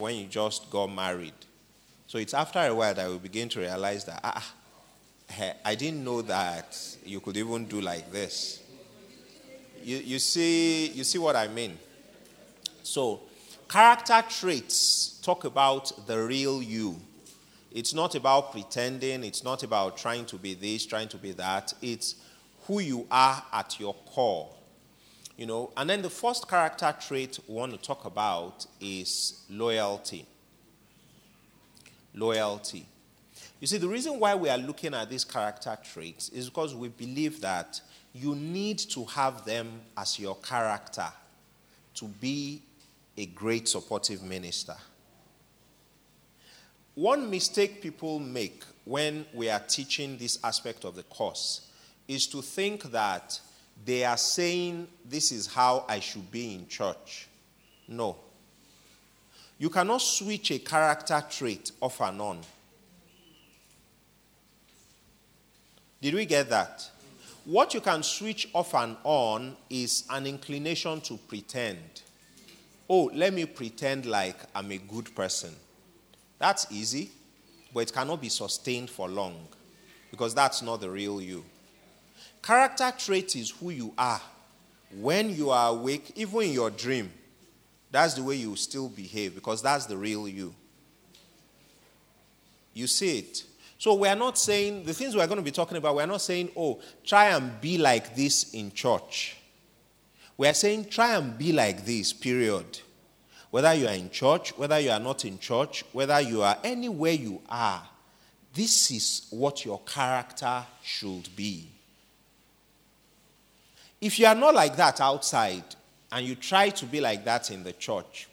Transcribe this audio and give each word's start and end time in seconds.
when 0.00 0.14
you 0.14 0.26
just 0.26 0.70
got 0.70 0.86
married. 0.86 1.34
So 2.06 2.18
it's 2.18 2.32
after 2.32 2.60
a 2.60 2.72
while 2.72 2.94
that 2.94 3.10
we 3.10 3.18
begin 3.18 3.48
to 3.48 3.58
realize 3.58 4.04
that, 4.04 4.20
ah, 4.22 4.54
I 5.64 5.74
didn't 5.74 6.04
know 6.04 6.22
that 6.22 6.78
you 7.04 7.18
could 7.18 7.36
even 7.36 7.64
do 7.64 7.80
like 7.80 8.12
this. 8.12 8.62
You, 9.82 9.96
you, 9.96 10.20
see, 10.20 10.86
you 10.90 11.02
see 11.02 11.18
what 11.18 11.34
I 11.34 11.48
mean? 11.48 11.76
So, 12.84 13.22
character 13.68 14.22
traits 14.30 15.20
talk 15.20 15.42
about 15.42 16.06
the 16.06 16.16
real 16.22 16.62
you. 16.62 17.00
It's 17.72 17.92
not 17.92 18.14
about 18.14 18.52
pretending, 18.52 19.24
it's 19.24 19.42
not 19.42 19.64
about 19.64 19.96
trying 19.98 20.26
to 20.26 20.36
be 20.36 20.54
this, 20.54 20.86
trying 20.86 21.08
to 21.08 21.16
be 21.16 21.32
that. 21.32 21.74
It's 21.82 22.14
who 22.68 22.78
you 22.78 23.04
are 23.10 23.42
at 23.52 23.80
your 23.80 23.94
core. 23.94 24.48
You 25.38 25.46
know, 25.46 25.72
and 25.76 25.88
then 25.88 26.02
the 26.02 26.10
first 26.10 26.48
character 26.48 26.92
trait 27.00 27.38
we 27.46 27.54
want 27.54 27.70
to 27.70 27.78
talk 27.78 28.04
about 28.04 28.66
is 28.80 29.44
loyalty. 29.48 30.26
Loyalty. 32.12 32.84
You 33.60 33.68
see, 33.68 33.78
the 33.78 33.86
reason 33.86 34.18
why 34.18 34.34
we 34.34 34.48
are 34.48 34.58
looking 34.58 34.94
at 34.94 35.08
these 35.08 35.24
character 35.24 35.78
traits 35.92 36.28
is 36.30 36.48
because 36.48 36.74
we 36.74 36.88
believe 36.88 37.40
that 37.40 37.80
you 38.12 38.34
need 38.34 38.78
to 38.78 39.04
have 39.04 39.44
them 39.44 39.80
as 39.96 40.18
your 40.18 40.34
character 40.38 41.06
to 41.94 42.06
be 42.06 42.60
a 43.16 43.26
great 43.26 43.68
supportive 43.68 44.24
minister. 44.24 44.76
One 46.96 47.30
mistake 47.30 47.80
people 47.80 48.18
make 48.18 48.64
when 48.84 49.24
we 49.32 49.48
are 49.48 49.60
teaching 49.60 50.18
this 50.18 50.40
aspect 50.42 50.84
of 50.84 50.96
the 50.96 51.04
course 51.04 51.68
is 52.08 52.26
to 52.26 52.42
think 52.42 52.90
that 52.90 53.38
they 53.84 54.04
are 54.04 54.16
saying 54.16 54.88
this 55.08 55.32
is 55.32 55.46
how 55.46 55.84
I 55.88 56.00
should 56.00 56.30
be 56.30 56.54
in 56.54 56.68
church. 56.68 57.28
No. 57.86 58.16
You 59.58 59.70
cannot 59.70 60.02
switch 60.02 60.50
a 60.50 60.58
character 60.58 61.22
trait 61.28 61.72
off 61.80 62.00
and 62.00 62.20
on. 62.20 62.40
Did 66.00 66.14
we 66.14 66.26
get 66.26 66.48
that? 66.50 66.88
What 67.44 67.74
you 67.74 67.80
can 67.80 68.02
switch 68.02 68.48
off 68.52 68.74
and 68.74 68.96
on 69.04 69.56
is 69.68 70.04
an 70.10 70.26
inclination 70.26 71.00
to 71.02 71.16
pretend. 71.16 72.02
Oh, 72.88 73.10
let 73.14 73.32
me 73.32 73.46
pretend 73.46 74.06
like 74.06 74.36
I'm 74.54 74.70
a 74.70 74.78
good 74.78 75.14
person. 75.14 75.54
That's 76.38 76.70
easy, 76.70 77.10
but 77.74 77.80
it 77.80 77.92
cannot 77.92 78.20
be 78.20 78.28
sustained 78.28 78.90
for 78.90 79.08
long 79.08 79.48
because 80.10 80.34
that's 80.34 80.62
not 80.62 80.80
the 80.80 80.90
real 80.90 81.20
you. 81.20 81.44
Character 82.42 82.92
trait 82.96 83.36
is 83.36 83.50
who 83.50 83.70
you 83.70 83.92
are. 83.98 84.20
When 84.96 85.34
you 85.34 85.50
are 85.50 85.70
awake, 85.70 86.12
even 86.16 86.42
in 86.42 86.52
your 86.52 86.70
dream, 86.70 87.12
that's 87.90 88.14
the 88.14 88.22
way 88.22 88.36
you 88.36 88.56
still 88.56 88.88
behave 88.88 89.34
because 89.34 89.62
that's 89.62 89.86
the 89.86 89.96
real 89.96 90.28
you. 90.28 90.54
You 92.74 92.86
see 92.86 93.18
it. 93.18 93.44
So 93.78 93.94
we 93.94 94.08
are 94.08 94.16
not 94.16 94.38
saying, 94.38 94.84
the 94.84 94.94
things 94.94 95.14
we 95.14 95.20
are 95.20 95.26
going 95.26 95.38
to 95.38 95.42
be 95.42 95.50
talking 95.50 95.76
about, 95.76 95.96
we 95.96 96.02
are 96.02 96.06
not 96.06 96.20
saying, 96.20 96.50
oh, 96.56 96.80
try 97.04 97.28
and 97.28 97.60
be 97.60 97.78
like 97.78 98.16
this 98.16 98.52
in 98.52 98.72
church. 98.72 99.36
We 100.36 100.48
are 100.48 100.54
saying, 100.54 100.86
try 100.86 101.16
and 101.16 101.36
be 101.36 101.52
like 101.52 101.84
this, 101.84 102.12
period. 102.12 102.80
Whether 103.50 103.74
you 103.74 103.86
are 103.88 103.94
in 103.94 104.10
church, 104.10 104.56
whether 104.58 104.78
you 104.78 104.90
are 104.90 105.00
not 105.00 105.24
in 105.24 105.38
church, 105.38 105.84
whether 105.92 106.20
you 106.20 106.42
are 106.42 106.58
anywhere 106.62 107.12
you 107.12 107.40
are, 107.48 107.82
this 108.52 108.90
is 108.90 109.26
what 109.30 109.64
your 109.64 109.80
character 109.80 110.64
should 110.82 111.34
be. 111.34 111.68
If 114.00 114.18
you 114.18 114.26
are 114.26 114.34
not 114.34 114.54
like 114.54 114.76
that 114.76 115.00
outside 115.00 115.64
and 116.12 116.26
you 116.26 116.34
try 116.34 116.70
to 116.70 116.86
be 116.86 117.00
like 117.00 117.24
that 117.24 117.50
in 117.50 117.64
the 117.64 117.72
church, 117.72 118.28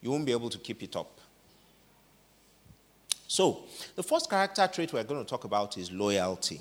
you 0.00 0.10
won't 0.10 0.24
be 0.24 0.32
able 0.32 0.50
to 0.50 0.58
keep 0.58 0.82
it 0.82 0.96
up. 0.96 1.20
So, 3.28 3.60
the 3.94 4.02
first 4.02 4.28
character 4.28 4.68
trait 4.72 4.92
we're 4.92 5.04
going 5.04 5.22
to 5.24 5.28
talk 5.28 5.44
about 5.44 5.78
is 5.78 5.92
loyalty. 5.92 6.60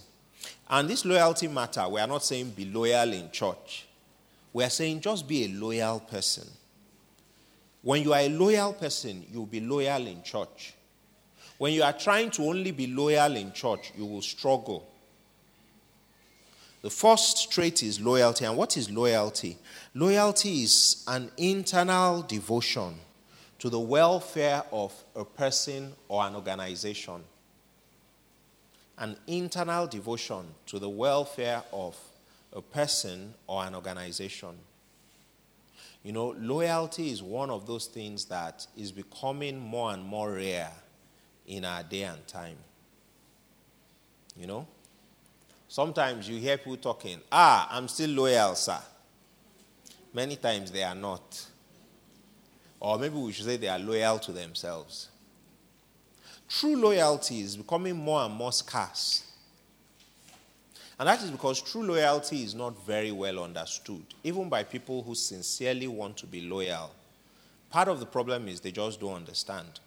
And 0.70 0.90
this 0.90 1.04
loyalty 1.04 1.48
matter, 1.48 1.88
we 1.90 2.00
are 2.00 2.08
not 2.08 2.24
saying 2.24 2.52
be 2.52 2.66
loyal 2.66 3.12
in 3.14 3.32
church. 3.32 3.88
We 4.54 4.64
are 4.64 4.70
saying 4.70 5.02
just 5.02 5.28
be 5.28 5.46
a 5.46 5.48
loyal 5.48 6.00
person. 6.00 6.48
When 7.82 8.04
you 8.04 8.14
are 8.14 8.20
a 8.20 8.30
loyal 8.30 8.74
person, 8.74 9.26
you'll 9.32 9.46
be 9.46 9.62
loyal 9.62 10.06
in 10.06 10.22
church. 10.22 10.74
When 11.58 11.74
you 11.74 11.84
are 11.84 11.94
trying 11.94 12.32
to 12.32 12.44
only 12.44 12.72
be 12.72 12.88
loyal 12.88 13.36
in 13.36 13.52
church, 13.52 13.92
you 13.98 14.06
will 14.06 14.22
struggle. 14.22 14.88
The 16.82 16.90
first 16.90 17.52
trait 17.52 17.84
is 17.84 18.00
loyalty. 18.00 18.46
And 18.46 18.56
what 18.56 18.78
is 18.78 18.90
loyalty? 18.90 19.58
Loyalty 19.94 20.64
is 20.64 21.04
an 21.08 21.30
internal 21.38 22.22
devotion 22.22 22.96
to 23.60 23.70
the 23.70 23.80
welfare 23.80 24.64
of 24.72 24.94
a 25.16 25.26
person 25.26 25.94
or 26.08 26.26
an 26.26 26.36
organization. 26.36 27.24
An 28.98 29.18
internal 29.28 29.88
devotion 29.88 30.46
to 30.68 30.80
the 30.80 30.90
welfare 30.90 31.64
of 31.74 31.98
a 32.54 32.62
person 32.62 33.34
or 33.48 33.66
an 33.66 33.76
organization. 33.76 34.56
You 36.04 36.14
know, 36.14 36.34
loyalty 36.40 37.12
is 37.12 37.22
one 37.22 37.50
of 37.50 37.68
those 37.68 37.88
things 37.88 38.26
that 38.26 38.66
is 38.78 38.92
becoming 38.92 39.60
more 39.60 39.92
and 39.92 40.04
more 40.04 40.32
rare 40.32 40.72
in 41.46 41.66
our 41.66 41.84
day 41.84 42.04
and 42.04 42.26
time. 42.26 42.58
You 44.38 44.48
know? 44.48 44.68
Sometimes 45.70 46.28
you 46.28 46.40
hear 46.40 46.58
people 46.58 46.78
talking, 46.78 47.22
ah, 47.32 47.70
I'm 47.72 47.88
still 47.88 48.10
loyal, 48.10 48.56
sir. 48.56 48.80
Many 50.12 50.36
times 50.36 50.72
they 50.72 50.82
are 50.82 50.96
not. 50.96 51.46
Or 52.80 52.98
maybe 52.98 53.16
we 53.16 53.32
should 53.32 53.46
say 53.46 53.56
they 53.56 53.68
are 53.68 53.78
loyal 53.78 54.18
to 54.18 54.32
themselves. 54.32 55.10
True 56.48 56.76
loyalty 56.76 57.42
is 57.42 57.56
becoming 57.56 57.96
more 57.96 58.24
and 58.24 58.34
more 58.34 58.52
scarce. 58.52 59.26
And 60.98 61.08
that 61.08 61.22
is 61.22 61.30
because 61.30 61.62
true 61.62 61.84
loyalty 61.84 62.42
is 62.42 62.56
not 62.56 62.84
very 62.84 63.12
well 63.12 63.44
understood, 63.44 64.04
even 64.24 64.50
by 64.50 64.64
people 64.64 65.04
who 65.04 65.14
sincerely 65.14 65.88
want 65.88 66.18
to 66.18 66.26
be 66.26 66.42
loyal. 66.42 66.90
Part 67.70 67.90
of 67.90 68.00
the 68.00 68.08
problem 68.08 68.48
is 68.48 68.60
they 68.60 68.72
just 68.72 69.00
don't 69.00 69.14
understand. 69.14 69.80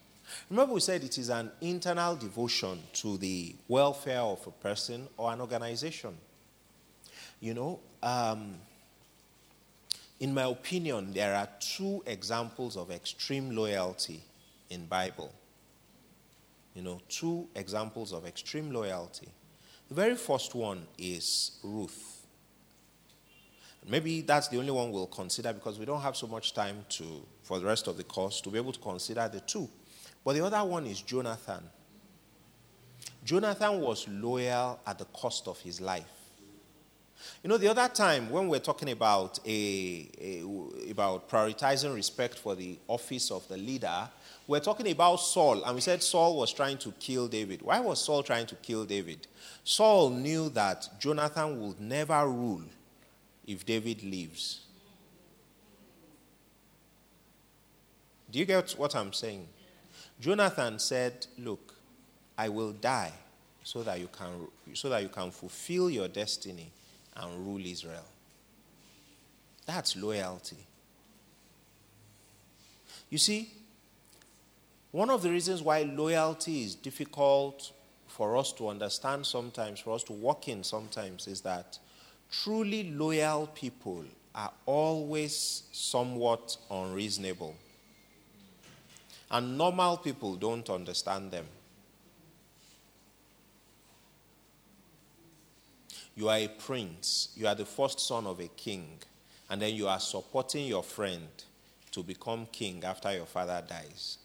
Remember, 0.51 0.75
we 0.75 0.81
said 0.81 1.03
it 1.05 1.19
is 1.19 1.29
an 1.29 1.51
internal 1.61 2.17
devotion 2.17 2.79
to 2.95 3.17
the 3.19 3.55
welfare 3.69 4.21
of 4.21 4.47
a 4.47 4.51
person 4.51 5.09
or 5.17 5.33
an 5.33 5.41
organization. 5.41 6.17
You 7.41 7.55
know, 7.55 7.81
um, 8.03 8.55
in 10.21 10.33
my 10.33 10.45
opinion, 10.45 11.13
there 11.13 11.35
are 11.35 11.49
two 11.59 12.03
examples 12.07 12.77
of 12.77 12.91
extreme 12.91 13.57
loyalty 13.57 14.23
in 14.71 14.87
Bible. 14.87 15.33
You 16.75 16.83
know, 16.83 17.01
two 17.09 17.49
examples 17.55 18.13
of 18.13 18.25
extreme 18.25 18.71
loyalty. 18.71 19.29
The 19.89 19.95
very 19.95 20.15
first 20.15 20.55
one 20.55 20.87
is 20.97 21.59
Ruth. 21.63 22.25
Maybe 23.89 24.21
that's 24.21 24.49
the 24.49 24.59
only 24.59 24.71
one 24.71 24.93
we'll 24.93 25.07
consider 25.07 25.53
because 25.53 25.79
we 25.79 25.85
don't 25.85 26.01
have 26.01 26.17
so 26.17 26.27
much 26.27 26.55
time 26.55 26.85
to, 26.91 27.27
for 27.43 27.59
the 27.59 27.67
rest 27.67 27.89
of 27.89 27.97
the 27.97 28.05
course 28.05 28.41
to 28.43 28.51
be 28.51 28.59
able 28.59 28.73
to 28.73 28.81
consider 28.81 29.29
the 29.29 29.41
two. 29.41 29.69
But 30.25 30.35
the 30.35 30.45
other 30.45 30.63
one 30.65 30.87
is 30.87 31.01
Jonathan. 31.01 31.63
Jonathan 33.25 33.81
was 33.81 34.07
loyal 34.09 34.81
at 34.87 34.99
the 34.99 35.05
cost 35.07 35.49
of 35.49 35.61
his 35.61 35.81
life. 35.81 36.05
You 37.43 37.51
know, 37.51 37.57
the 37.57 37.69
other 37.69 37.89
time 37.89 38.31
when 38.31 38.49
we're 38.49 38.59
talking 38.59 38.91
about 38.91 39.39
a, 39.47 40.09
a, 40.21 40.91
about 40.91 41.29
prioritizing 41.29 41.95
respect 41.95 42.39
for 42.39 42.55
the 42.55 42.79
office 42.89 43.31
of 43.31 43.47
the 43.49 43.57
leader, 43.57 44.09
we're 44.47 44.61
talking 44.61 44.91
about 44.91 45.17
Saul, 45.17 45.63
and 45.63 45.75
we 45.75 45.81
said 45.81 46.03
Saul 46.03 46.37
was 46.37 46.53
trying 46.53 46.79
to 46.79 46.93
kill 46.93 47.29
David. 47.29 47.63
Why 47.63 47.79
was 47.79 48.05
Saul 48.05 48.25
trying 48.25 48.47
to 48.47 48.57
kill 48.57 48.85
David? 48.85 49.29
Saul 49.63 50.11
knew 50.11 50.49
that 50.51 50.89
Jonathan 50.99 51.61
would 51.61 51.81
never 51.81 52.29
rule 52.29 52.65
if 53.47 53.65
David 53.65 54.03
lives. 54.03 54.61
Do 58.31 58.39
you 58.39 58.45
get 58.45 58.73
what 58.73 58.97
I'm 58.97 59.13
saying? 59.13 59.47
Jonathan 60.23 60.79
said, 60.79 61.27
Look, 61.37 61.75
I 62.39 62.49
will 62.49 62.71
die 62.71 63.13
so 63.65 63.83
that 63.83 63.99
you 63.99 64.09
can, 64.17 64.47
so 64.73 64.89
that 64.89 65.03
you 65.03 65.09
can 65.09 65.33
fulfill 65.33 65.91
your 65.91 66.07
destiny 66.07 66.71
and 67.17 67.45
rule 67.45 67.67
Israel. 67.67 68.05
That's 69.67 69.97
loyalty. 69.97 70.65
You 73.11 73.19
see, 73.19 73.51
one 74.93 75.11
of 75.11 75.23
the 75.23 75.31
reasons 75.31 75.61
why 75.61 75.83
loyalty 75.83 76.63
is 76.63 76.77
difficult 76.77 77.73
for 78.07 78.37
us 78.37 78.53
to 78.53 78.69
understand 78.69 79.27
sometimes, 79.27 79.81
for 79.81 79.93
us 79.93 80.05
to 80.05 80.13
walk 80.13 80.47
in 80.47 80.63
sometimes, 80.63 81.27
is 81.27 81.41
that 81.41 81.81
truly 82.31 82.93
loyal 82.93 83.49
people 83.49 84.05
are 84.37 84.53
always 84.67 85.65
somewhat 85.73 86.57
unreasonable. 86.71 87.57
And 89.33 89.57
normal 89.57 89.97
people 89.97 90.37
don't 90.37 90.69
understand 90.69 91.31
them. 91.31 91.47
You 96.15 96.29
are 96.29 96.37
a 96.37 96.49
prince, 96.49 97.31
you 97.35 97.47
are 97.47 97.55
the 97.55 97.65
first 97.65 97.99
son 97.99 98.27
of 98.27 98.39
a 98.39 98.49
king, 98.49 98.99
and 99.49 99.63
then 99.63 99.75
you 99.75 99.89
are 99.89 99.99
supporting 99.99 100.67
your 100.67 100.83
friend 100.83 101.27
to 101.93 102.03
become 102.03 102.47
king 102.53 102.85
after 102.85 103.15
your 103.15 103.25
father 103.25 103.63
dies. 103.67 104.19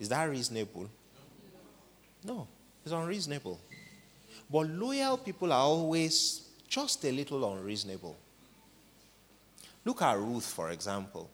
Is 0.00 0.08
that 0.08 0.24
reasonable? 0.24 0.90
No, 2.24 2.48
it's 2.84 2.92
unreasonable. 2.92 3.60
But 4.50 4.68
loyal 4.68 5.16
people 5.16 5.52
are 5.52 5.62
always 5.62 6.48
just 6.68 7.04
a 7.04 7.12
little 7.12 7.52
unreasonable. 7.52 8.16
Look 9.84 10.02
at 10.02 10.18
Ruth, 10.18 10.46
for 10.46 10.70
example. 10.70 11.30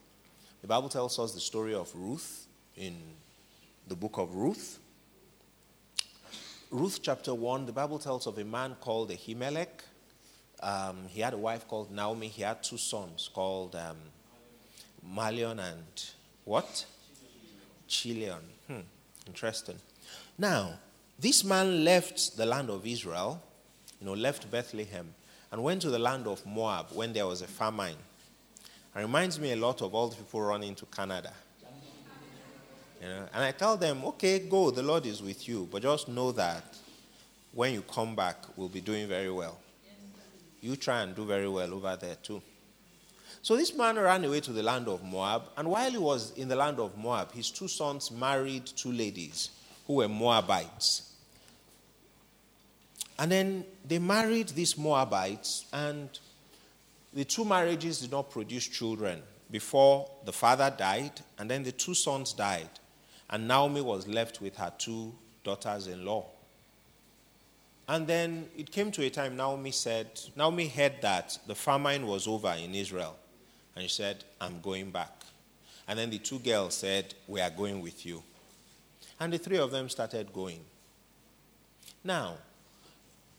The 0.60 0.66
Bible 0.66 0.90
tells 0.90 1.18
us 1.18 1.32
the 1.32 1.40
story 1.40 1.74
of 1.74 1.90
Ruth 1.94 2.46
in 2.76 2.94
the 3.88 3.96
book 3.96 4.18
of 4.18 4.34
Ruth. 4.34 4.78
Ruth 6.70 7.00
chapter 7.02 7.32
1, 7.32 7.64
the 7.64 7.72
Bible 7.72 7.98
tells 7.98 8.26
of 8.26 8.36
a 8.38 8.44
man 8.44 8.76
called 8.78 9.10
Ahimelech. 9.10 9.68
Um, 10.62 10.98
he 11.08 11.22
had 11.22 11.32
a 11.32 11.38
wife 11.38 11.66
called 11.66 11.90
Naomi. 11.90 12.28
He 12.28 12.42
had 12.42 12.62
two 12.62 12.76
sons 12.76 13.30
called 13.32 13.74
um, 13.74 13.96
Mahlon 15.16 15.58
and 15.58 16.04
what? 16.44 16.84
Chilion. 17.88 18.42
Hmm, 18.66 18.80
interesting. 19.26 19.76
Now, 20.36 20.74
this 21.18 21.42
man 21.42 21.84
left 21.84 22.36
the 22.36 22.44
land 22.44 22.68
of 22.68 22.86
Israel, 22.86 23.42
you 23.98 24.06
know, 24.06 24.12
left 24.12 24.50
Bethlehem, 24.50 25.14
and 25.50 25.62
went 25.62 25.80
to 25.82 25.90
the 25.90 25.98
land 25.98 26.26
of 26.26 26.44
Moab 26.44 26.88
when 26.92 27.14
there 27.14 27.26
was 27.26 27.40
a 27.40 27.46
famine. 27.46 27.96
It 28.94 28.98
reminds 29.00 29.38
me 29.38 29.52
a 29.52 29.56
lot 29.56 29.82
of 29.82 29.94
all 29.94 30.08
the 30.08 30.16
people 30.16 30.40
running 30.40 30.75
to 30.75 30.87
Canada. 30.87 31.32
You 33.00 33.08
know, 33.08 33.28
and 33.32 33.44
I 33.44 33.52
tell 33.52 33.76
them, 33.76 34.04
okay, 34.04 34.40
go, 34.40 34.70
the 34.70 34.82
Lord 34.82 35.06
is 35.06 35.22
with 35.22 35.48
you, 35.48 35.69
but 35.70 35.82
just 35.82 36.08
know 36.08 36.32
that 36.32 36.76
when 37.52 37.72
you 37.72 37.82
come 37.82 38.14
back, 38.14 38.37
we'll 38.56 38.69
be 38.69 38.81
doing 38.81 39.08
very 39.08 39.31
well. 39.31 39.58
You 40.60 40.76
try 40.76 41.02
and 41.02 41.14
do 41.14 41.25
very 41.25 41.48
well 41.48 41.72
over 41.72 41.96
there 41.96 42.16
too. 42.16 42.42
So 43.42 43.56
this 43.56 43.75
man 43.75 43.98
ran 43.98 44.22
away 44.25 44.40
to 44.40 44.52
the 44.52 44.62
land 44.62 44.87
of 44.87 45.02
Moab, 45.02 45.44
and 45.56 45.70
while 45.70 45.90
he 45.90 45.96
was 45.96 46.32
in 46.32 46.48
the 46.48 46.56
land 46.56 46.78
of 46.78 46.98
Moab, 46.98 47.32
his 47.32 47.50
two 47.50 47.69
sons 47.69 48.10
married 48.10 48.66
two 48.66 48.93
ladies 48.93 49.50
who 49.86 49.94
were 49.94 50.08
Moabites. 50.08 51.14
And 53.19 53.32
then 53.32 53.64
they 53.86 53.98
married 53.98 54.48
these 54.50 54.76
Moabites, 54.76 55.64
and 55.72 56.10
the 57.12 57.24
two 57.24 57.44
marriages 57.44 58.00
did 58.00 58.10
not 58.10 58.30
produce 58.30 58.66
children 58.66 59.22
before 59.50 60.08
the 60.24 60.32
father 60.32 60.72
died, 60.76 61.20
and 61.38 61.50
then 61.50 61.62
the 61.62 61.72
two 61.72 61.94
sons 61.94 62.32
died. 62.32 62.70
And 63.28 63.48
Naomi 63.48 63.80
was 63.80 64.06
left 64.06 64.40
with 64.40 64.56
her 64.56 64.72
two 64.78 65.14
daughters 65.44 65.86
in 65.86 66.04
law. 66.04 66.26
And 67.88 68.06
then 68.06 68.48
it 68.56 68.70
came 68.70 68.92
to 68.92 69.02
a 69.04 69.10
time 69.10 69.36
Naomi 69.36 69.72
said, 69.72 70.20
Naomi 70.36 70.68
heard 70.68 71.02
that 71.02 71.38
the 71.46 71.54
famine 71.56 72.06
was 72.06 72.28
over 72.28 72.54
in 72.56 72.74
Israel. 72.74 73.16
And 73.74 73.82
she 73.82 73.88
said, 73.88 74.24
I'm 74.40 74.60
going 74.60 74.90
back. 74.90 75.10
And 75.88 75.98
then 75.98 76.10
the 76.10 76.18
two 76.18 76.38
girls 76.38 76.74
said, 76.74 77.14
We 77.26 77.40
are 77.40 77.50
going 77.50 77.80
with 77.80 78.06
you. 78.06 78.22
And 79.18 79.32
the 79.32 79.38
three 79.38 79.58
of 79.58 79.72
them 79.72 79.88
started 79.88 80.32
going. 80.32 80.60
Now, 82.04 82.36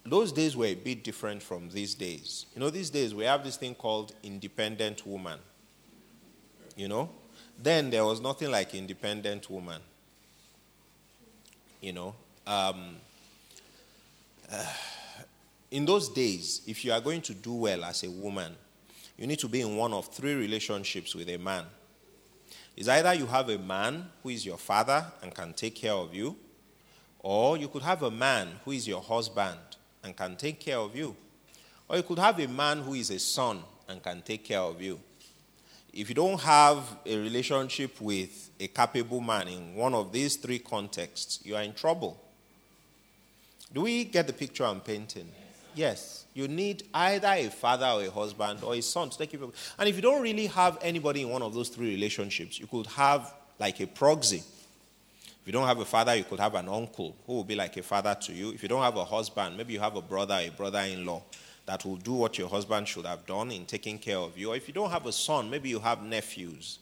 those 0.06 0.32
days 0.32 0.56
were 0.56 0.66
a 0.66 0.76
bit 0.76 1.04
different 1.04 1.44
from 1.44 1.70
these 1.70 1.94
days. 1.94 2.48
You 2.56 2.62
know, 2.62 2.70
these 2.70 2.90
days 2.90 3.14
we 3.14 3.24
have 3.26 3.44
this 3.44 3.58
thing 3.58 3.76
called 3.76 4.14
independent 4.24 5.06
woman. 5.06 5.40
You 6.76 6.88
know? 6.88 7.10
Then 7.62 7.90
there 7.92 8.04
was 8.04 8.20
nothing 8.20 8.50
like 8.50 8.74
independent 8.74 9.50
woman. 9.50 9.82
You 11.80 11.94
know? 11.94 12.16
Um, 12.48 12.96
uh, 14.52 14.66
in 15.72 15.86
those 15.86 16.10
days, 16.10 16.62
if 16.66 16.84
you 16.84 16.92
are 16.92 17.02
going 17.02 17.22
to 17.22 17.34
do 17.34 17.54
well 17.54 17.84
as 17.84 18.04
a 18.04 18.10
woman, 18.10 18.56
you 19.18 19.28
need 19.28 19.40
to 19.40 19.48
be 19.48 19.62
in 19.62 19.76
one 19.76 19.94
of 19.94 20.08
three 20.08 20.34
relationships 20.34 21.14
with 21.14 21.30
a 21.30 21.38
man. 21.38 21.66
It's 22.76 22.88
either 22.88 23.14
you 23.14 23.28
have 23.28 23.50
a 23.50 23.60
man 23.60 24.10
who 24.24 24.30
is 24.30 24.46
your 24.46 24.58
father 24.58 25.06
and 25.22 25.36
can 25.36 25.54
take 25.54 25.76
care 25.76 25.94
of 25.94 26.16
you, 26.16 26.36
or 27.20 27.56
you 27.56 27.68
could 27.68 27.84
have 27.84 28.02
a 28.02 28.10
man 28.10 28.60
who 28.66 28.72
is 28.72 28.88
your 28.88 29.02
husband 29.02 29.60
and 30.04 30.16
can 30.16 30.36
take 30.36 30.60
care 30.60 30.78
of 30.78 30.96
you. 30.96 31.16
Or 31.88 31.98
you 31.98 32.04
could 32.04 32.20
have 32.20 32.40
a 32.40 32.48
man 32.48 32.80
who 32.80 32.94
is 32.94 33.10
a 33.10 33.20
son 33.20 33.62
and 33.88 34.02
can 34.02 34.22
take 34.22 34.46
care 34.46 34.60
of 34.60 34.82
you. 34.82 35.00
If 35.94 36.08
you 36.08 36.16
don't 36.16 36.40
have 36.40 36.84
a 37.06 37.18
relationship 37.18 38.00
with 38.00 38.50
a 38.60 38.68
capable 38.68 39.20
man 39.20 39.50
in 39.50 39.76
one 39.76 39.94
of 39.94 40.12
these 40.14 40.38
three 40.38 40.60
contexts, 40.60 41.40
you 41.44 41.56
are 41.56 41.64
in 41.64 41.74
trouble. 41.74 42.18
Do 43.74 43.82
we 43.82 44.06
get 44.06 44.28
the 44.28 44.34
picture 44.34 44.66
I'm 44.66 44.80
painting? 44.80 45.30
Yes. 45.76 46.26
You 46.34 46.48
need 46.48 46.84
either 46.94 47.28
a 47.28 47.50
father 47.50 47.88
or 47.88 48.04
a 48.04 48.10
husband 48.10 48.64
or 48.64 48.74
a 48.76 48.82
son 48.82 49.10
to 49.10 49.18
take 49.18 49.32
care 49.32 49.42
of 49.42 49.50
you. 49.50 49.54
And 49.78 49.90
if 49.90 49.96
you 49.96 50.02
don't 50.02 50.22
really 50.22 50.48
have 50.48 50.78
anybody 50.82 51.24
in 51.24 51.30
one 51.30 51.42
of 51.42 51.54
those 51.54 51.70
three 51.70 51.94
relationships, 51.94 52.60
you 52.60 52.68
could 52.68 52.88
have 52.88 53.34
like 53.60 53.80
a 53.82 53.88
proxy 53.88 54.44
if 55.42 55.48
you 55.48 55.54
don't 55.54 55.68
have 55.68 55.80
a 55.80 55.86
father, 55.86 56.14
you 56.14 56.24
could 56.24 56.40
have 56.40 56.54
an 56.54 56.70
uncle 56.70 57.16
who 57.26 57.34
will 57.34 57.44
be 57.44 57.56
like 57.56 57.76
a 57.76 57.82
father 57.82 58.16
to 58.22 58.32
you. 58.32 58.52
If 58.52 58.62
you 58.62 58.70
don't 58.70 58.84
have 58.84 58.96
a 58.96 59.04
husband, 59.04 59.58
maybe 59.58 59.74
you 59.74 59.80
have 59.80 59.96
a 59.96 60.02
brother, 60.02 60.36
a 60.36 60.50
brother 60.50 60.82
in 60.82 61.04
law 61.04 61.24
that 61.66 61.84
will 61.84 61.96
do 61.96 62.14
what 62.14 62.38
your 62.38 62.48
husband 62.48 62.88
should 62.88 63.08
have 63.08 63.26
done 63.26 63.52
in 63.52 63.66
taking 63.66 63.98
care 63.98 64.18
of 64.18 64.38
you. 64.38 64.52
Or 64.52 64.56
if 64.56 64.68
you 64.68 64.74
don't 64.74 64.92
have 64.92 65.08
a 65.08 65.12
son, 65.12 65.50
maybe 65.50 65.68
you 65.68 65.80
have 65.80 66.04
nephews, 66.04 66.78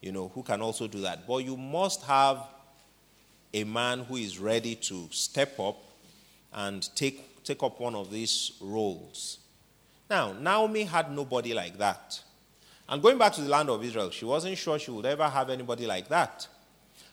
you 0.00 0.10
know, 0.10 0.28
who 0.28 0.42
can 0.42 0.62
also 0.62 0.86
do 0.86 1.00
that. 1.02 1.26
But 1.26 1.38
you 1.44 1.54
must 1.54 2.02
have 2.04 2.46
a 3.52 3.64
man 3.64 4.00
who 4.00 4.16
is 4.16 4.38
ready 4.38 4.74
to 4.74 5.06
step 5.10 5.60
up 5.60 5.76
and 6.54 6.88
take, 6.96 7.44
take 7.44 7.62
up 7.62 7.78
one 7.78 7.94
of 7.94 8.10
these 8.10 8.52
roles. 8.62 9.38
Now, 10.08 10.32
Naomi 10.32 10.84
had 10.84 11.12
nobody 11.12 11.52
like 11.52 11.76
that. 11.76 12.22
And 12.88 13.02
going 13.02 13.18
back 13.18 13.34
to 13.34 13.42
the 13.42 13.50
land 13.50 13.68
of 13.68 13.84
Israel, 13.84 14.08
she 14.10 14.24
wasn't 14.24 14.56
sure 14.56 14.78
she 14.78 14.90
would 14.90 15.04
ever 15.04 15.28
have 15.28 15.50
anybody 15.50 15.86
like 15.86 16.08
that. 16.08 16.48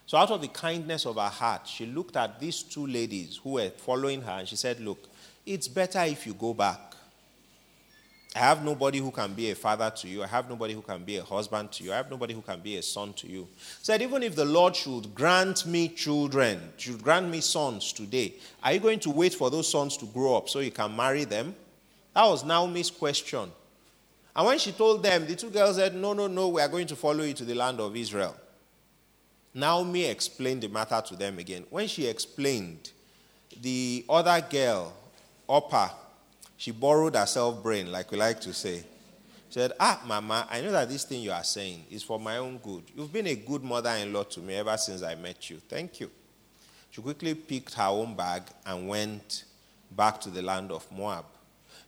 So, 0.06 0.16
out 0.16 0.30
of 0.30 0.40
the 0.40 0.48
kindness 0.48 1.04
of 1.04 1.16
her 1.16 1.22
heart, 1.22 1.66
she 1.66 1.84
looked 1.84 2.16
at 2.16 2.38
these 2.38 2.62
two 2.62 2.86
ladies 2.86 3.40
who 3.42 3.50
were 3.50 3.70
following 3.70 4.22
her 4.22 4.38
and 4.38 4.48
she 4.48 4.54
said, 4.54 4.78
Look, 4.80 5.08
it's 5.44 5.66
better 5.66 6.00
if 6.04 6.26
you 6.26 6.34
go 6.34 6.54
back. 6.54 6.80
I 8.36 8.40
have 8.40 8.62
nobody 8.62 8.98
who 8.98 9.10
can 9.10 9.32
be 9.32 9.50
a 9.50 9.54
father 9.54 9.90
to 9.90 10.08
you. 10.08 10.22
I 10.22 10.26
have 10.26 10.48
nobody 10.48 10.74
who 10.74 10.82
can 10.82 11.02
be 11.02 11.16
a 11.16 11.24
husband 11.24 11.72
to 11.72 11.84
you. 11.84 11.92
I 11.92 11.96
have 11.96 12.10
nobody 12.10 12.34
who 12.34 12.42
can 12.42 12.60
be 12.60 12.76
a 12.76 12.82
son 12.82 13.14
to 13.14 13.26
you. 13.26 13.48
Said, 13.82 14.02
even 14.02 14.22
if 14.22 14.36
the 14.36 14.44
Lord 14.44 14.76
should 14.76 15.14
grant 15.14 15.64
me 15.64 15.88
children, 15.88 16.60
should 16.76 17.02
grant 17.02 17.30
me 17.30 17.40
sons 17.40 17.94
today, 17.94 18.34
are 18.62 18.74
you 18.74 18.80
going 18.80 19.00
to 19.00 19.10
wait 19.10 19.32
for 19.32 19.48
those 19.48 19.70
sons 19.70 19.96
to 19.96 20.06
grow 20.06 20.36
up 20.36 20.50
so 20.50 20.60
you 20.60 20.70
can 20.70 20.94
marry 20.94 21.24
them? 21.24 21.54
That 22.12 22.26
was 22.26 22.44
Naomi's 22.44 22.90
question. 22.90 23.50
And 24.34 24.46
when 24.46 24.58
she 24.58 24.72
told 24.72 25.02
them, 25.02 25.26
the 25.26 25.34
two 25.34 25.48
girls 25.48 25.76
said, 25.76 25.94
No, 25.94 26.12
no, 26.12 26.26
no, 26.26 26.48
we 26.48 26.60
are 26.60 26.68
going 26.68 26.86
to 26.88 26.96
follow 26.96 27.24
you 27.24 27.32
to 27.32 27.44
the 27.44 27.54
land 27.54 27.80
of 27.80 27.96
Israel. 27.96 28.36
Naomi 29.56 30.04
explained 30.04 30.60
the 30.60 30.68
matter 30.68 31.02
to 31.06 31.16
them 31.16 31.38
again. 31.38 31.64
When 31.70 31.88
she 31.88 32.06
explained, 32.06 32.92
the 33.62 34.04
other 34.06 34.46
girl, 34.50 34.92
Orpah, 35.46 35.88
she 36.58 36.72
borrowed 36.72 37.16
herself 37.16 37.62
brain, 37.62 37.90
like 37.90 38.10
we 38.12 38.18
like 38.18 38.38
to 38.42 38.52
say. 38.52 38.80
She 39.48 39.58
said, 39.60 39.72
Ah, 39.80 40.02
Mama, 40.06 40.46
I 40.50 40.60
know 40.60 40.72
that 40.72 40.90
this 40.90 41.04
thing 41.04 41.22
you 41.22 41.32
are 41.32 41.42
saying 41.42 41.84
is 41.90 42.02
for 42.02 42.20
my 42.20 42.36
own 42.36 42.58
good. 42.58 42.82
You've 42.94 43.10
been 43.14 43.28
a 43.28 43.34
good 43.34 43.64
mother 43.64 43.88
in 43.92 44.12
law 44.12 44.24
to 44.24 44.40
me 44.40 44.56
ever 44.56 44.76
since 44.76 45.02
I 45.02 45.14
met 45.14 45.48
you. 45.48 45.56
Thank 45.56 46.00
you. 46.00 46.10
She 46.90 47.00
quickly 47.00 47.34
picked 47.34 47.72
her 47.74 47.84
own 47.88 48.14
bag 48.14 48.42
and 48.66 48.86
went 48.86 49.44
back 49.90 50.20
to 50.20 50.30
the 50.30 50.42
land 50.42 50.70
of 50.70 50.86
Moab. 50.92 51.24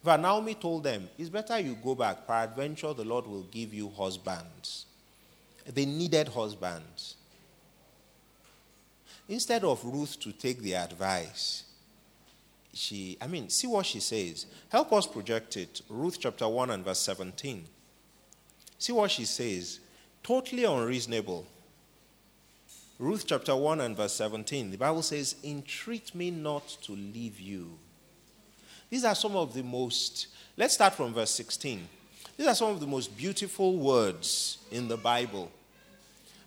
But 0.03 0.21
Naomi 0.21 0.55
told 0.55 0.85
them, 0.85 1.07
It's 1.19 1.29
better 1.29 1.59
you 1.59 1.75
go 1.85 1.95
back. 1.95 2.27
Peradventure, 2.27 2.95
the 2.95 3.05
Lord 3.05 3.27
will 3.27 3.43
give 3.51 3.75
you 3.75 3.91
husbands. 3.91 4.87
They 5.67 5.85
needed 5.85 6.29
husbands. 6.29 7.17
Instead 9.29 9.65
of 9.65 9.85
Ruth 9.85 10.19
to 10.21 10.33
take 10.33 10.61
the 10.61 10.75
advice, 10.75 11.65
she, 12.73 13.19
I 13.21 13.27
mean, 13.27 13.49
see 13.51 13.67
what 13.67 13.87
she 13.87 14.01
says. 14.01 14.47
Help 14.71 14.93
us 14.93 15.07
project 15.07 15.57
it. 15.57 15.83
Ruth 15.89 16.19
chapter 16.21 16.49
1 16.49 16.71
and 16.71 16.85
verse 16.85 17.01
17. 17.01 17.65
See 18.79 18.93
what 18.93 19.11
she 19.11 19.25
says. 19.25 19.81
Totally 20.23 20.65
unreasonable. 20.65 21.47
Ruth 22.99 23.25
chapter 23.27 23.55
1 23.55 23.81
and 23.81 23.97
verse 23.97 24.13
17. 24.15 24.71
The 24.71 24.77
Bible 24.77 25.03
says, 25.03 25.37
Entreat 25.45 26.15
me 26.15 26.31
not 26.31 26.67
to 26.83 26.93
leave 26.93 27.39
you. 27.39 27.79
These 28.91 29.05
are 29.05 29.15
some 29.15 29.37
of 29.37 29.55
the 29.55 29.63
most, 29.63 30.29
let's 30.57 30.75
start 30.75 30.95
from 30.95 31.13
verse 31.13 31.31
16. 31.31 31.87
These 32.37 32.47
are 32.47 32.55
some 32.55 32.71
of 32.71 32.81
the 32.81 32.87
most 32.87 33.17
beautiful 33.17 33.77
words 33.77 34.59
in 34.71 34.89
the 34.89 34.97
Bible. 34.97 35.51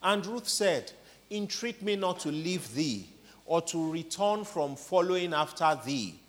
And 0.01 0.25
Ruth 0.25 0.47
said, 0.47 0.91
Entreat 1.31 1.81
me 1.81 1.95
not 1.95 2.19
to 2.21 2.29
leave 2.29 2.73
thee, 2.75 3.07
or 3.45 3.61
to 3.61 3.91
return 3.91 4.43
from 4.43 4.75
following 4.75 5.33
after 5.33 5.79
thee. 5.85 6.19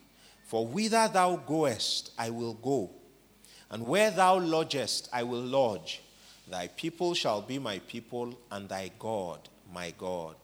For 0.44 0.66
whither 0.66 1.08
thou 1.12 1.36
goest, 1.36 2.12
I 2.18 2.30
will 2.30 2.54
go, 2.54 2.90
and 3.70 3.86
where 3.86 4.10
thou 4.10 4.38
lodgest, 4.38 5.08
I 5.12 5.22
will 5.22 5.40
lodge. 5.40 6.02
Thy 6.48 6.68
people 6.68 7.14
shall 7.14 7.42
be 7.42 7.58
my 7.58 7.78
people, 7.80 8.38
and 8.50 8.68
thy 8.68 8.90
God 8.98 9.48
my 9.72 9.92
God. 9.96 10.36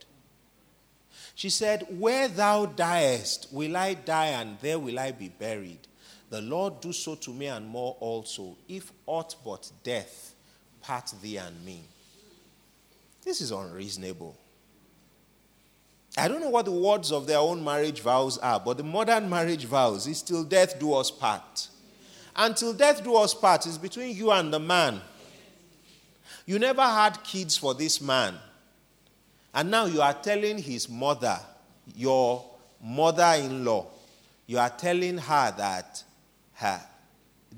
She 1.34 1.50
said, 1.50 1.86
Where 1.90 2.28
thou 2.28 2.66
diest, 2.66 3.52
will 3.52 3.76
I 3.76 3.94
die, 3.94 4.28
and 4.28 4.58
there 4.60 4.78
will 4.78 4.98
I 4.98 5.12
be 5.12 5.28
buried. 5.28 5.86
The 6.30 6.40
Lord 6.40 6.80
do 6.80 6.92
so 6.92 7.14
to 7.14 7.32
me 7.32 7.46
and 7.46 7.66
more 7.66 7.96
also, 8.00 8.56
if 8.68 8.92
aught 9.06 9.36
but 9.44 9.70
death 9.82 10.34
part 10.80 11.12
thee 11.22 11.36
and 11.36 11.64
me. 11.64 11.82
This 13.22 13.40
is 13.40 13.50
unreasonable. 13.50 14.36
I 16.18 16.28
don't 16.28 16.40
know 16.40 16.50
what 16.50 16.64
the 16.64 16.72
words 16.72 17.12
of 17.12 17.26
their 17.26 17.38
own 17.38 17.62
marriage 17.62 18.00
vows 18.00 18.38
are, 18.38 18.58
but 18.58 18.76
the 18.76 18.82
modern 18.82 19.30
marriage 19.30 19.64
vows 19.64 20.06
is 20.06 20.22
till 20.22 20.44
death 20.44 20.78
do 20.78 20.94
us 20.94 21.10
part. 21.10 21.68
Until 22.34 22.72
death 22.72 23.02
do 23.02 23.14
us 23.16 23.34
part 23.34 23.66
is 23.66 23.78
between 23.78 24.16
you 24.16 24.30
and 24.30 24.52
the 24.52 24.58
man. 24.58 25.00
You 26.46 26.58
never 26.58 26.82
had 26.82 27.22
kids 27.25 27.56
for 27.56 27.75
this 27.75 28.00
man. 28.00 28.34
And 29.54 29.70
now 29.70 29.87
you 29.87 30.00
are 30.00 30.14
telling 30.14 30.58
his 30.58 30.88
mother, 30.88 31.38
your 31.94 32.44
mother 32.82 33.34
in 33.37 33.64
law, 33.64 33.87
you 34.46 34.58
are 34.58 34.70
telling 34.70 35.18
her 35.18 35.54
that, 35.56 36.02
her, 36.54 36.80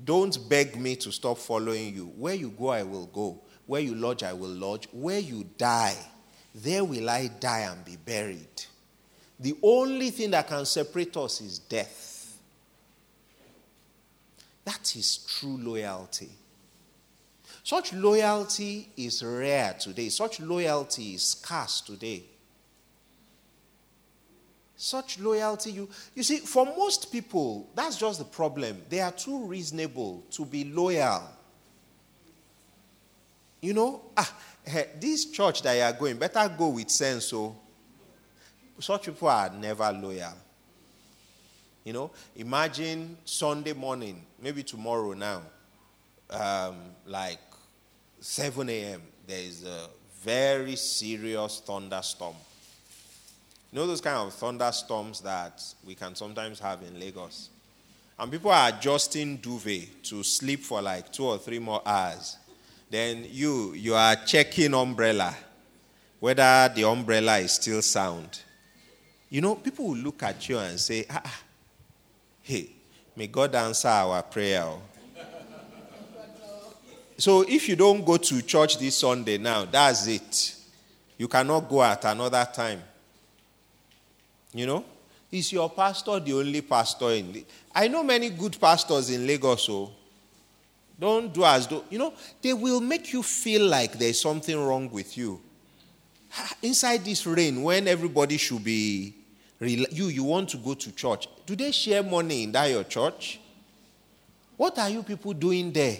don't 0.03 0.37
beg 0.49 0.79
me 0.79 0.95
to 0.97 1.11
stop 1.11 1.37
following 1.37 1.93
you. 1.95 2.05
Where 2.17 2.33
you 2.33 2.49
go, 2.49 2.69
I 2.69 2.83
will 2.83 3.05
go. 3.07 3.39
Where 3.65 3.81
you 3.81 3.95
lodge, 3.95 4.23
I 4.23 4.33
will 4.33 4.49
lodge. 4.49 4.87
Where 4.91 5.19
you 5.19 5.45
die, 5.57 5.95
there 6.53 6.83
will 6.83 7.09
I 7.09 7.27
die 7.27 7.61
and 7.61 7.83
be 7.85 7.95
buried. 7.95 8.65
The 9.39 9.55
only 9.63 10.09
thing 10.11 10.31
that 10.31 10.47
can 10.47 10.65
separate 10.65 11.15
us 11.17 11.41
is 11.41 11.59
death. 11.59 12.37
That 14.65 14.95
is 14.95 15.17
true 15.17 15.57
loyalty. 15.57 16.29
Such 17.63 17.93
loyalty 17.93 18.89
is 18.97 19.23
rare 19.23 19.75
today. 19.79 20.09
Such 20.09 20.39
loyalty 20.39 21.13
is 21.13 21.23
scarce 21.23 21.81
today. 21.81 22.23
Such 24.75 25.19
loyalty, 25.19 25.71
you, 25.73 25.89
you 26.15 26.23
see, 26.23 26.39
for 26.39 26.65
most 26.65 27.11
people, 27.11 27.69
that's 27.75 27.97
just 27.97 28.17
the 28.17 28.25
problem. 28.25 28.81
They 28.89 28.99
are 28.99 29.11
too 29.11 29.45
reasonable 29.45 30.23
to 30.31 30.43
be 30.43 30.63
loyal. 30.63 31.21
You 33.61 33.75
know, 33.75 34.01
ah, 34.17 34.35
this 34.99 35.25
church 35.25 35.61
that 35.63 35.75
you 35.75 35.81
are 35.81 35.93
going, 35.93 36.17
better 36.17 36.49
go 36.57 36.69
with 36.69 36.89
sense. 36.89 37.25
So, 37.25 37.37
oh. 37.37 38.79
such 38.79 39.05
people 39.05 39.27
are 39.27 39.49
never 39.49 39.91
loyal. 39.91 40.33
You 41.83 41.93
know, 41.93 42.11
imagine 42.35 43.17
Sunday 43.25 43.73
morning, 43.73 44.23
maybe 44.39 44.61
tomorrow 44.61 45.13
now, 45.13 45.41
um, 46.29 46.77
like 47.07 47.39
7 48.19 48.69
a.m., 48.69 49.01
there 49.25 49.41
is 49.41 49.63
a 49.63 49.87
very 50.21 50.75
serious 50.75 51.61
thunderstorm. 51.65 52.35
You 53.71 53.79
know 53.79 53.87
those 53.87 54.01
kind 54.01 54.17
of 54.17 54.33
thunderstorms 54.33 55.21
that 55.21 55.63
we 55.85 55.95
can 55.95 56.13
sometimes 56.13 56.59
have 56.59 56.83
in 56.83 56.99
Lagos? 56.99 57.49
And 58.19 58.31
people 58.31 58.51
are 58.51 58.69
adjusting 58.69 59.37
duvet 59.37 60.03
to 60.03 60.21
sleep 60.21 60.63
for 60.63 60.81
like 60.81 61.11
two 61.11 61.25
or 61.25 61.39
three 61.39 61.57
more 61.57 61.81
hours. 61.85 62.37
Then 62.91 63.25
you 63.31 63.73
you 63.73 63.95
are 63.95 64.17
checking 64.17 64.73
umbrella, 64.73 65.33
whether 66.19 66.69
the 66.75 66.83
umbrella 66.83 67.37
is 67.37 67.53
still 67.53 67.81
sound. 67.81 68.41
You 69.29 69.39
know, 69.39 69.55
people 69.55 69.87
will 69.87 69.95
look 69.95 70.21
at 70.23 70.49
you 70.49 70.57
and 70.57 70.77
say, 70.77 71.05
ah, 71.09 71.21
ah 71.23 71.41
hey, 72.41 72.69
may 73.15 73.27
God 73.27 73.55
answer 73.55 73.87
our 73.87 74.21
prayer. 74.23 74.67
So 77.17 77.45
if 77.47 77.69
you 77.69 77.77
don't 77.77 78.03
go 78.03 78.17
to 78.17 78.41
church 78.41 78.77
this 78.77 78.97
Sunday 78.97 79.37
now, 79.37 79.63
that's 79.63 80.07
it. 80.07 80.55
You 81.17 81.29
cannot 81.29 81.69
go 81.69 81.83
at 81.83 82.03
another 82.03 82.45
time. 82.53 82.81
You 84.53 84.65
know? 84.65 84.85
Is 85.31 85.53
your 85.53 85.69
pastor 85.69 86.19
the 86.19 86.33
only 86.33 86.59
pastor 86.59 87.11
in 87.11 87.31
the, 87.31 87.45
I 87.73 87.87
know 87.87 88.03
many 88.03 88.31
good 88.31 88.59
pastors 88.59 89.09
in 89.11 89.25
Lagos, 89.25 89.63
so 89.63 89.73
oh. 89.73 89.91
Don't 91.01 91.33
do 91.33 91.43
as 91.43 91.67
though 91.67 91.83
you 91.89 91.97
know, 91.97 92.13
they 92.41 92.53
will 92.53 92.79
make 92.79 93.11
you 93.11 93.23
feel 93.23 93.65
like 93.65 93.97
there's 93.97 94.21
something 94.21 94.57
wrong 94.57 94.89
with 94.91 95.17
you. 95.17 95.41
Inside 96.61 97.03
this 97.03 97.25
rain, 97.25 97.61
when 97.63 97.87
everybody 97.87 98.37
should 98.37 98.63
be 98.63 99.15
you, 99.59 100.07
you 100.07 100.23
want 100.23 100.49
to 100.49 100.57
go 100.57 100.75
to 100.75 100.91
church. 100.91 101.27
Do 101.45 101.55
they 101.55 101.71
share 101.71 102.03
money 102.03 102.43
in 102.43 102.51
that 102.53 102.69
your 102.69 102.83
church? 102.83 103.39
What 104.55 104.77
are 104.77 104.89
you 104.89 105.03
people 105.03 105.33
doing 105.33 105.71
there? 105.71 105.97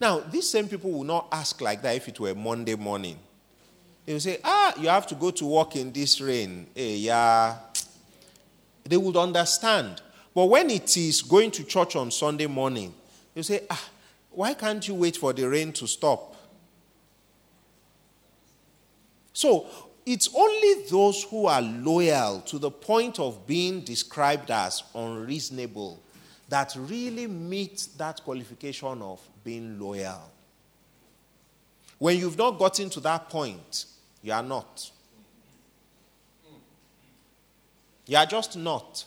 Now, 0.00 0.20
these 0.20 0.50
same 0.50 0.68
people 0.68 0.90
will 0.90 1.04
not 1.04 1.28
ask 1.32 1.60
like 1.60 1.82
that 1.82 1.96
if 1.96 2.08
it 2.08 2.20
were 2.20 2.34
Monday 2.34 2.74
morning. 2.74 3.18
They 4.04 4.12
will 4.12 4.20
say, 4.20 4.38
ah, 4.42 4.74
you 4.78 4.88
have 4.88 5.06
to 5.06 5.14
go 5.14 5.30
to 5.30 5.46
work 5.46 5.76
in 5.76 5.92
this 5.92 6.20
rain. 6.20 6.66
Hey, 6.74 6.96
yeah. 6.96 7.56
They 8.84 8.96
would 8.96 9.16
understand. 9.16 10.02
But 10.34 10.46
when 10.46 10.70
it 10.70 10.96
is 10.96 11.22
going 11.22 11.50
to 11.52 11.64
church 11.64 11.96
on 11.96 12.10
Sunday 12.10 12.46
morning, 12.46 12.94
you 13.40 13.44
say, 13.44 13.66
ah, 13.70 13.88
why 14.30 14.52
can't 14.52 14.86
you 14.86 14.94
wait 14.94 15.16
for 15.16 15.32
the 15.32 15.48
rain 15.48 15.72
to 15.72 15.86
stop? 15.86 16.36
So, 19.32 19.66
it's 20.04 20.28
only 20.34 20.84
those 20.90 21.24
who 21.24 21.46
are 21.46 21.62
loyal 21.62 22.40
to 22.42 22.58
the 22.58 22.70
point 22.70 23.18
of 23.18 23.46
being 23.46 23.80
described 23.80 24.50
as 24.50 24.82
unreasonable 24.94 26.02
that 26.48 26.74
really 26.76 27.26
meet 27.26 27.88
that 27.96 28.22
qualification 28.24 29.00
of 29.00 29.20
being 29.44 29.78
loyal. 29.78 30.30
When 31.98 32.18
you've 32.18 32.36
not 32.36 32.58
gotten 32.58 32.90
to 32.90 33.00
that 33.00 33.30
point, 33.30 33.86
you 34.22 34.32
are 34.32 34.42
not. 34.42 34.90
You 38.06 38.16
are 38.16 38.26
just 38.26 38.56
not. 38.56 39.04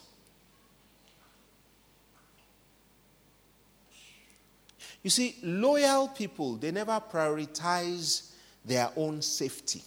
You 5.03 5.10
see, 5.10 5.36
loyal 5.43 6.07
people, 6.07 6.55
they 6.55 6.72
never 6.72 7.01
prioritize 7.12 8.31
their 8.63 8.89
own 8.95 9.22
safety. 9.22 9.83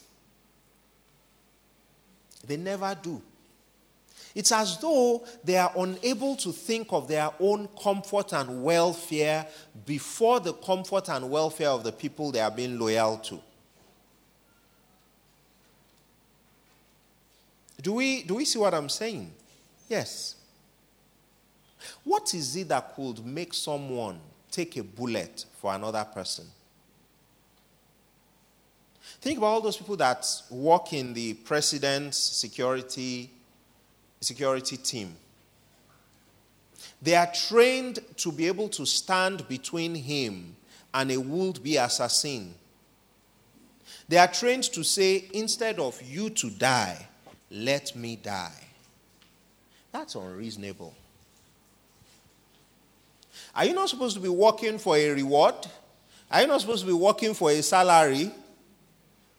They 2.47 2.59
never 2.59 2.97
do. 3.01 3.21
It's 4.35 4.53
as 4.53 4.79
though 4.79 5.25
they 5.43 5.57
are 5.57 5.73
unable 5.75 6.37
to 6.37 6.53
think 6.53 6.89
of 6.93 7.09
their 7.09 7.31
own 7.41 7.69
comfort 7.83 8.35
and 8.35 8.63
welfare 8.63 9.47
before 9.87 10.41
the 10.41 10.53
comfort 10.53 11.09
and 11.09 11.31
welfare 11.31 11.71
of 11.71 11.83
the 11.83 11.93
people 11.93 12.31
they 12.31 12.41
are 12.41 12.51
being 12.51 12.79
loyal 12.79 13.17
to. 13.17 13.41
Do 17.81 17.95
we, 17.95 18.25
do 18.25 18.35
we 18.35 18.45
see 18.45 18.59
what 18.59 18.75
I'm 18.75 18.91
saying? 18.91 19.33
Yes. 19.89 20.35
What 22.05 22.35
is 22.35 22.57
it 22.57 22.69
that 22.69 22.95
could 22.95 23.25
make 23.25 23.55
someone 23.55 24.21
take 24.57 24.77
a 24.79 24.83
bullet 24.83 25.45
for 25.61 25.75
another 25.75 26.05
person? 26.05 26.47
Think 29.21 29.39
about 29.39 29.47
all 29.47 29.61
those 29.61 29.77
people 29.77 29.97
that 29.97 30.27
work 30.51 30.93
in 30.93 31.13
the 31.13 31.35
president's 31.35 32.17
security 32.17 33.31
security 34.21 34.77
team. 34.79 35.15
They 37.03 37.15
are 37.15 37.31
trained 37.31 37.99
to 38.17 38.33
be 38.33 38.47
able 38.47 38.69
to 38.71 38.87
stand 38.87 39.47
between 39.47 39.95
him 39.95 40.57
and 40.95 41.11
a 41.11 41.19
would 41.19 41.63
be 41.63 41.77
assassin. 41.77 42.55
They 44.09 44.17
are 44.17 44.29
trained 44.29 44.65
to 44.73 44.83
say, 44.83 45.29
instead 45.35 45.79
of 45.79 46.01
you 46.03 46.31
to 46.31 46.51
die, 46.51 47.07
let 47.51 47.95
me 47.95 48.17
die. 48.17 48.65
That's 49.93 50.15
unreasonable. 50.15 50.95
Are 53.57 53.65
you 53.65 53.73
not 53.73 53.89
supposed 53.89 54.15
to 54.17 54.21
be 54.21 54.29
working 54.29 54.79
for 54.79 54.99
a 54.99 55.11
reward? 55.11 55.55
Are 56.31 56.43
you 56.43 56.47
not 56.47 56.61
supposed 56.61 56.83
to 56.83 56.87
be 56.87 56.93
working 56.93 57.33
for 57.33 57.51
a 57.51 57.63
salary? 57.63 58.31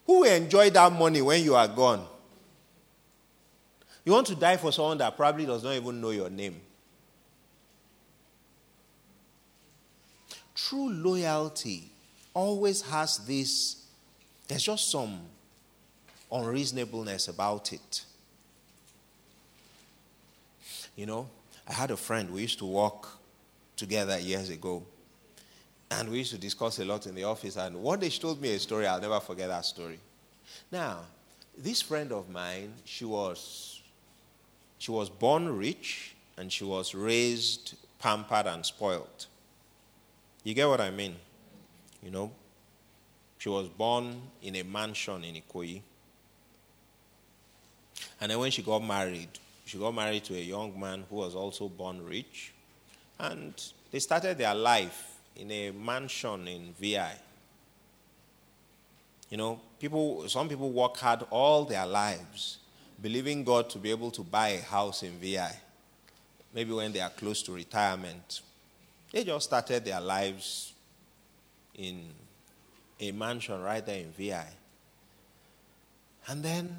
Who 0.07 0.21
will 0.21 0.33
enjoy 0.33 0.71
that 0.71 0.91
money 0.91 1.21
when 1.21 1.43
you 1.43 1.53
are 1.53 1.67
gone? 1.67 2.03
You 4.03 4.13
want 4.13 4.25
to 4.27 4.35
die 4.35 4.57
for 4.57 4.71
someone 4.71 4.97
that 4.97 5.15
probably 5.15 5.45
does 5.45 5.63
not 5.63 5.73
even 5.73 6.01
know 6.01 6.09
your 6.09 6.31
name. 6.31 6.59
True 10.55 10.89
loyalty 10.89 11.91
always 12.33 12.81
has 12.81 13.19
this, 13.19 13.85
there's 14.47 14.63
just 14.63 14.89
some 14.89 15.19
unreasonableness 16.31 17.27
about 17.27 17.71
it. 17.71 18.03
You 20.95 21.05
know, 21.05 21.29
I 21.67 21.73
had 21.73 21.91
a 21.91 21.97
friend, 21.97 22.31
we 22.31 22.41
used 22.41 22.57
to 22.59 22.65
work 22.65 23.16
together 23.77 24.19
years 24.19 24.49
ago. 24.49 24.83
And 25.89 26.09
we 26.09 26.17
used 26.17 26.31
to 26.31 26.37
discuss 26.37 26.79
a 26.79 26.85
lot 26.85 27.07
in 27.07 27.15
the 27.15 27.23
office. 27.23 27.55
And 27.55 27.81
one 27.81 27.99
day 27.99 28.09
she 28.09 28.19
told 28.19 28.41
me 28.41 28.53
a 28.53 28.59
story, 28.59 28.85
I'll 28.85 28.99
never 28.99 29.21
forget 29.21 29.47
that 29.47 29.63
story. 29.63 29.99
Now, 30.69 30.99
this 31.57 31.81
friend 31.81 32.11
of 32.11 32.29
mine, 32.29 32.73
she 32.83 33.05
was 33.05 33.81
she 34.79 34.91
was 34.91 35.09
born 35.09 35.57
rich 35.57 36.15
and 36.37 36.51
she 36.51 36.63
was 36.63 36.93
raised 36.93 37.75
pampered 37.99 38.45
and 38.45 38.65
spoiled. 38.65 39.25
You 40.43 40.53
get 40.53 40.67
what 40.67 40.81
I 40.81 40.91
mean? 40.91 41.15
You 42.03 42.11
know, 42.11 42.31
she 43.37 43.49
was 43.49 43.67
born 43.69 44.21
in 44.41 44.55
a 44.55 44.63
mansion 44.63 45.23
in 45.23 45.35
Ikoyi. 45.41 45.81
And 48.21 48.31
then 48.31 48.39
when 48.39 48.51
she 48.51 48.61
got 48.61 48.79
married, 48.83 49.29
she 49.65 49.77
got 49.77 49.93
married 49.93 50.23
to 50.25 50.35
a 50.35 50.41
young 50.41 50.79
man 50.79 51.05
who 51.09 51.17
was 51.17 51.33
also 51.33 51.67
born 51.67 52.05
rich. 52.05 52.53
And 53.19 53.53
they 53.91 53.99
started 53.99 54.37
their 54.37 54.53
life 54.53 55.19
in 55.35 55.51
a 55.51 55.71
mansion 55.71 56.47
in 56.47 56.73
VI. 56.79 57.13
You 59.29 59.37
know, 59.37 59.59
people, 59.79 60.27
some 60.29 60.47
people 60.47 60.71
work 60.71 60.97
hard 60.97 61.23
all 61.29 61.65
their 61.65 61.85
lives, 61.85 62.59
believing 63.01 63.43
God 63.43 63.69
to 63.71 63.77
be 63.77 63.91
able 63.91 64.11
to 64.11 64.21
buy 64.21 64.49
a 64.49 64.61
house 64.61 65.03
in 65.03 65.13
VI. 65.19 65.51
Maybe 66.53 66.71
when 66.71 66.91
they 66.91 67.01
are 67.01 67.09
close 67.09 67.41
to 67.43 67.51
retirement. 67.51 68.41
They 69.11 69.23
just 69.23 69.45
started 69.45 69.85
their 69.85 70.01
lives 70.01 70.73
in 71.75 72.05
a 72.99 73.11
mansion 73.11 73.61
right 73.61 73.85
there 73.85 73.99
in 73.99 74.11
VI. 74.11 74.45
And 76.27 76.43
then, 76.43 76.75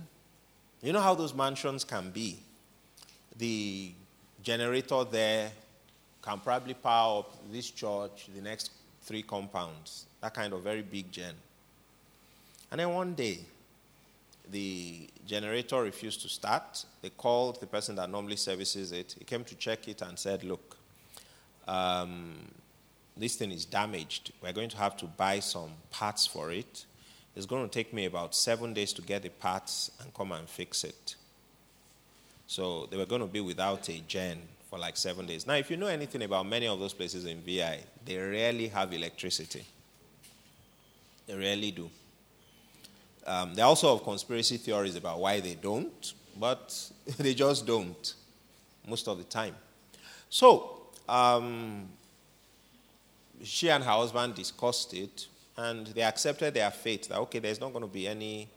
you 0.82 0.92
know 0.92 1.00
how 1.00 1.14
those 1.14 1.34
mansions 1.34 1.84
can 1.84 2.10
be? 2.10 2.38
The 3.36 3.92
generator 4.42 5.04
there 5.04 5.50
can 6.28 6.40
probably 6.40 6.74
power 6.74 7.20
up 7.20 7.32
this 7.50 7.70
church, 7.70 8.28
the 8.34 8.42
next 8.42 8.72
three 9.00 9.22
compounds, 9.22 10.04
that 10.20 10.34
kind 10.34 10.52
of 10.52 10.62
very 10.62 10.82
big 10.82 11.10
gen. 11.10 11.34
And 12.70 12.78
then 12.78 12.92
one 12.92 13.14
day, 13.14 13.38
the 14.50 15.08
generator 15.26 15.80
refused 15.80 16.20
to 16.22 16.28
start. 16.28 16.84
They 17.00 17.08
called 17.10 17.60
the 17.60 17.66
person 17.66 17.96
that 17.96 18.10
normally 18.10 18.36
services 18.36 18.92
it. 18.92 19.14
He 19.18 19.24
came 19.24 19.42
to 19.44 19.54
check 19.54 19.88
it 19.88 20.02
and 20.02 20.18
said, 20.18 20.44
Look, 20.44 20.76
um, 21.66 22.34
this 23.16 23.36
thing 23.36 23.50
is 23.50 23.64
damaged. 23.64 24.32
We're 24.42 24.52
going 24.52 24.68
to 24.68 24.76
have 24.76 24.98
to 24.98 25.06
buy 25.06 25.40
some 25.40 25.70
parts 25.90 26.26
for 26.26 26.50
it. 26.52 26.84
It's 27.36 27.46
going 27.46 27.66
to 27.66 27.72
take 27.72 27.94
me 27.94 28.04
about 28.04 28.34
seven 28.34 28.74
days 28.74 28.92
to 28.94 29.02
get 29.02 29.22
the 29.22 29.30
parts 29.30 29.90
and 30.02 30.12
come 30.12 30.32
and 30.32 30.46
fix 30.46 30.84
it. 30.84 31.16
So 32.46 32.86
they 32.90 32.98
were 32.98 33.06
going 33.06 33.22
to 33.22 33.26
be 33.28 33.40
without 33.40 33.88
a 33.88 34.00
gen 34.00 34.40
for 34.68 34.78
like 34.78 34.96
seven 34.96 35.26
days. 35.26 35.46
Now, 35.46 35.54
if 35.54 35.70
you 35.70 35.76
know 35.76 35.86
anything 35.86 36.22
about 36.22 36.46
many 36.46 36.66
of 36.66 36.78
those 36.78 36.92
places 36.92 37.24
in 37.24 37.40
VI, 37.40 37.80
they 38.04 38.18
rarely 38.18 38.68
have 38.68 38.92
electricity. 38.92 39.64
They 41.26 41.34
rarely 41.34 41.70
do. 41.70 41.90
Um, 43.26 43.54
there 43.54 43.64
are 43.64 43.68
also 43.68 43.92
of 43.92 44.04
conspiracy 44.04 44.56
theories 44.56 44.96
about 44.96 45.20
why 45.20 45.40
they 45.40 45.54
don't, 45.54 46.12
but 46.38 46.90
they 47.18 47.34
just 47.34 47.66
don't 47.66 48.14
most 48.86 49.08
of 49.08 49.18
the 49.18 49.24
time. 49.24 49.54
So, 50.30 50.82
um, 51.08 51.88
she 53.42 53.70
and 53.70 53.84
her 53.84 53.90
husband 53.90 54.34
discussed 54.34 54.94
it, 54.94 55.26
and 55.56 55.86
they 55.88 56.02
accepted 56.02 56.54
their 56.54 56.70
fate 56.70 57.08
that, 57.08 57.18
okay, 57.18 57.38
there's 57.38 57.60
not 57.60 57.72
going 57.72 57.84
to 57.84 57.90
be 57.90 58.06
any 58.06 58.48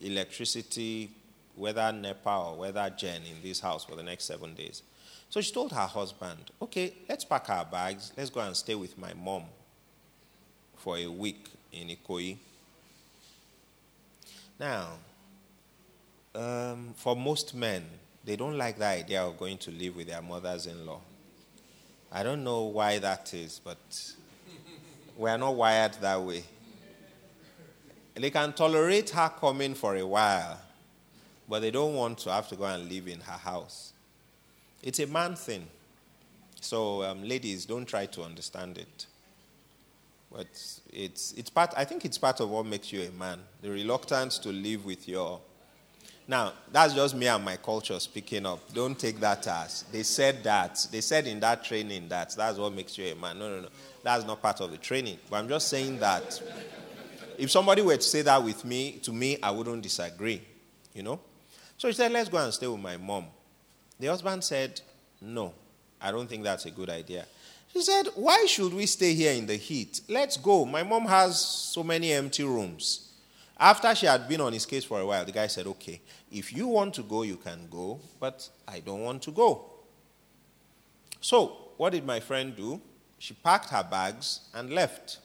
electricity, 0.00 1.10
whether 1.54 1.90
NEPA 1.92 2.30
or 2.30 2.56
whether 2.56 2.88
Gen, 2.90 3.22
in 3.22 3.42
this 3.42 3.60
house 3.60 3.84
for 3.84 3.96
the 3.96 4.02
next 4.02 4.24
seven 4.24 4.54
days. 4.54 4.82
So 5.30 5.40
she 5.40 5.52
told 5.52 5.72
her 5.72 5.86
husband, 5.86 6.38
okay, 6.62 6.94
let's 7.08 7.24
pack 7.24 7.50
our 7.50 7.64
bags, 7.64 8.12
let's 8.16 8.30
go 8.30 8.40
and 8.40 8.56
stay 8.56 8.74
with 8.74 8.96
my 8.96 9.12
mom 9.14 9.44
for 10.76 10.96
a 10.96 11.06
week 11.06 11.48
in 11.72 11.88
Ikoyi. 11.88 12.38
Now, 14.58 14.88
um, 16.34 16.94
for 16.96 17.14
most 17.14 17.54
men, 17.54 17.84
they 18.24 18.36
don't 18.36 18.56
like 18.56 18.78
the 18.78 18.86
idea 18.86 19.22
of 19.22 19.38
going 19.38 19.58
to 19.58 19.70
live 19.70 19.96
with 19.96 20.08
their 20.08 20.22
mothers 20.22 20.66
in 20.66 20.86
law. 20.86 21.00
I 22.10 22.22
don't 22.22 22.42
know 22.42 22.62
why 22.62 22.98
that 22.98 23.32
is, 23.34 23.60
but 23.62 23.76
we 25.16 25.28
are 25.28 25.38
not 25.38 25.54
wired 25.54 25.92
that 25.94 26.20
way. 26.22 26.44
They 28.14 28.30
can 28.30 28.52
tolerate 28.52 29.10
her 29.10 29.28
coming 29.28 29.74
for 29.74 29.94
a 29.94 30.04
while, 30.04 30.58
but 31.48 31.60
they 31.60 31.70
don't 31.70 31.94
want 31.94 32.18
to 32.18 32.32
have 32.32 32.48
to 32.48 32.56
go 32.56 32.64
and 32.64 32.88
live 32.90 33.06
in 33.06 33.20
her 33.20 33.32
house. 33.38 33.92
It's 34.82 35.00
a 35.00 35.06
man 35.06 35.34
thing. 35.34 35.66
So, 36.60 37.02
um, 37.04 37.22
ladies, 37.22 37.66
don't 37.66 37.86
try 37.86 38.06
to 38.06 38.22
understand 38.22 38.78
it. 38.78 39.06
But 40.30 40.46
it's, 40.92 41.32
it's 41.36 41.50
part, 41.50 41.72
I 41.76 41.84
think 41.84 42.04
it's 42.04 42.18
part 42.18 42.40
of 42.40 42.50
what 42.50 42.66
makes 42.66 42.92
you 42.92 43.02
a 43.02 43.10
man 43.12 43.38
the 43.62 43.70
reluctance 43.70 44.38
to 44.40 44.50
live 44.50 44.84
with 44.84 45.08
your. 45.08 45.40
Now, 46.26 46.52
that's 46.70 46.92
just 46.92 47.16
me 47.16 47.26
and 47.26 47.42
my 47.42 47.56
culture 47.56 47.98
speaking 47.98 48.44
up. 48.44 48.60
Don't 48.74 48.98
take 48.98 49.18
that 49.20 49.46
as. 49.46 49.84
They 49.90 50.02
said 50.02 50.44
that. 50.44 50.86
They 50.92 51.00
said 51.00 51.26
in 51.26 51.40
that 51.40 51.64
training 51.64 52.08
that 52.10 52.34
that's 52.36 52.58
what 52.58 52.74
makes 52.74 52.98
you 52.98 53.06
a 53.06 53.14
man. 53.14 53.38
No, 53.38 53.48
no, 53.48 53.62
no. 53.62 53.68
That's 54.02 54.26
not 54.26 54.42
part 54.42 54.60
of 54.60 54.70
the 54.70 54.76
training. 54.76 55.18
But 55.30 55.36
I'm 55.36 55.48
just 55.48 55.68
saying 55.68 55.98
that 56.00 56.42
if 57.38 57.50
somebody 57.50 57.80
were 57.80 57.96
to 57.96 58.02
say 58.02 58.20
that 58.22 58.42
with 58.44 58.62
me, 58.66 58.98
to 59.04 59.12
me, 59.12 59.38
I 59.42 59.50
wouldn't 59.50 59.82
disagree. 59.82 60.42
You 60.92 61.02
know? 61.02 61.20
So 61.78 61.88
he 61.88 61.94
said, 61.94 62.12
let's 62.12 62.28
go 62.28 62.36
and 62.36 62.52
stay 62.52 62.66
with 62.66 62.80
my 62.80 62.98
mom. 62.98 63.26
The 63.98 64.06
husband 64.06 64.44
said, 64.44 64.80
no, 65.20 65.52
I 66.00 66.10
don't 66.10 66.28
think 66.28 66.44
that's 66.44 66.66
a 66.66 66.70
good 66.70 66.90
idea. 66.90 67.26
She 67.72 67.82
said, 67.82 68.08
Why 68.14 68.46
should 68.46 68.72
we 68.72 68.86
stay 68.86 69.14
here 69.14 69.32
in 69.32 69.46
the 69.46 69.56
heat? 69.56 70.00
Let's 70.08 70.36
go. 70.36 70.64
My 70.64 70.82
mom 70.82 71.04
has 71.06 71.40
so 71.40 71.82
many 71.82 72.12
empty 72.12 72.42
rooms. 72.42 73.12
After 73.60 73.94
she 73.94 74.06
had 74.06 74.28
been 74.28 74.40
on 74.40 74.52
his 74.52 74.64
case 74.64 74.84
for 74.84 75.00
a 75.00 75.06
while, 75.06 75.24
the 75.24 75.32
guy 75.32 75.48
said, 75.48 75.66
Okay, 75.66 76.00
if 76.32 76.52
you 76.52 76.66
want 76.66 76.94
to 76.94 77.02
go, 77.02 77.22
you 77.22 77.36
can 77.36 77.68
go, 77.70 78.00
but 78.18 78.48
I 78.66 78.80
don't 78.80 79.02
want 79.02 79.22
to 79.22 79.30
go. 79.32 79.64
So, 81.20 81.56
what 81.76 81.90
did 81.90 82.06
my 82.06 82.20
friend 82.20 82.56
do? 82.56 82.80
She 83.18 83.34
packed 83.34 83.70
her 83.70 83.82
bags 83.82 84.40
and 84.54 84.70
left. 84.70 85.18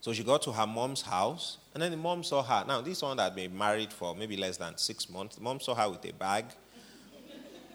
So 0.00 0.12
she 0.12 0.22
got 0.22 0.40
to 0.42 0.52
her 0.52 0.66
mom's 0.66 1.02
house, 1.02 1.58
and 1.76 1.82
then 1.82 1.90
the 1.90 1.96
mom 1.98 2.24
saw 2.24 2.42
her. 2.42 2.64
Now, 2.66 2.80
this 2.80 3.02
one 3.02 3.18
that 3.18 3.24
had 3.24 3.34
been 3.34 3.54
married 3.54 3.92
for 3.92 4.16
maybe 4.16 4.34
less 4.34 4.56
than 4.56 4.78
six 4.78 5.10
months, 5.10 5.36
the 5.36 5.42
mom 5.42 5.60
saw 5.60 5.74
her 5.74 5.90
with 5.90 6.02
a 6.06 6.12
bag 6.14 6.46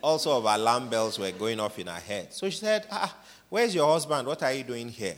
also 0.01 0.39
of 0.39 0.45
alarm 0.45 0.89
bells 0.89 1.19
were 1.19 1.29
going 1.29 1.59
off 1.59 1.77
in 1.77 1.85
her 1.85 1.99
head. 1.99 2.33
So 2.33 2.49
she 2.49 2.57
said, 2.57 2.87
ah, 2.89 3.15
Where's 3.47 3.75
your 3.75 3.87
husband? 3.87 4.27
What 4.27 4.41
are 4.41 4.53
you 4.53 4.63
doing 4.63 4.89
here? 4.89 5.17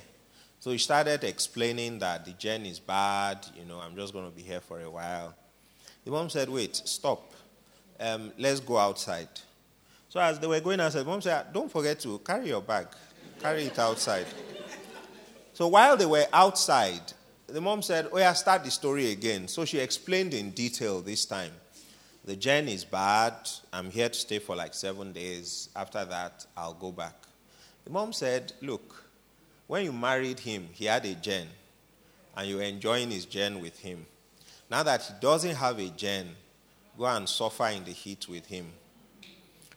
So 0.59 0.73
she 0.73 0.79
started 0.79 1.23
explaining 1.23 1.99
that 1.99 2.25
the 2.25 2.31
gen 2.31 2.65
is 2.65 2.77
bad, 2.77 3.47
you 3.57 3.63
know, 3.63 3.79
I'm 3.79 3.95
just 3.95 4.11
going 4.11 4.29
to 4.29 4.35
be 4.35 4.41
here 4.41 4.59
for 4.59 4.81
a 4.81 4.91
while. 4.91 5.33
The 6.03 6.11
mom 6.11 6.29
said, 6.29 6.49
Wait, 6.49 6.75
stop. 6.75 7.31
Um, 8.01 8.33
let's 8.37 8.59
go 8.59 8.77
outside. 8.77 9.29
So 10.09 10.19
as 10.19 10.39
they 10.39 10.47
were 10.47 10.59
going 10.59 10.81
outside, 10.81 11.05
mom 11.05 11.21
said, 11.21 11.53
Don't 11.53 11.71
forget 11.71 12.01
to 12.01 12.19
carry 12.19 12.49
your 12.49 12.61
bag, 12.61 12.87
carry 13.39 13.63
it 13.63 13.79
outside. 13.79 14.25
So 15.53 15.69
while 15.69 15.95
they 15.95 16.05
were 16.05 16.25
outside, 16.33 17.13
the 17.53 17.61
mom 17.61 17.83
said, 17.83 18.09
Oh, 18.11 18.17
yeah, 18.17 18.33
start 18.33 18.63
the 18.63 18.71
story 18.71 19.11
again. 19.11 19.47
So 19.47 19.63
she 19.63 19.77
explained 19.77 20.33
in 20.33 20.49
detail 20.51 21.01
this 21.01 21.23
time. 21.23 21.51
The 22.25 22.35
gen 22.35 22.67
is 22.67 22.83
bad. 22.83 23.33
I'm 23.71 23.91
here 23.91 24.09
to 24.09 24.15
stay 24.15 24.39
for 24.39 24.55
like 24.55 24.73
seven 24.73 25.13
days. 25.13 25.69
After 25.75 26.03
that, 26.03 26.47
I'll 26.57 26.73
go 26.73 26.91
back. 26.91 27.13
The 27.85 27.91
mom 27.91 28.11
said, 28.11 28.53
Look, 28.61 29.03
when 29.67 29.85
you 29.85 29.93
married 29.93 30.39
him, 30.39 30.67
he 30.71 30.85
had 30.85 31.05
a 31.05 31.13
gen, 31.13 31.47
and 32.35 32.49
you're 32.49 32.63
enjoying 32.63 33.11
his 33.11 33.25
gen 33.25 33.61
with 33.61 33.77
him. 33.77 34.07
Now 34.71 34.81
that 34.81 35.03
he 35.03 35.13
doesn't 35.21 35.55
have 35.55 35.77
a 35.77 35.89
gen, 35.89 36.29
go 36.97 37.05
and 37.05 37.29
suffer 37.29 37.67
in 37.67 37.83
the 37.83 37.91
heat 37.91 38.27
with 38.27 38.47
him. 38.47 38.65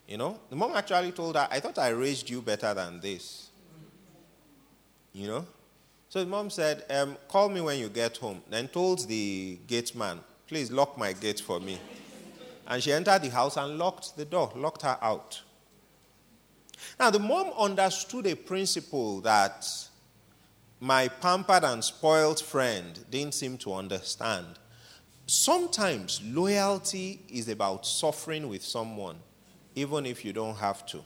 You 0.08 0.16
know, 0.16 0.38
the 0.48 0.56
mom 0.56 0.72
actually 0.74 1.12
told 1.12 1.36
her, 1.36 1.46
I 1.50 1.60
thought 1.60 1.76
I 1.78 1.88
raised 1.88 2.30
you 2.30 2.40
better 2.40 2.72
than 2.72 3.00
this. 3.00 3.50
You 5.12 5.26
know? 5.26 5.46
So 6.16 6.24
the 6.24 6.30
mom 6.30 6.48
said, 6.48 6.86
um, 6.88 7.18
Call 7.28 7.50
me 7.50 7.60
when 7.60 7.78
you 7.78 7.90
get 7.90 8.16
home. 8.16 8.40
Then 8.48 8.68
told 8.68 9.06
the 9.06 9.58
gate 9.66 9.94
man, 9.94 10.20
Please 10.46 10.72
lock 10.72 10.96
my 10.96 11.12
gate 11.12 11.40
for 11.40 11.60
me. 11.60 11.78
And 12.66 12.82
she 12.82 12.90
entered 12.90 13.20
the 13.20 13.28
house 13.28 13.58
and 13.58 13.76
locked 13.76 14.16
the 14.16 14.24
door, 14.24 14.50
locked 14.56 14.80
her 14.80 14.96
out. 15.02 15.42
Now, 16.98 17.10
the 17.10 17.18
mom 17.18 17.52
understood 17.58 18.26
a 18.28 18.34
principle 18.34 19.20
that 19.20 19.66
my 20.80 21.08
pampered 21.08 21.64
and 21.64 21.84
spoiled 21.84 22.40
friend 22.40 22.98
didn't 23.10 23.34
seem 23.34 23.58
to 23.58 23.74
understand. 23.74 24.46
Sometimes 25.26 26.22
loyalty 26.24 27.20
is 27.28 27.50
about 27.50 27.86
suffering 27.86 28.48
with 28.48 28.62
someone, 28.62 29.16
even 29.74 30.06
if 30.06 30.24
you 30.24 30.32
don't 30.32 30.56
have 30.56 30.86
to. 30.86 31.04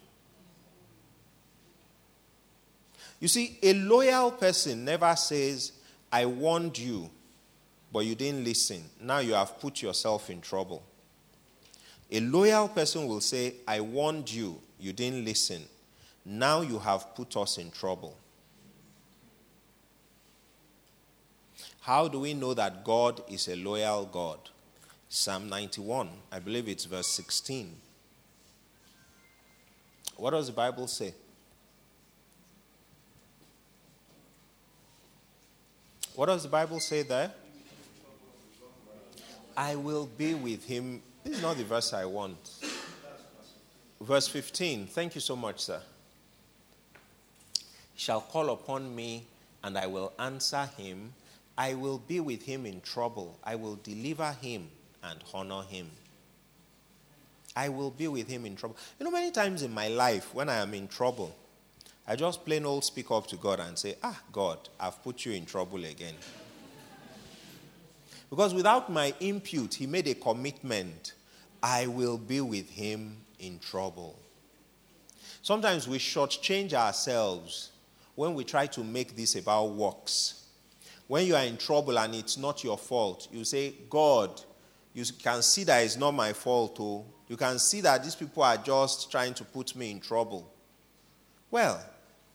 You 3.20 3.28
see, 3.28 3.58
a 3.62 3.74
loyal 3.74 4.32
person 4.32 4.84
never 4.84 5.14
says, 5.14 5.72
I 6.10 6.24
warned 6.24 6.78
you, 6.78 7.10
but 7.92 8.00
you 8.00 8.14
didn't 8.14 8.44
listen. 8.44 8.82
Now 9.00 9.18
you 9.18 9.34
have 9.34 9.60
put 9.60 9.82
yourself 9.82 10.30
in 10.30 10.40
trouble. 10.40 10.82
A 12.10 12.20
loyal 12.20 12.68
person 12.68 13.06
will 13.06 13.20
say, 13.20 13.54
I 13.68 13.80
warned 13.80 14.32
you, 14.32 14.58
you 14.80 14.92
didn't 14.92 15.24
listen. 15.24 15.62
Now 16.24 16.62
you 16.62 16.78
have 16.78 17.14
put 17.14 17.36
us 17.36 17.58
in 17.58 17.70
trouble. 17.70 18.16
How 21.82 22.08
do 22.08 22.20
we 22.20 22.34
know 22.34 22.54
that 22.54 22.84
God 22.84 23.22
is 23.28 23.48
a 23.48 23.56
loyal 23.56 24.06
God? 24.06 24.38
Psalm 25.08 25.48
91, 25.48 26.08
I 26.30 26.38
believe 26.38 26.68
it's 26.68 26.84
verse 26.84 27.08
16. 27.08 27.76
What 30.16 30.30
does 30.30 30.46
the 30.46 30.52
Bible 30.52 30.86
say? 30.86 31.14
What 36.20 36.26
does 36.26 36.42
the 36.42 36.50
Bible 36.50 36.80
say 36.80 37.00
there? 37.00 37.30
I 39.56 39.74
will 39.74 40.04
be 40.04 40.34
with 40.34 40.66
him 40.66 41.00
this 41.24 41.36
is 41.36 41.42
not 41.42 41.56
the 41.56 41.64
verse 41.64 41.94
I 41.94 42.04
want. 42.04 42.36
Verse 44.02 44.28
15. 44.28 44.86
Thank 44.88 45.14
you 45.14 45.22
so 45.22 45.34
much, 45.34 45.60
sir. 45.60 45.80
Shall 47.96 48.20
call 48.20 48.50
upon 48.50 48.94
me, 48.94 49.24
and 49.64 49.78
I 49.78 49.86
will 49.86 50.12
answer 50.18 50.68
him. 50.76 51.14
I 51.56 51.72
will 51.72 51.96
be 51.96 52.20
with 52.20 52.42
him 52.42 52.66
in 52.66 52.82
trouble. 52.82 53.38
I 53.42 53.54
will 53.54 53.76
deliver 53.82 54.32
him 54.42 54.68
and 55.02 55.20
honor 55.32 55.62
him. 55.62 55.90
I 57.56 57.70
will 57.70 57.92
be 57.92 58.08
with 58.08 58.28
him 58.28 58.44
in 58.44 58.56
trouble. 58.56 58.76
You 58.98 59.06
know, 59.06 59.10
many 59.10 59.30
times 59.30 59.62
in 59.62 59.72
my 59.72 59.88
life, 59.88 60.34
when 60.34 60.50
I 60.50 60.56
am 60.56 60.74
in 60.74 60.86
trouble, 60.86 61.34
I 62.06 62.16
just 62.16 62.44
plain 62.44 62.64
old 62.66 62.84
speak 62.84 63.10
up 63.10 63.26
to 63.28 63.36
God 63.36 63.60
and 63.60 63.78
say, 63.78 63.96
Ah, 64.02 64.20
God, 64.32 64.58
I've 64.78 65.02
put 65.02 65.24
you 65.24 65.32
in 65.32 65.46
trouble 65.46 65.84
again. 65.84 66.14
because 68.30 68.52
without 68.54 68.90
my 68.90 69.14
impute, 69.20 69.74
He 69.74 69.86
made 69.86 70.08
a 70.08 70.14
commitment 70.14 71.14
I 71.62 71.86
will 71.86 72.18
be 72.18 72.40
with 72.40 72.70
Him 72.70 73.18
in 73.38 73.58
trouble. 73.58 74.18
Sometimes 75.42 75.88
we 75.88 75.98
shortchange 75.98 76.72
ourselves 76.72 77.72
when 78.14 78.34
we 78.34 78.44
try 78.44 78.66
to 78.66 78.84
make 78.84 79.16
this 79.16 79.36
about 79.36 79.70
works. 79.70 80.44
When 81.06 81.26
you 81.26 81.34
are 81.34 81.44
in 81.44 81.56
trouble 81.56 81.98
and 81.98 82.14
it's 82.14 82.36
not 82.36 82.62
your 82.62 82.78
fault, 82.78 83.28
you 83.32 83.44
say, 83.44 83.74
God, 83.88 84.40
you 84.92 85.04
can 85.22 85.42
see 85.42 85.64
that 85.64 85.82
it's 85.82 85.96
not 85.96 86.12
my 86.12 86.32
fault. 86.32 86.76
Oh. 86.80 87.04
You 87.28 87.36
can 87.36 87.58
see 87.58 87.80
that 87.80 88.02
these 88.02 88.14
people 88.14 88.42
are 88.42 88.56
just 88.56 89.10
trying 89.10 89.34
to 89.34 89.44
put 89.44 89.74
me 89.74 89.90
in 89.90 90.00
trouble. 90.00 90.52
Well, 91.50 91.84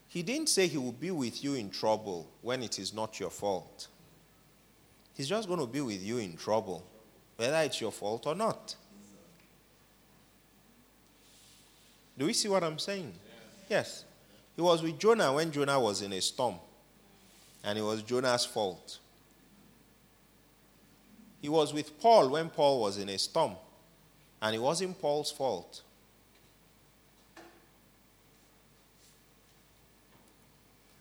he 0.08 0.22
didn't 0.22 0.48
say 0.48 0.66
he 0.66 0.78
will 0.78 0.92
be 0.92 1.10
with 1.10 1.42
you 1.42 1.54
in 1.54 1.70
trouble 1.70 2.28
when 2.42 2.62
it 2.62 2.78
is 2.78 2.92
not 2.92 3.18
your 3.18 3.30
fault. 3.30 3.88
He's 5.14 5.28
just 5.28 5.48
going 5.48 5.60
to 5.60 5.66
be 5.66 5.80
with 5.80 6.02
you 6.02 6.18
in 6.18 6.36
trouble, 6.36 6.86
whether 7.36 7.56
it's 7.58 7.80
your 7.80 7.92
fault 7.92 8.26
or 8.26 8.34
not. 8.34 8.76
Do 12.18 12.26
we 12.26 12.32
see 12.32 12.48
what 12.48 12.62
I'm 12.62 12.78
saying? 12.78 13.12
Yes. 13.68 14.04
He 14.54 14.62
was 14.62 14.82
with 14.82 14.98
Jonah 14.98 15.32
when 15.32 15.52
Jonah 15.52 15.78
was 15.78 16.00
in 16.00 16.12
a 16.12 16.20
storm, 16.20 16.56
and 17.62 17.78
it 17.78 17.82
was 17.82 18.02
Jonah's 18.02 18.46
fault. 18.46 18.98
He 21.42 21.48
was 21.48 21.74
with 21.74 22.00
Paul 22.00 22.30
when 22.30 22.48
Paul 22.48 22.80
was 22.80 22.96
in 22.96 23.08
a 23.10 23.18
storm, 23.18 23.52
and 24.40 24.54
it 24.54 24.58
wasn't 24.58 24.98
Paul's 24.98 25.30
fault. 25.30 25.82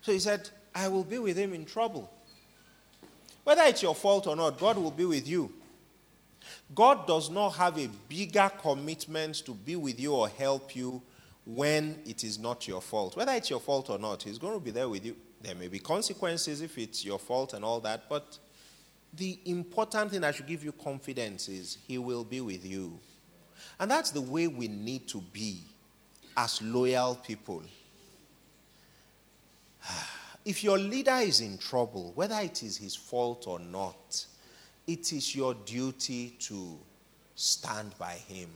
So 0.05 0.11
he 0.11 0.19
said, 0.19 0.47
I 0.75 0.87
will 0.87 1.03
be 1.03 1.17
with 1.17 1.35
him 1.35 1.51
in 1.51 1.65
trouble. 1.65 2.11
Whether 3.43 3.63
it's 3.63 3.81
your 3.81 3.95
fault 3.95 4.27
or 4.27 4.35
not, 4.35 4.59
God 4.59 4.77
will 4.77 4.91
be 4.91 5.05
with 5.05 5.27
you. 5.27 5.51
God 6.75 7.07
does 7.07 7.31
not 7.31 7.55
have 7.55 7.79
a 7.79 7.89
bigger 8.07 8.51
commitment 8.61 9.43
to 9.47 9.55
be 9.55 9.75
with 9.75 9.99
you 9.99 10.13
or 10.13 10.29
help 10.29 10.75
you 10.75 11.01
when 11.43 11.99
it 12.05 12.23
is 12.23 12.37
not 12.37 12.67
your 12.67 12.83
fault. 12.83 13.17
Whether 13.17 13.31
it's 13.31 13.49
your 13.49 13.59
fault 13.59 13.89
or 13.89 13.97
not, 13.97 14.21
He's 14.21 14.37
going 14.37 14.53
to 14.53 14.59
be 14.59 14.69
there 14.69 14.87
with 14.87 15.03
you. 15.03 15.15
There 15.41 15.55
may 15.55 15.69
be 15.69 15.79
consequences 15.79 16.61
if 16.61 16.77
it's 16.77 17.03
your 17.03 17.17
fault 17.17 17.53
and 17.53 17.65
all 17.65 17.79
that, 17.79 18.07
but 18.07 18.37
the 19.11 19.39
important 19.45 20.11
thing 20.11 20.21
that 20.21 20.35
should 20.35 20.45
give 20.45 20.63
you 20.63 20.71
confidence 20.71 21.49
is 21.49 21.79
He 21.87 21.97
will 21.97 22.23
be 22.23 22.41
with 22.41 22.63
you. 22.63 22.99
And 23.79 23.89
that's 23.89 24.11
the 24.11 24.21
way 24.21 24.45
we 24.47 24.67
need 24.67 25.07
to 25.07 25.21
be 25.33 25.63
as 26.37 26.61
loyal 26.61 27.15
people. 27.15 27.63
If 30.45 30.63
your 30.63 30.77
leader 30.77 31.15
is 31.15 31.41
in 31.41 31.57
trouble, 31.57 32.11
whether 32.13 32.35
it 32.35 32.61
is 32.61 32.77
his 32.77 32.95
fault 32.95 33.47
or 33.47 33.57
not, 33.57 34.23
it 34.85 35.11
is 35.11 35.35
your 35.35 35.55
duty 35.55 36.35
to 36.41 36.77
stand 37.33 37.97
by 37.97 38.13
him. 38.13 38.49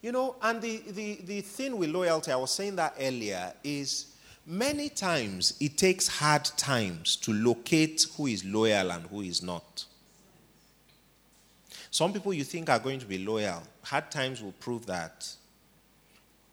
You 0.00 0.12
know, 0.12 0.36
and 0.40 0.62
the, 0.62 0.82
the, 0.88 1.18
the 1.24 1.40
thing 1.40 1.76
with 1.76 1.90
loyalty, 1.90 2.30
I 2.30 2.36
was 2.36 2.52
saying 2.52 2.76
that 2.76 2.94
earlier, 3.00 3.52
is 3.64 4.06
many 4.46 4.88
times 4.88 5.54
it 5.60 5.76
takes 5.76 6.06
hard 6.06 6.44
times 6.44 7.16
to 7.16 7.32
locate 7.32 8.06
who 8.16 8.26
is 8.26 8.44
loyal 8.44 8.92
and 8.92 9.06
who 9.06 9.22
is 9.22 9.42
not. 9.42 9.84
Some 11.90 12.12
people 12.12 12.32
you 12.32 12.44
think 12.44 12.70
are 12.70 12.78
going 12.78 13.00
to 13.00 13.06
be 13.06 13.18
loyal, 13.18 13.62
hard 13.82 14.10
times 14.10 14.42
will 14.42 14.52
prove 14.52 14.86
that 14.86 15.28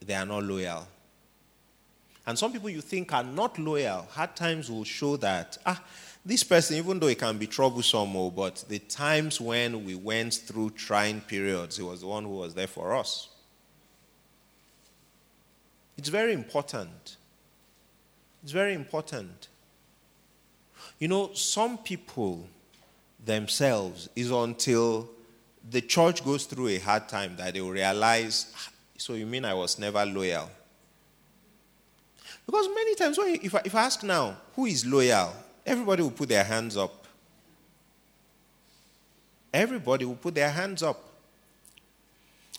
they 0.03 0.15
are 0.15 0.25
not 0.25 0.43
loyal. 0.43 0.87
And 2.27 2.37
some 2.37 2.51
people 2.51 2.69
you 2.69 2.81
think 2.81 3.13
are 3.13 3.23
not 3.23 3.59
loyal, 3.59 4.07
hard 4.11 4.35
times 4.35 4.71
will 4.71 4.83
show 4.83 5.15
that, 5.17 5.57
ah, 5.65 5.81
this 6.25 6.43
person, 6.43 6.77
even 6.77 6.99
though 6.99 7.07
it 7.07 7.19
can 7.19 7.37
be 7.37 7.45
troublesome, 7.45 8.15
oh, 8.15 8.31
but 8.31 8.65
the 8.67 8.79
times 8.79 9.39
when 9.39 9.85
we 9.85 9.93
went 9.93 10.33
through 10.33 10.71
trying 10.71 11.21
periods, 11.21 11.77
he 11.77 11.83
was 11.83 12.01
the 12.01 12.07
one 12.07 12.23
who 12.23 12.31
was 12.31 12.55
there 12.55 12.67
for 12.67 12.95
us. 12.95 13.29
It's 15.97 16.09
very 16.09 16.33
important. 16.33 17.17
It's 18.41 18.51
very 18.51 18.73
important. 18.73 19.47
You 20.97 21.07
know, 21.07 21.33
some 21.33 21.77
people 21.77 22.47
themselves 23.23 24.09
is 24.15 24.31
until 24.31 25.09
the 25.69 25.81
church 25.81 26.23
goes 26.23 26.45
through 26.45 26.69
a 26.69 26.79
hard 26.79 27.07
time 27.07 27.35
that 27.37 27.53
they 27.53 27.61
will 27.61 27.71
realize, 27.71 28.51
ah, 28.55 28.69
so 28.97 29.13
you 29.13 29.27
mean 29.27 29.45
I 29.45 29.53
was 29.53 29.77
never 29.77 30.03
loyal? 30.05 30.49
Because 32.45 32.67
many 32.67 32.95
times, 32.95 33.17
when, 33.17 33.39
if, 33.41 33.55
I, 33.55 33.61
if 33.65 33.75
I 33.75 33.83
ask 33.83 34.03
now, 34.03 34.37
who 34.55 34.65
is 34.65 34.85
loyal? 34.85 35.33
Everybody 35.65 36.03
will 36.03 36.11
put 36.11 36.29
their 36.29 36.43
hands 36.43 36.77
up. 36.77 37.07
Everybody 39.53 40.05
will 40.05 40.15
put 40.15 40.35
their 40.35 40.51
hands 40.51 40.83
up. 40.83 41.01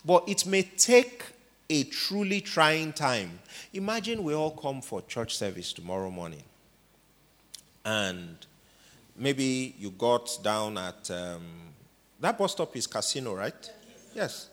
But 0.04 0.28
it 0.28 0.46
may 0.46 0.62
take 0.62 1.24
a 1.68 1.84
truly 1.84 2.40
trying 2.40 2.92
time. 2.92 3.38
Imagine 3.72 4.22
we 4.22 4.34
all 4.34 4.52
come 4.52 4.80
for 4.80 5.02
church 5.02 5.36
service 5.36 5.72
tomorrow 5.72 6.10
morning. 6.10 6.42
And 7.84 8.36
maybe 9.16 9.74
you 9.78 9.90
got 9.90 10.38
down 10.42 10.78
at 10.78 11.10
um, 11.10 11.42
that 12.20 12.38
bus 12.38 12.52
stop 12.52 12.76
is 12.76 12.86
casino, 12.86 13.34
right? 13.34 13.70
Yes. 14.14 14.48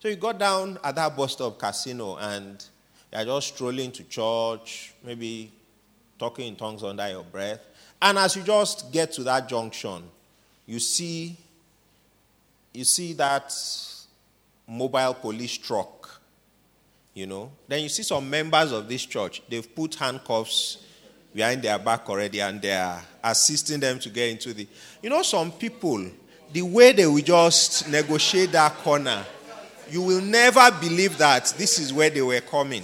So 0.00 0.08
you 0.08 0.16
got 0.16 0.38
down 0.38 0.78
at 0.84 0.94
that 0.96 1.16
bus 1.16 1.32
stop 1.32 1.58
casino 1.58 2.16
and 2.16 2.64
you're 3.12 3.24
just 3.24 3.54
strolling 3.54 3.92
to 3.92 4.04
church, 4.04 4.94
maybe 5.04 5.52
talking 6.18 6.48
in 6.48 6.56
tongues 6.56 6.82
under 6.82 7.08
your 7.08 7.22
breath. 7.22 7.60
And 8.00 8.18
as 8.18 8.36
you 8.36 8.42
just 8.42 8.92
get 8.92 9.12
to 9.12 9.22
that 9.24 9.48
junction, 9.48 10.02
you 10.66 10.78
see 10.78 11.36
you 12.72 12.84
see 12.84 13.14
that 13.14 13.54
mobile 14.66 15.14
police 15.14 15.56
truck, 15.56 16.20
you 17.14 17.26
know. 17.26 17.50
Then 17.66 17.82
you 17.82 17.88
see 17.88 18.02
some 18.02 18.28
members 18.28 18.70
of 18.72 18.86
this 18.86 19.06
church, 19.06 19.42
they've 19.48 19.74
put 19.74 19.94
handcuffs 19.94 20.84
behind 21.36 21.62
their 21.62 21.78
back 21.78 22.08
already 22.08 22.40
and 22.40 22.60
they're 22.60 23.00
assisting 23.22 23.78
them 23.78 23.98
to 23.98 24.08
get 24.08 24.30
into 24.30 24.54
the 24.54 24.66
you 25.02 25.10
know 25.10 25.20
some 25.20 25.52
people 25.52 26.02
the 26.52 26.62
way 26.62 26.92
they 26.92 27.06
will 27.06 27.22
just 27.22 27.88
negotiate 27.90 28.50
that 28.52 28.72
corner 28.76 29.22
you 29.90 30.02
will 30.02 30.20
never 30.20 30.70
believe 30.80 31.18
that 31.18 31.54
this 31.56 31.78
is 31.78 31.92
where 31.92 32.10
they 32.10 32.22
were 32.22 32.40
coming. 32.40 32.82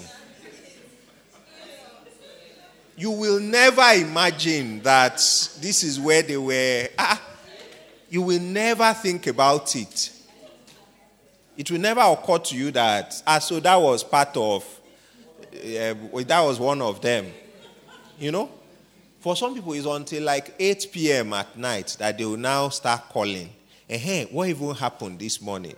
You 2.97 3.11
will 3.11 3.41
never 3.41 3.83
imagine 3.95 4.81
that 4.83 5.17
this 5.17 5.83
is 5.83 5.99
where 5.99 6.23
they 6.23 6.37
were. 6.37 6.89
Ah, 6.99 7.21
you 8.09 8.23
will 8.23 8.41
never 8.41 8.93
think 8.93 9.27
about 9.27 9.75
it. 9.75 10.13
It 11.57 11.71
will 11.71 11.81
never 11.81 12.01
occur 12.01 12.39
to 12.39 12.57
you 12.57 12.71
that, 12.73 13.23
ah, 13.27 13.39
so 13.39 13.61
that 13.61 13.77
was 13.77 14.05
part 14.05 14.37
of, 14.37 14.65
uh, 15.55 15.95
that 16.23 16.41
was 16.41 16.61
one 16.61 16.81
of 16.81 17.01
them. 17.01 17.27
You 18.19 18.33
know? 18.33 18.51
For 19.21 19.37
some 19.37 19.55
people, 19.55 19.73
it's 19.73 19.87
until 19.87 20.25
like 20.25 20.55
8 20.59 20.89
p.m. 20.93 21.33
at 21.33 21.57
night 21.57 21.97
that 21.99 22.19
they 22.19 22.25
will 22.25 22.37
now 22.37 22.69
start 22.71 23.09
calling. 23.09 23.51
Hey, 23.87 24.27
what 24.31 24.49
even 24.49 24.75
happened 24.75 25.19
this 25.19 25.41
morning? 25.41 25.77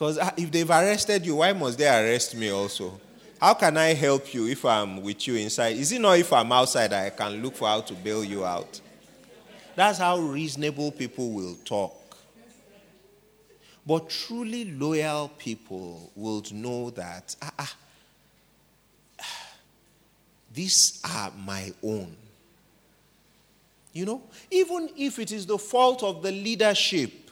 Because 0.00 0.16
ah, 0.16 0.32
if 0.34 0.50
they've 0.50 0.70
arrested 0.70 1.26
you, 1.26 1.36
why 1.36 1.52
must 1.52 1.76
they 1.76 1.86
arrest 1.86 2.34
me 2.34 2.48
also? 2.48 2.98
How 3.38 3.52
can 3.52 3.76
I 3.76 3.92
help 3.92 4.32
you 4.32 4.46
if 4.46 4.64
I'm 4.64 5.02
with 5.02 5.28
you 5.28 5.34
inside? 5.34 5.76
Is 5.76 5.92
it 5.92 6.00
not 6.00 6.18
if 6.18 6.32
I'm 6.32 6.50
outside 6.52 6.90
I 6.94 7.10
can 7.10 7.42
look 7.42 7.54
for 7.54 7.68
how 7.68 7.82
to 7.82 7.92
bail 7.92 8.24
you 8.24 8.42
out? 8.42 8.80
That's 9.76 9.98
how 9.98 10.18
reasonable 10.18 10.90
people 10.92 11.30
will 11.32 11.54
talk. 11.66 12.16
But 13.86 14.08
truly 14.08 14.72
loyal 14.72 15.28
people 15.36 16.10
will 16.16 16.42
know 16.50 16.88
that 16.92 17.36
ah, 17.42 17.74
ah, 19.20 19.52
these 20.54 21.02
are 21.04 21.30
my 21.44 21.74
own. 21.82 22.16
You 23.92 24.06
know, 24.06 24.22
even 24.50 24.88
if 24.96 25.18
it 25.18 25.30
is 25.30 25.44
the 25.44 25.58
fault 25.58 26.02
of 26.02 26.22
the 26.22 26.32
leadership, 26.32 27.29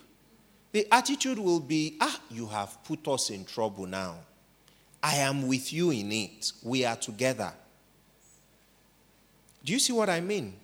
the 0.73 0.87
attitude 0.93 1.39
will 1.39 1.61
be, 1.61 1.97
ah, 2.01 2.21
you 2.31 2.47
have 2.47 2.83
put 2.85 3.07
us 3.09 3.31
in 3.31 3.45
trouble 3.45 3.87
now. 3.87 4.17
I 5.03 5.17
am 5.17 5.47
with 5.47 5.73
you 5.73 5.91
in 5.91 6.13
it. 6.13 6.53
We 6.63 6.85
are 6.85 6.97
together. 6.97 7.53
Do 9.65 9.73
you 9.73 9.79
see 9.79 9.93
what 9.93 10.11
I 10.11 10.21
mean? 10.21 10.55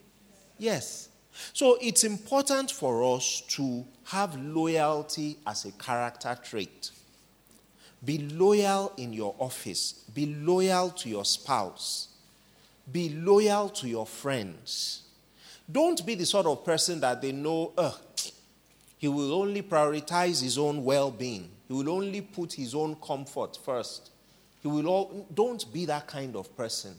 Yes. 0.58 1.08
So 1.52 1.78
it's 1.80 2.04
important 2.04 2.70
for 2.70 3.16
us 3.16 3.42
to 3.48 3.84
have 4.04 4.36
loyalty 4.36 5.38
as 5.46 5.64
a 5.64 5.72
character 5.72 6.36
trait. 6.42 6.90
Be 8.04 8.18
loyal 8.18 8.92
in 8.98 9.12
your 9.12 9.34
office, 9.38 10.04
be 10.12 10.26
loyal 10.26 10.90
to 10.90 11.08
your 11.08 11.24
spouse, 11.24 12.08
Be 12.90 13.08
loyal 13.08 13.70
to 13.70 13.88
your 13.88 14.06
friends. 14.06 15.02
Don't 15.70 16.04
be 16.04 16.14
the 16.14 16.26
sort 16.26 16.46
of 16.46 16.64
person 16.64 17.00
that 17.00 17.22
they 17.22 17.32
know, 17.32 17.72
uh, 17.78 17.92
he 19.04 19.08
will 19.08 19.34
only 19.34 19.60
prioritize 19.60 20.42
his 20.42 20.56
own 20.56 20.82
well 20.82 21.10
being. 21.10 21.50
He 21.68 21.74
will 21.74 21.90
only 21.90 22.22
put 22.22 22.54
his 22.54 22.74
own 22.74 22.96
comfort 23.06 23.58
first. 23.62 24.10
He 24.62 24.68
will 24.68 24.86
all, 24.88 25.26
don't 25.34 25.70
be 25.70 25.84
that 25.84 26.06
kind 26.06 26.34
of 26.34 26.56
person. 26.56 26.94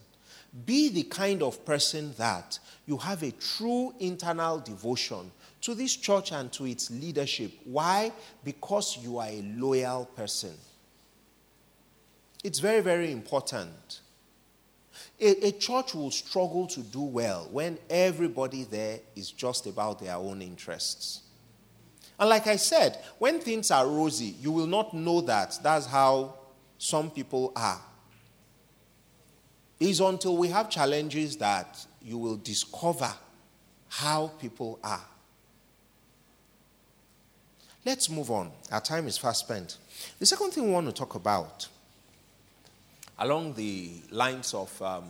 Be 0.68 0.90
the 0.90 1.02
kind 1.02 1.42
of 1.42 1.66
person 1.66 2.14
that 2.20 2.60
you 2.86 2.98
have 2.98 3.24
a 3.24 3.32
true 3.32 3.92
internal 4.00 4.60
devotion 4.60 5.32
to 5.62 5.74
this 5.74 5.96
church 5.96 6.32
and 6.32 6.52
to 6.54 6.68
its 6.68 6.92
leadership. 6.92 7.52
Why? 7.64 8.12
Because 8.44 9.00
you 9.02 9.18
are 9.18 9.30
a 9.30 9.42
loyal 9.58 10.06
person. 10.06 10.54
It's 12.44 12.60
very, 12.60 12.82
very 12.82 13.12
important. 13.12 14.02
A, 15.20 15.48
a, 15.48 15.52
church 15.54 15.96
will 15.96 16.12
struggle 16.12 16.68
to 16.68 16.82
do 16.82 17.02
well 17.02 17.50
when 17.52 17.80
everybody 17.90 18.64
there 18.64 19.00
is 19.16 19.32
just 19.32 19.66
about 19.66 20.00
their 20.00 20.18
own 20.18 20.44
interests. 20.44 21.24
And 22.20 22.30
like 22.30 22.48
I 22.48 22.56
said, 22.56 22.98
when 23.20 23.40
things 23.40 23.72
are 23.72 23.86
rosy, 23.86 24.36
you 24.42 24.52
will 24.52 24.68
not 24.68 24.94
know 24.94 25.22
that. 25.22 25.60
That's 25.62 25.86
how 25.86 26.36
some 26.78 27.10
people 27.10 27.52
are. 27.56 27.82
It's 29.80 30.00
until 30.00 30.38
we 30.38 30.48
have 30.50 30.70
challenges 30.70 31.36
that 31.38 31.86
you 32.02 32.18
will 32.18 32.38
discover 32.38 33.12
how 33.90 34.28
people 34.40 34.80
are. 34.84 35.04
Let's 37.84 38.10
move 38.10 38.32
on. 38.32 38.52
Our 38.72 38.82
time 38.82 39.08
is 39.08 39.18
fast 39.18 39.42
spent. 39.42 39.78
The 40.18 40.26
second 40.26 40.52
thing 40.52 40.66
we 40.66 40.72
want 40.72 40.88
to 40.88 40.94
talk 40.94 41.16
about, 41.16 41.68
along 43.20 43.54
the 43.54 43.92
lines 44.10 44.54
of 44.54 44.82
um, 44.82 45.06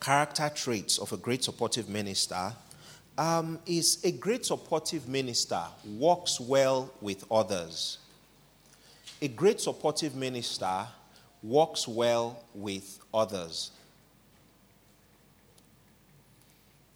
character 0.00 0.50
traits 0.54 0.98
of 0.98 1.12
a 1.12 1.16
great 1.16 1.42
supportive 1.42 1.88
minister, 1.88 2.52
um, 3.18 3.58
is 3.66 4.02
a 4.04 4.12
great 4.12 4.46
supportive 4.46 5.08
minister 5.08 5.60
works 5.98 6.38
well 6.40 6.90
with 7.00 7.24
others. 7.30 7.98
A 9.20 9.26
great 9.26 9.60
supportive 9.60 10.14
minister 10.14 10.86
works 11.42 11.88
well 11.88 12.44
with 12.54 13.00
others. 13.12 13.72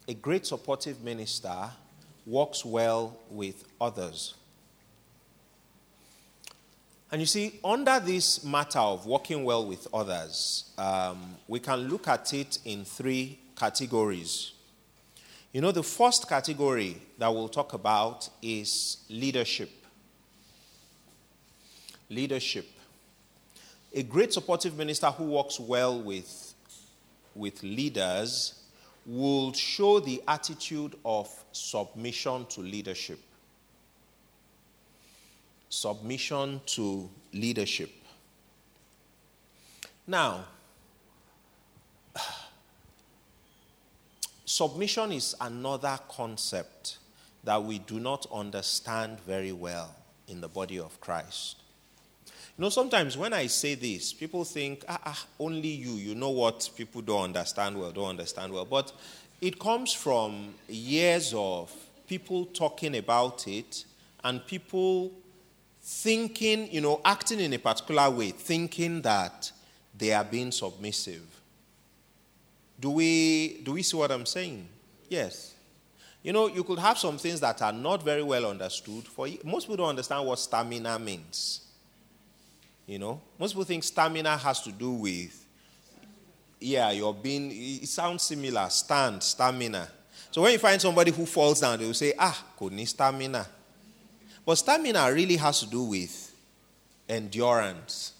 A 0.07 0.13
great 0.13 0.45
supportive 0.45 1.03
minister 1.03 1.69
works 2.25 2.63
well 2.63 3.17
with 3.29 3.65
others. 3.79 4.35
And 7.11 7.21
you 7.21 7.25
see, 7.25 7.59
under 7.63 7.99
this 7.99 8.43
matter 8.43 8.79
of 8.79 9.05
working 9.05 9.43
well 9.43 9.65
with 9.65 9.87
others, 9.93 10.71
um, 10.77 11.35
we 11.47 11.59
can 11.59 11.81
look 11.89 12.07
at 12.07 12.33
it 12.33 12.59
in 12.65 12.85
three 12.85 13.37
categories. 13.55 14.52
You 15.53 15.61
know, 15.61 15.71
the 15.71 15.83
first 15.83 16.27
category 16.27 16.99
that 17.19 17.31
we'll 17.31 17.47
talk 17.47 17.73
about 17.73 18.27
is 18.41 18.97
leadership. 19.07 19.69
Leadership. 22.09 22.65
A 23.93 24.01
great 24.01 24.33
supportive 24.33 24.75
minister 24.75 25.11
who 25.11 25.25
works 25.25 25.59
well 25.59 26.01
with, 26.01 26.55
with 27.35 27.61
leaders 27.61 28.63
will 29.05 29.53
show 29.53 29.99
the 29.99 30.23
attitude 30.27 30.95
of 31.05 31.29
submission 31.51 32.47
to 32.47 32.61
leadership. 32.61 33.19
Submission 35.69 36.61
to 36.65 37.07
leadership. 37.31 37.91
Now, 40.07 40.45
submission 44.53 45.11
is 45.11 45.35
another 45.41 45.97
concept 46.07 46.99
that 47.43 47.63
we 47.63 47.79
do 47.79 47.99
not 47.99 48.27
understand 48.31 49.19
very 49.21 49.51
well 49.51 49.95
in 50.27 50.41
the 50.41 50.47
body 50.47 50.77
of 50.77 51.01
Christ. 51.01 51.57
You 52.27 52.61
know, 52.61 52.69
sometimes 52.69 53.17
when 53.17 53.33
I 53.33 53.47
say 53.47 53.73
this, 53.73 54.13
people 54.13 54.45
think, 54.45 54.85
ah, 54.87 54.99
ah, 55.05 55.25
only 55.39 55.69
you, 55.69 55.93
you 55.93 56.13
know 56.13 56.29
what 56.29 56.69
people 56.75 57.01
don't 57.01 57.23
understand 57.23 57.79
well, 57.79 57.91
don't 57.91 58.09
understand 58.09 58.53
well. 58.53 58.65
But 58.65 58.91
it 59.41 59.57
comes 59.57 59.91
from 59.91 60.53
years 60.69 61.33
of 61.35 61.73
people 62.07 62.45
talking 62.45 62.95
about 62.95 63.47
it 63.47 63.85
and 64.23 64.45
people 64.45 65.11
thinking, 65.81 66.71
you 66.71 66.81
know, 66.81 67.01
acting 67.03 67.39
in 67.39 67.53
a 67.53 67.57
particular 67.57 68.07
way, 68.11 68.29
thinking 68.29 69.01
that 69.01 69.51
they 69.97 70.13
are 70.13 70.23
being 70.23 70.51
submissive. 70.51 71.32
Do 72.83 72.89
we, 72.89 73.61
do 73.63 73.71
we 73.71 73.81
see 73.81 73.95
what 73.95 74.11
I'm 74.11 74.25
saying? 74.25 74.67
Yes. 75.07 75.53
You 76.21 76.33
know, 76.33 76.47
you 76.47 76.65
could 76.65 76.79
have 76.79 76.97
some 76.97 77.17
things 77.17 77.39
that 77.39 77.61
are 77.61 77.71
not 77.71 78.03
very 78.03 78.21
well 78.21 78.45
understood. 78.45 79.05
For 79.05 79.25
most 79.45 79.63
people 79.63 79.77
don't 79.77 79.87
understand 79.87 80.27
what 80.27 80.37
stamina 80.37 80.99
means. 80.99 81.61
You 82.85 82.99
know, 82.99 83.21
most 83.39 83.53
people 83.53 83.63
think 83.63 83.85
stamina 83.85 84.35
has 84.35 84.59
to 84.63 84.73
do 84.73 84.91
with, 84.91 85.45
yeah, 86.59 86.91
you're 86.91 87.13
being, 87.13 87.51
it 87.53 87.87
sounds 87.87 88.23
similar, 88.23 88.67
stand, 88.69 89.23
stamina. 89.23 89.87
So 90.29 90.41
when 90.41 90.51
you 90.51 90.59
find 90.59 90.81
somebody 90.81 91.11
who 91.11 91.25
falls 91.25 91.61
down, 91.61 91.79
they 91.79 91.85
will 91.85 91.93
say, 91.93 92.11
ah, 92.19 92.43
need 92.69 92.83
stamina. 92.83 93.47
But 94.45 94.55
stamina 94.55 95.09
really 95.13 95.37
has 95.37 95.61
to 95.61 95.67
do 95.67 95.83
with 95.83 96.35
endurance. 97.07 98.11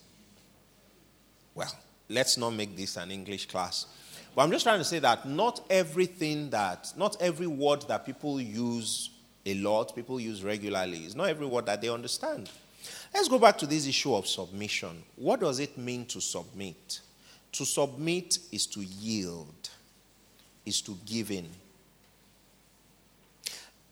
Well, 1.54 1.76
let's 2.08 2.38
not 2.38 2.52
make 2.52 2.78
this 2.78 2.96
an 2.96 3.12
English 3.12 3.48
class. 3.48 3.88
But 4.36 4.42
I'm 4.42 4.52
just 4.52 4.64
trying 4.64 4.80
to 4.80 4.86
say 4.86 5.00
that 5.00 5.28
not 5.28 5.62
everything 5.70 6.50
that, 6.50 6.92
not 6.98 7.22
every 7.22 7.48
word 7.48 7.84
that 7.88 8.06
people 8.06 8.42
use 8.42 9.12
a 9.46 9.54
lot, 9.56 9.96
people 9.96 10.20
use 10.20 10.44
regularly, 10.44 11.06
is 11.06 11.16
not 11.16 11.30
every 11.30 11.46
word 11.46 11.66
that 11.68 11.82
they 11.82 11.90
understand. 11.90 12.50
Let's 13.14 13.28
go 13.28 13.38
back 13.38 13.58
to 13.60 13.68
this 13.68 13.88
issue 13.88 14.16
of 14.16 14.28
submission. 14.28 15.04
What 15.16 15.42
does 15.42 15.60
it 15.60 15.78
mean 15.78 16.06
to 16.08 16.20
submit? 16.20 17.00
To 17.54 17.66
submit 17.66 18.40
is 18.52 18.66
to 18.68 18.80
yield, 18.80 19.70
is 20.66 20.82
to 20.82 20.98
give 21.06 21.30
in. 21.30 21.48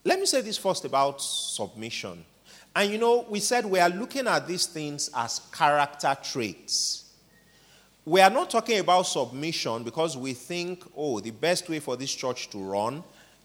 Let 0.03 0.19
me 0.19 0.25
say 0.25 0.41
this 0.41 0.57
first 0.57 0.83
about 0.85 1.21
submission. 1.21 2.25
And 2.75 2.91
you 2.91 2.97
know, 2.97 3.25
we 3.29 3.39
said 3.39 3.65
we 3.65 3.79
are 3.79 3.89
looking 3.89 4.27
at 4.27 4.47
these 4.47 4.65
things 4.65 5.11
as 5.15 5.41
character 5.51 6.17
traits. 6.23 7.00
We 8.03 8.19
are 8.21 8.31
not 8.31 8.49
talking 8.49 8.79
about 8.79 9.03
submission 9.03 9.83
because 9.83 10.17
we 10.17 10.33
think, 10.33 10.83
oh, 10.97 11.19
the 11.19 11.29
best 11.29 11.69
way 11.69 11.79
for 11.79 11.95
this 11.95 12.13
church 12.13 12.49
to 12.49 12.57
run 12.57 13.03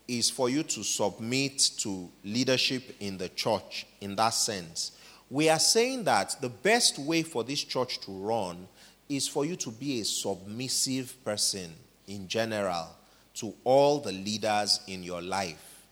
is 0.09 0.31
for 0.31 0.49
you 0.49 0.63
to 0.63 0.83
submit 0.83 1.59
to 1.79 2.09
leadership 2.25 2.97
in 3.01 3.19
the 3.19 3.29
church 3.29 3.87
in 4.01 4.17
that 4.17 4.31
sense. 4.31 4.93
We 5.29 5.51
are 5.51 5.59
saying 5.59 6.05
that 6.05 6.37
the 6.41 6.49
best 6.49 6.99
way 6.99 7.23
for 7.23 7.45
this 7.45 7.63
church 7.63 8.01
to 8.03 8.13
run 8.13 8.67
is 9.11 9.29
for 9.29 9.45
you 9.45 9.57
to 9.57 9.71
be 9.71 10.01
a 10.01 10.05
submissive 10.05 11.23
person 11.23 11.75
in 12.07 12.27
general 12.27 12.89
to 13.35 13.53
all 13.63 13.99
the 13.99 14.13
leaders 14.13 14.81
in 14.87 15.03
your 15.03 15.21
life. 15.21 15.85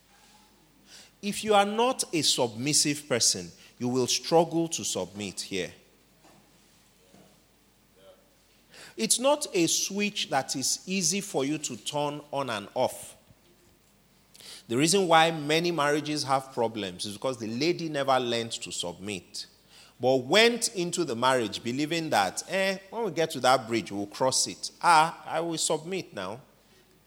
If 1.21 1.45
you 1.45 1.55
are 1.55 1.67
not 1.67 2.05
a 2.15 2.23
submissive 2.23 3.07
person, 3.09 3.51
you 3.79 3.89
will 3.89 4.07
struggle 4.07 4.69
to 4.69 4.85
submit 4.85 5.43
here. 5.43 5.73
It's 8.97 9.19
not 9.19 9.47
a 9.53 9.67
switch 9.67 10.31
that 10.31 10.55
is 10.55 10.81
easy 10.87 11.21
for 11.21 11.45
you 11.45 11.59
to 11.59 11.77
turn 11.77 12.21
on 12.33 12.51
and 12.51 12.69
off. 12.75 13.17
The 14.69 14.77
reason 14.77 15.09
why 15.09 15.31
many 15.31 15.71
marriages 15.71 16.23
have 16.25 16.53
problems 16.53 17.05
is 17.05 17.15
because 17.15 17.39
the 17.39 17.49
lady 17.49 17.89
never 17.89 18.19
learned 18.19 18.53
to 18.53 18.73
submit, 18.73 19.47
but 20.01 20.25
went 20.25 20.75
into 20.75 21.05
the 21.05 21.15
marriage 21.15 21.63
believing 21.63 22.09
that, 22.11 22.43
eh, 22.49 22.79
when 22.91 23.05
we 23.05 23.11
get 23.11 23.31
to 23.33 23.41
that 23.41 23.69
bridge, 23.69 23.93
we'll 23.93 24.07
cross 24.07 24.47
it. 24.47 24.71
Ah, 24.83 25.23
I 25.27 25.41
will 25.41 25.59
submit 25.59 26.15
now. 26.15 26.41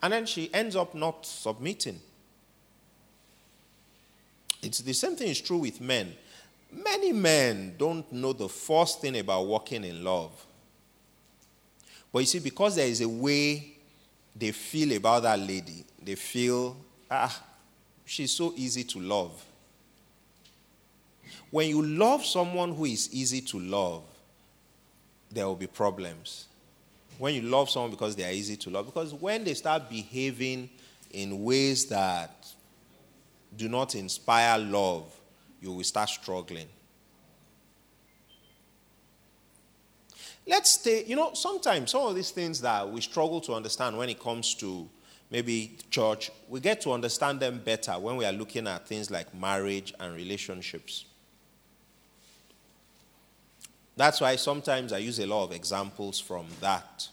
And 0.03 0.13
then 0.13 0.25
she 0.27 0.53
ends 0.53 0.75
up 0.75 0.93
not 0.93 1.25
submitting. 1.25 1.99
It's 4.61 4.79
the 4.79 4.93
same 4.93 5.15
thing 5.15 5.29
is 5.29 5.41
true 5.41 5.57
with 5.57 5.81
men. 5.81 6.15
Many 6.71 7.11
men 7.11 7.75
don't 7.77 8.11
know 8.11 8.33
the 8.33 8.49
first 8.49 9.01
thing 9.01 9.17
about 9.17 9.47
walking 9.47 9.83
in 9.83 10.03
love. 10.03 10.46
But 12.11 12.19
you 12.19 12.25
see, 12.25 12.39
because 12.39 12.75
there 12.75 12.87
is 12.87 13.01
a 13.01 13.09
way 13.09 13.73
they 14.35 14.51
feel 14.51 14.95
about 14.95 15.23
that 15.23 15.39
lady, 15.39 15.83
they 16.01 16.15
feel, 16.15 16.77
ah, 17.09 17.43
she's 18.05 18.31
so 18.31 18.53
easy 18.55 18.83
to 18.83 18.99
love. 18.99 19.43
When 21.49 21.69
you 21.69 21.81
love 21.81 22.25
someone 22.25 22.73
who 22.73 22.85
is 22.85 23.13
easy 23.13 23.41
to 23.41 23.59
love, 23.59 24.03
there 25.31 25.45
will 25.45 25.55
be 25.55 25.67
problems. 25.67 26.45
When 27.17 27.33
you 27.33 27.41
love 27.41 27.69
someone 27.69 27.91
because 27.91 28.15
they 28.15 28.23
are 28.23 28.31
easy 28.31 28.55
to 28.57 28.69
love, 28.69 28.85
because 28.85 29.13
when 29.13 29.43
they 29.43 29.53
start 29.53 29.89
behaving 29.89 30.69
in 31.11 31.43
ways 31.43 31.85
that 31.87 32.47
do 33.55 33.67
not 33.67 33.95
inspire 33.95 34.57
love, 34.59 35.05
you 35.61 35.71
will 35.71 35.83
start 35.83 36.09
struggling. 36.09 36.67
Let's 40.47 40.71
stay, 40.71 41.03
you 41.05 41.15
know, 41.15 41.33
sometimes 41.33 41.91
some 41.91 42.03
of 42.03 42.15
these 42.15 42.31
things 42.31 42.61
that 42.61 42.89
we 42.89 43.01
struggle 43.01 43.41
to 43.41 43.53
understand 43.53 43.97
when 43.97 44.09
it 44.09 44.19
comes 44.19 44.53
to 44.55 44.89
maybe 45.29 45.77
church, 45.89 46.31
we 46.47 46.59
get 46.59 46.81
to 46.81 46.93
understand 46.93 47.39
them 47.39 47.61
better 47.63 47.93
when 47.93 48.15
we 48.15 48.25
are 48.25 48.31
looking 48.31 48.67
at 48.67 48.87
things 48.87 49.11
like 49.11 49.33
marriage 49.33 49.93
and 49.99 50.15
relationships. 50.15 51.05
That's 53.97 54.21
why 54.21 54.35
sometimes 54.35 54.93
I 54.93 54.99
use 54.99 55.19
a 55.19 55.25
lot 55.25 55.45
of 55.45 55.51
examples 55.51 56.19
from 56.19 56.45
that. 56.61 57.07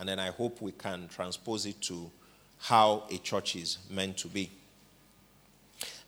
And 0.00 0.08
then 0.08 0.18
I 0.18 0.30
hope 0.30 0.60
we 0.60 0.72
can 0.72 1.06
transpose 1.08 1.66
it 1.66 1.80
to 1.82 2.10
how 2.58 3.04
a 3.10 3.18
church 3.18 3.56
is 3.56 3.78
meant 3.90 4.16
to 4.18 4.28
be. 4.28 4.50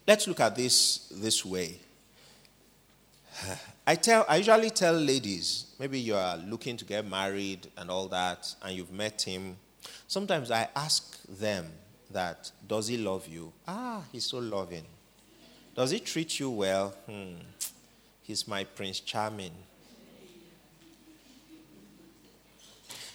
Let's 0.07 0.27
look 0.27 0.41
at 0.41 0.57
this 0.57 1.09
this 1.13 1.45
way. 1.45 1.81
I 3.87 3.95
tell 3.95 4.25
I 4.29 4.37
usually 4.37 4.71
tell 4.71 4.95
ladies, 4.95 5.67
maybe 5.79 6.01
you 6.01 6.15
are 6.15 6.37
looking 6.39 6.77
to 6.77 6.85
get 6.85 7.09
married 7.09 7.69
and 7.77 7.91
all 7.91 8.09
that, 8.09 8.55
and 8.63 8.77
you've 8.77 8.93
met 8.93 9.23
him. 9.23 9.57
Sometimes 10.09 10.51
I 10.51 10.69
ask 10.75 11.23
them 11.25 11.67
that, 12.11 12.51
does 12.67 12.89
he 12.89 12.97
love 12.97 13.27
you? 13.27 13.53
Ah, 13.67 14.03
he's 14.13 14.25
so 14.25 14.39
loving. 14.39 14.85
Does 15.75 15.91
he 15.91 16.01
treat 16.01 16.41
you 16.41 16.51
well? 16.51 16.95
Hmm. 17.09 17.35
He's 18.23 18.49
my 18.49 18.65
Prince 18.65 19.01
Charming. 19.01 19.53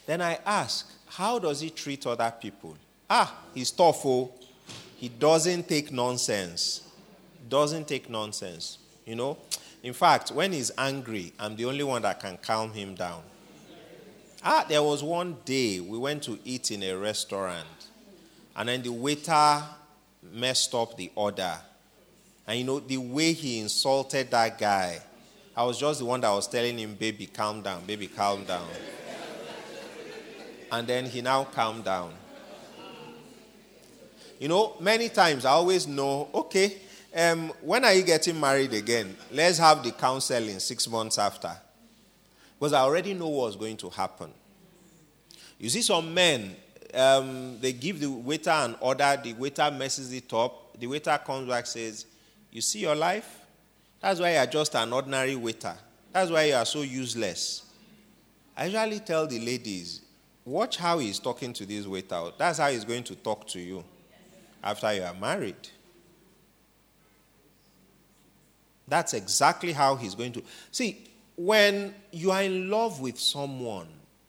Then 0.05 0.21
I 0.21 0.39
ask, 0.45 0.89
how 1.07 1.39
does 1.39 1.61
he 1.61 1.69
treat 1.69 2.05
other 2.07 2.33
people? 2.39 2.77
Ah, 3.09 3.35
he's 3.53 3.71
tough, 3.71 4.05
oh. 4.05 4.31
He 4.95 5.09
doesn't 5.09 5.67
take 5.67 5.91
nonsense. 5.91 6.87
Doesn't 7.49 7.87
take 7.87 8.09
nonsense. 8.09 8.77
You 9.05 9.15
know? 9.15 9.37
In 9.83 9.93
fact, 9.93 10.31
when 10.31 10.51
he's 10.51 10.71
angry, 10.77 11.33
I'm 11.39 11.55
the 11.55 11.65
only 11.65 11.83
one 11.83 12.03
that 12.03 12.19
can 12.19 12.37
calm 12.37 12.71
him 12.71 12.95
down. 12.95 13.23
Ah, 14.43 14.65
there 14.67 14.81
was 14.81 15.03
one 15.03 15.37
day 15.45 15.79
we 15.79 15.97
went 15.97 16.23
to 16.23 16.37
eat 16.45 16.71
in 16.71 16.83
a 16.83 16.93
restaurant, 16.93 17.67
and 18.55 18.69
then 18.69 18.81
the 18.81 18.91
waiter 18.91 19.63
messed 20.31 20.73
up 20.75 20.97
the 20.97 21.11
order. 21.15 21.57
And 22.47 22.59
you 22.59 22.65
know, 22.65 22.79
the 22.79 22.97
way 22.97 23.33
he 23.33 23.59
insulted 23.59 24.31
that 24.31 24.57
guy, 24.59 24.99
I 25.55 25.63
was 25.63 25.79
just 25.79 25.99
the 25.99 26.05
one 26.05 26.21
that 26.21 26.31
was 26.31 26.47
telling 26.47 26.77
him, 26.77 26.95
baby, 26.95 27.27
calm 27.27 27.61
down, 27.61 27.85
baby, 27.85 28.07
calm 28.07 28.43
down. 28.45 28.67
and 30.71 30.87
then 30.87 31.05
he 31.05 31.21
now 31.21 31.43
calmed 31.43 31.83
down. 31.83 32.13
You 34.39 34.47
know, 34.47 34.75
many 34.79 35.09
times 35.09 35.45
I 35.45 35.51
always 35.51 35.87
know, 35.87 36.29
okay, 36.33 36.77
um, 37.13 37.49
when 37.61 37.83
are 37.83 37.93
you 37.93 38.03
getting 38.03 38.39
married 38.39 38.73
again? 38.73 39.15
Let's 39.31 39.57
have 39.57 39.83
the 39.83 39.91
counseling 39.91 40.59
six 40.59 40.87
months 40.87 41.17
after. 41.17 41.51
Because 42.57 42.73
I 42.73 42.81
already 42.81 43.13
know 43.13 43.27
what's 43.27 43.55
going 43.55 43.77
to 43.77 43.89
happen. 43.89 44.31
You 45.59 45.69
see, 45.69 45.81
some 45.81 46.13
men, 46.13 46.55
um, 46.93 47.59
they 47.59 47.73
give 47.73 47.99
the 47.99 48.09
waiter 48.09 48.51
an 48.51 48.75
order, 48.79 49.19
the 49.21 49.33
waiter 49.33 49.69
messes 49.71 50.13
it 50.13 50.31
up. 50.33 50.79
The 50.79 50.87
waiter 50.87 51.19
comes 51.25 51.49
back 51.49 51.65
says, 51.65 52.05
You 52.51 52.61
see 52.61 52.79
your 52.79 52.95
life? 52.95 53.39
That's 53.99 54.19
why 54.19 54.33
you 54.33 54.37
are 54.39 54.47
just 54.47 54.75
an 54.75 54.93
ordinary 54.93 55.35
waiter. 55.35 55.75
That's 56.11 56.31
why 56.31 56.45
you 56.45 56.55
are 56.55 56.65
so 56.65 56.81
useless. 56.81 57.63
I 58.55 58.65
usually 58.65 58.99
tell 58.99 59.27
the 59.27 59.39
ladies, 59.39 60.01
watch 60.45 60.77
how 60.77 60.99
he's 60.99 61.19
talking 61.19 61.53
to 61.53 61.65
this 61.65 61.85
waiter. 61.85 62.29
That's 62.37 62.57
how 62.59 62.69
he's 62.69 62.85
going 62.85 63.03
to 63.05 63.15
talk 63.15 63.47
to 63.49 63.59
you 63.59 63.83
after 64.63 64.93
you 64.93 65.03
are 65.03 65.13
married. 65.13 65.69
That's 68.91 69.13
exactly 69.13 69.71
how 69.71 69.95
he's 69.95 70.15
going 70.15 70.33
to. 70.33 70.43
See, 70.69 71.07
when 71.37 71.95
you 72.11 72.29
are 72.31 72.41
in 72.41 72.69
love 72.69 72.99
with 72.99 73.17
someone, 73.17 73.87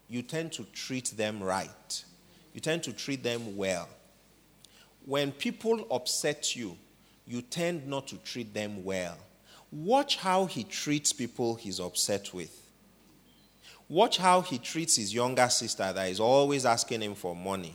you 0.09 0.23
tend 0.23 0.53
to 0.53 0.63
treat 0.73 1.07
them 1.17 1.43
right, 1.43 2.05
you 2.55 2.61
tend 2.61 2.85
to 2.85 2.93
treat 2.93 3.25
them 3.25 3.57
well. 3.57 3.89
When 5.05 5.33
people 5.33 5.85
upset 5.91 6.55
you, 6.55 6.79
you 7.27 7.43
tend 7.43 7.89
not 7.89 8.07
to 8.09 8.19
treat 8.19 8.55
them 8.55 8.85
well. 8.85 9.19
Watch 9.73 10.19
how 10.19 10.47
he 10.47 10.63
treats 10.63 11.13
people 11.13 11.57
he's 11.57 11.81
upset 11.81 12.33
with. 12.33 12.57
Watch 13.89 14.19
how 14.19 14.43
he 14.43 14.59
treats 14.59 14.95
his 14.95 15.13
younger 15.13 15.49
sister 15.49 15.93
that 15.93 16.09
is 16.09 16.21
always 16.21 16.65
asking 16.65 17.01
him 17.01 17.17
for 17.17 17.35
money. 17.35 17.75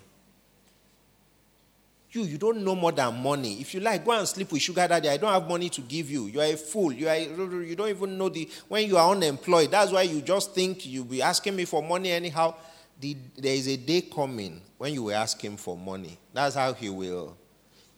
You, 2.12 2.24
you 2.24 2.38
don't 2.38 2.63
know 2.63 2.76
more 2.76 2.93
than 2.93 3.22
money. 3.22 3.60
If 3.60 3.74
you 3.74 3.82
like, 3.82 4.06
go 4.06 4.12
and 4.12 4.28
sleep 4.28 4.52
with 4.52 4.62
sugar 4.62 4.88
daddy. 4.88 5.10
I 5.10 5.17
don't 5.17 5.32
have 5.32 5.48
money 5.48 5.70
to 5.70 5.82
give 5.82 6.10
you. 6.10 6.28
You 6.28 6.39
are 6.39 6.46
a 6.46 6.56
fool. 6.56 6.93
You, 6.93 7.10
are, 7.10 7.17
you 7.17 7.76
don't 7.76 7.89
even 7.89 8.17
know 8.17 8.30
the 8.30 8.50
when 8.67 8.88
you 8.88 8.98
are 8.98 9.12
unemployed. 9.12 9.72
That's 9.72 9.91
why 9.91 10.04
you 10.04 10.22
just 10.22 10.56
think 10.56 10.86
you'll 10.86 11.06
be 11.06 11.22
asking 11.22 11.56
me 11.56 11.65
for 11.65 11.84
money 11.84 12.12
anyhow. 12.12 12.56
The, 13.00 13.15
there 13.38 13.54
is 13.54 13.67
a 13.67 13.78
day 13.78 14.02
coming 14.02 14.62
when 14.78 14.93
you 14.93 15.04
will 15.04 15.15
ask 15.15 15.39
him 15.43 15.58
for 15.58 15.78
money. 15.78 16.17
That's 16.34 16.56
how 16.56 16.74
he 16.74 16.89
will 16.89 17.36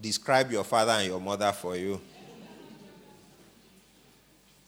describe 0.02 0.52
your 0.52 0.63
father 0.63 0.93
and 0.93 1.08
your 1.08 1.22
mother 1.22 1.52
for 1.52 1.76
you. 1.76 2.02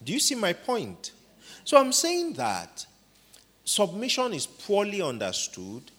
Do 0.03 0.13
you 0.13 0.19
see 0.19 0.35
my 0.35 0.53
point? 0.53 1.11
So 1.63 1.77
I'm 1.77 1.91
saying 1.91 2.33
that 2.33 2.85
submission 3.63 4.33
is 4.33 4.45
poorly 4.45 5.01
understood, 5.01 5.91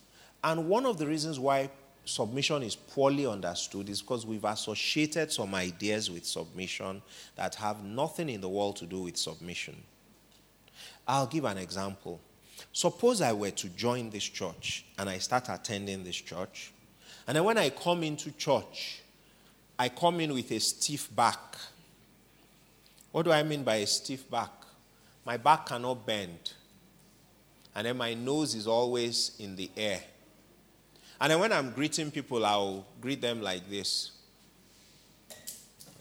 and 0.42 0.68
one 0.68 0.86
of 0.86 0.98
the 0.98 1.06
reasons 1.06 1.38
why 1.38 1.70
submission 2.04 2.62
is 2.62 2.74
poorly 2.74 3.26
understood 3.26 3.88
is 3.88 4.00
because 4.00 4.26
we've 4.26 4.44
associated 4.44 5.30
some 5.30 5.54
ideas 5.54 6.10
with 6.10 6.26
submission 6.26 7.02
that 7.36 7.54
have 7.56 7.84
nothing 7.84 8.28
in 8.28 8.40
the 8.40 8.48
world 8.48 8.76
to 8.76 8.86
do 8.86 9.02
with 9.02 9.16
submission. 9.16 9.82
I'll 11.06 11.26
give 11.26 11.44
an 11.44 11.58
example. 11.58 12.20
Suppose 12.72 13.20
I 13.20 13.32
were 13.32 13.50
to 13.50 13.68
join 13.70 14.10
this 14.10 14.24
church 14.24 14.84
and 14.98 15.08
I 15.08 15.18
start 15.18 15.48
attending 15.48 16.04
this 16.04 16.16
church, 16.16 16.72
and 17.26 17.36
then 17.36 17.44
when 17.44 17.58
I 17.58 17.70
come 17.70 18.02
into 18.02 18.30
church, 18.32 19.00
I 19.78 19.88
come 19.88 20.20
in 20.20 20.32
with 20.32 20.50
a 20.50 20.60
stiff 20.60 21.14
back. 21.14 21.56
What 23.10 23.24
do 23.24 23.32
I 23.32 23.42
mean 23.42 23.62
by 23.62 23.76
a 23.76 23.86
stiff 23.86 24.30
back? 24.30 24.50
My 25.24 25.36
back 25.36 25.66
cannot 25.66 26.04
bend, 26.06 26.52
and 27.74 27.86
then 27.86 27.96
my 27.96 28.14
nose 28.14 28.54
is 28.54 28.66
always 28.66 29.32
in 29.38 29.54
the 29.54 29.70
air. 29.76 30.02
And 31.22 31.30
then 31.30 31.38
when 31.38 31.52
I'm 31.52 31.70
greeting 31.70 32.10
people, 32.10 32.44
I'll 32.44 32.84
greet 33.00 33.20
them 33.20 33.42
like 33.42 33.70
this. 33.70 34.10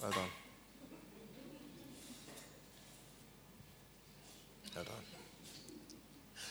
Well 0.01 0.09
done. 0.09 0.19
Well 4.75 4.83
done. 4.83 4.93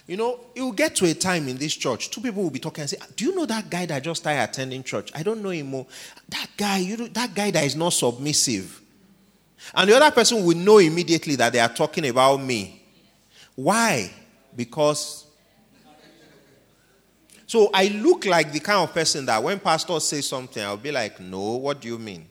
You 0.07 0.17
know, 0.17 0.39
it 0.55 0.63
will 0.63 0.71
get 0.71 0.95
to 0.97 1.07
a 1.07 1.15
time 1.15 1.49
in 1.49 1.57
this 1.57 1.75
church, 1.75 2.11
two 2.11 2.21
people 2.21 2.45
will 2.45 2.51
be 2.51 2.61
talking 2.61 2.83
and 2.83 2.91
say, 2.91 2.99
Do 3.17 3.25
you 3.25 3.35
know 3.35 3.45
that 3.47 3.69
guy 3.69 3.87
that 3.87 4.05
just 4.05 4.23
started 4.23 4.41
attending 4.41 4.85
church? 4.85 5.11
I 5.17 5.25
don't 5.25 5.43
know 5.43 5.51
him 5.51 5.67
more. 5.67 5.87
That 6.29 6.47
guy, 6.57 6.79
you 6.79 6.97
know, 6.97 7.09
that 7.09 7.35
guy 7.35 7.51
that 7.51 7.65
is 7.65 7.75
not 7.75 7.93
submissive. 7.93 8.81
And 9.75 9.91
the 9.91 9.97
other 9.97 10.15
person 10.15 10.45
will 10.45 10.57
know 10.57 10.79
immediately 10.79 11.35
that 11.35 11.53
they 11.53 11.59
are 11.59 11.75
talking 11.75 12.07
about 12.07 12.41
me. 12.41 12.85
Why? 13.57 14.13
Because 14.55 15.27
so 17.51 17.69
I 17.75 17.89
look 17.89 18.27
like 18.27 18.53
the 18.53 18.61
kind 18.61 18.79
of 18.79 18.95
person 18.95 19.27
that 19.27 19.43
when 19.43 19.59
pastor 19.59 19.99
says 19.99 20.29
something, 20.29 20.63
I'll 20.63 20.77
be 20.77 20.93
like, 20.93 21.19
no, 21.19 21.57
what 21.57 21.81
do 21.81 21.89
you 21.89 21.99
mean? 21.99 22.25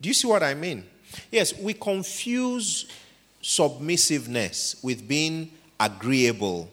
Do 0.00 0.08
you 0.08 0.12
see 0.12 0.26
what 0.26 0.42
I 0.42 0.54
mean? 0.54 0.84
Yes, 1.30 1.56
we 1.56 1.74
confuse 1.74 2.90
submissiveness 3.40 4.82
with 4.82 5.06
being 5.06 5.52
agreeable. 5.78 6.68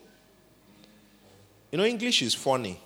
You 1.72 1.78
know, 1.78 1.86
English 1.86 2.24
is 2.24 2.34
funny. 2.34 2.80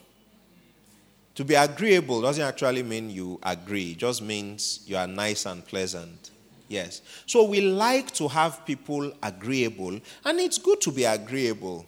To 1.36 1.46
be 1.46 1.54
agreeable 1.54 2.20
doesn't 2.20 2.44
actually 2.44 2.84
mean 2.84 3.10
you 3.12 3.40
agree, 3.42 3.92
it 3.92 4.00
just 4.00 4.22
means 4.22 4.82
you 4.86 4.98
are 4.98 5.08
nice 5.08 5.46
and 5.46 5.66
pleasant. 5.66 6.32
Yes. 6.68 7.02
So 7.26 7.46
we 7.46 7.62
like 7.62 8.12
to 8.16 8.28
have 8.28 8.66
people 8.66 9.14
agreeable, 9.24 10.02
and 10.26 10.40
it's 10.42 10.58
good 10.58 10.82
to 10.82 10.92
be 10.92 11.06
agreeable. 11.06 11.86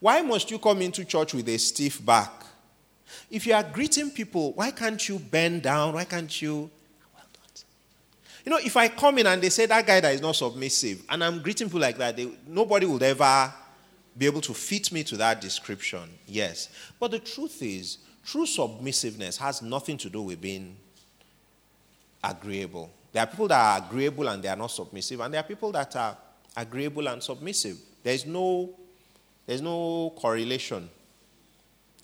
Why 0.00 0.22
must 0.22 0.50
you 0.50 0.58
come 0.58 0.80
into 0.82 1.04
church 1.04 1.34
with 1.34 1.48
a 1.48 1.58
stiff 1.58 2.04
back? 2.04 2.32
If 3.30 3.46
you 3.46 3.54
are 3.54 3.62
greeting 3.62 4.10
people, 4.10 4.52
why 4.52 4.70
can't 4.70 5.08
you 5.08 5.18
bend 5.18 5.62
down? 5.62 5.94
Why 5.94 6.04
can't 6.04 6.40
you? 6.40 6.70
Well 7.14 7.24
done. 7.32 7.64
You 8.44 8.50
know, 8.50 8.58
if 8.58 8.76
I 8.76 8.88
come 8.88 9.18
in 9.18 9.26
and 9.26 9.42
they 9.42 9.50
say 9.50 9.66
that 9.66 9.86
guy 9.86 10.00
that 10.00 10.14
is 10.14 10.22
not 10.22 10.36
submissive, 10.36 11.02
and 11.08 11.22
I'm 11.22 11.42
greeting 11.42 11.68
people 11.68 11.80
like 11.80 11.98
that, 11.98 12.16
they, 12.16 12.30
nobody 12.46 12.86
will 12.86 13.02
ever 13.02 13.52
be 14.16 14.26
able 14.26 14.40
to 14.40 14.54
fit 14.54 14.90
me 14.90 15.04
to 15.04 15.16
that 15.18 15.40
description. 15.40 16.08
Yes. 16.26 16.70
But 16.98 17.10
the 17.10 17.18
truth 17.18 17.62
is, 17.62 17.98
true 18.24 18.46
submissiveness 18.46 19.36
has 19.36 19.60
nothing 19.60 19.98
to 19.98 20.08
do 20.08 20.22
with 20.22 20.40
being 20.40 20.76
agreeable. 22.24 22.90
There 23.12 23.22
are 23.22 23.26
people 23.26 23.48
that 23.48 23.60
are 23.60 23.86
agreeable 23.86 24.28
and 24.28 24.42
they 24.42 24.48
are 24.48 24.56
not 24.56 24.70
submissive, 24.70 25.20
and 25.20 25.34
there 25.34 25.40
are 25.40 25.46
people 25.46 25.72
that 25.72 25.94
are 25.96 26.16
agreeable 26.56 27.06
and 27.08 27.22
submissive. 27.22 27.76
There 28.02 28.14
is 28.14 28.24
no 28.24 28.70
there's 29.50 29.62
no 29.62 30.12
correlation. 30.14 30.88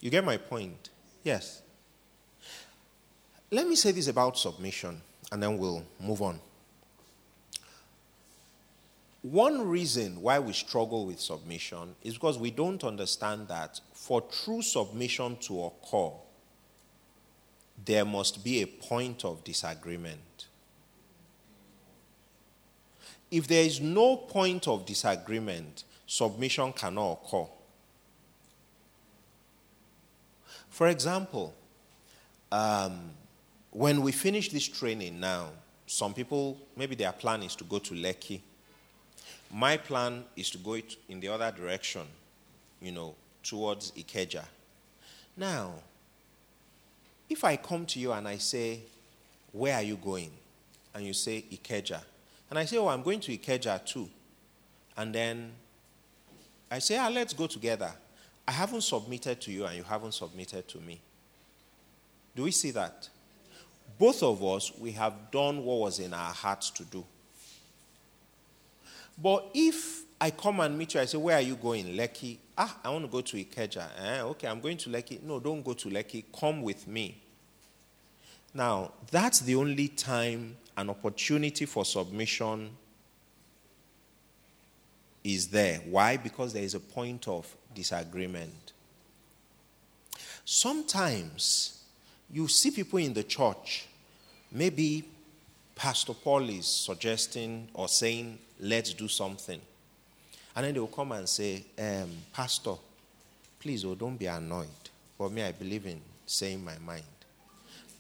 You 0.01 0.11
get 0.11 0.25
my 0.25 0.37
point? 0.37 0.91
Yes. 1.23 1.63
Let 3.53 3.69
me 3.69 3.77
say 3.77 3.93
this 3.93 4.09
about 4.09 4.37
submission, 4.37 5.01
and 5.31 5.41
then 5.41 5.57
we'll 5.57 5.85
move 6.01 6.23
on. 6.23 6.41
one 9.23 9.69
reason 9.69 10.21
why 10.21 10.41
we 10.41 10.53
struggle 10.53 11.07
with 11.07 11.21
submission 11.21 11.95
is 12.03 12.15
because 12.15 12.37
we 12.37 12.51
don't 12.51 12.83
understand 12.83 13.47
that 13.47 13.81
for 13.93 14.23
true 14.23 14.61
submission 14.61 15.37
to 15.37 15.67
occur, 15.67 16.11
there 17.85 18.05
must 18.05 18.43
be 18.43 18.63
a 18.63 18.67
point 18.67 19.25
of 19.25 19.45
disagreement. 19.45 20.47
If 23.31 23.47
there 23.47 23.65
is 23.65 23.81
no 23.81 24.17
point 24.17 24.67
of 24.67 24.85
disagreement, 24.85 25.85
submission 26.07 26.73
cannot 26.73 27.13
occur. 27.13 27.47
For 30.71 30.89
example, 30.89 31.55
um, 32.53 33.11
when 33.71 34.03
we 34.03 34.13
finish 34.13 34.51
this 34.51 34.67
training 34.67 35.19
now, 35.19 35.49
some 35.87 36.15
people, 36.15 36.59
maybe 36.77 36.95
their 36.95 37.13
plan 37.13 37.43
is 37.43 37.55
to 37.57 37.65
go 37.65 37.79
to 37.79 37.95
Lekki. 37.95 38.41
My 39.53 39.77
plan 39.77 40.25
is 40.35 40.51
to 40.51 40.59
go 40.59 40.79
in 41.09 41.21
the 41.21 41.29
other 41.29 41.53
direction, 41.53 42.03
you 42.81 42.93
know, 42.93 43.15
towards 43.43 43.93
Ikeja. 43.93 44.45
Now, 45.37 45.75
if 47.29 47.45
I 47.45 47.57
come 47.57 47.87
to 47.87 47.99
you 47.99 48.13
and 48.13 48.27
I 48.27 48.39
say, 48.39 48.81
Where 49.53 49.75
are 49.75 49.83
you 49.83 49.97
going? 49.97 50.31
And 50.95 51.05
you 51.05 51.13
say, 51.13 51.45
Ikeja. 51.53 52.01
And 52.51 52.59
I 52.59 52.65
say, 52.65 52.79
Oh, 52.79 52.89
I'm 52.89 53.03
going 53.03 53.21
to 53.21 53.37
Ikeja 53.37 53.85
too. 53.85 54.09
And 54.97 55.15
then 55.15 55.53
I 56.71 56.79
say, 56.79 56.97
Ah, 56.99 57.09
let's 57.09 57.33
go 57.33 57.47
together. 57.47 57.93
I 58.47 58.53
haven't 58.53 58.83
submitted 58.83 59.41
to 59.43 59.53
you 59.53 59.65
and 59.67 59.77
you 59.77 59.83
haven't 59.83 60.13
submitted 60.13 60.69
to 60.69 60.79
me. 60.79 61.01
Do 62.35 62.45
we 62.45 62.51
see 62.51 62.71
that? 62.73 63.09
Both 63.99 64.23
of 64.23 64.45
us, 64.45 64.73
we 64.79 64.93
have 64.93 65.31
done 65.31 65.65
what 65.65 65.79
was 65.79 65.99
in 65.99 66.13
our 66.13 66.33
hearts 66.33 66.71
to 66.71 66.85
do. 66.85 67.05
But 69.21 69.51
if 69.55 70.03
I 70.21 70.31
come 70.31 70.61
and 70.61 70.77
meet 70.77 70.95
you, 70.95 71.01
I 71.01 71.07
say, 71.07 71.19
Where 71.19 71.37
are 71.37 71.43
you 71.43 71.57
going? 71.57 71.87
Lekki. 71.97 72.39
Ah, 72.59 72.79
I 72.85 72.91
want 72.91 73.05
to 73.05 73.11
go 73.11 73.21
to 73.21 73.37
Ikeja. 73.37 73.87
Eh, 73.99 74.21
okay, 74.23 74.49
I'm 74.49 74.61
going 74.61 74.77
to 74.79 74.91
Lekki. 74.91 75.23
No, 75.23 75.41
don't 75.41 75.63
go 75.63 75.73
to 75.73 75.89
Lekki. 75.89 76.25
Come 76.39 76.63
with 76.63 76.87
me. 76.87 77.21
Now, 78.55 78.93
that's 79.11 79.41
the 79.41 79.55
only 79.57 79.89
time 79.89 80.57
an 80.77 80.91
opportunity 80.91 81.67
for 81.67 81.85
submission 81.85 82.71
is 85.35 85.49
there. 85.49 85.81
Why? 85.91 86.17
Because 86.17 86.53
there 86.53 86.63
is 86.63 86.75
a 86.75 86.81
point 86.81 87.27
of 87.27 87.53
disagreement. 87.75 88.73
Sometimes 90.45 91.83
you 92.31 92.47
see 92.47 92.71
people 92.71 93.01
in 93.01 93.13
the 93.13 93.25
church, 93.25 93.87
maybe 94.53 95.05
Pastor 95.75 96.15
Paul 96.15 96.49
is 96.49 96.67
suggesting 96.67 97.69
or 97.75 97.89
saying, 97.89 98.39
let's 98.61 98.95
do 98.95 99.09
something. 99.09 99.61
And 100.55 100.65
then 100.65 100.75
they 100.75 100.81
will 100.81 100.87
come 100.87 101.11
and 101.13 101.29
say, 101.29 101.65
um, 101.79 102.11
Pastor, 102.33 102.75
please, 103.59 103.85
oh, 103.85 103.97
don't 103.97 104.17
be 104.17 104.27
annoyed. 104.27 104.69
For 105.19 105.29
me, 105.29 105.43
I 105.43 105.53
believe 105.53 105.87
in 105.87 106.01
saying 106.25 106.65
my 106.65 106.79
mind. 106.79 107.03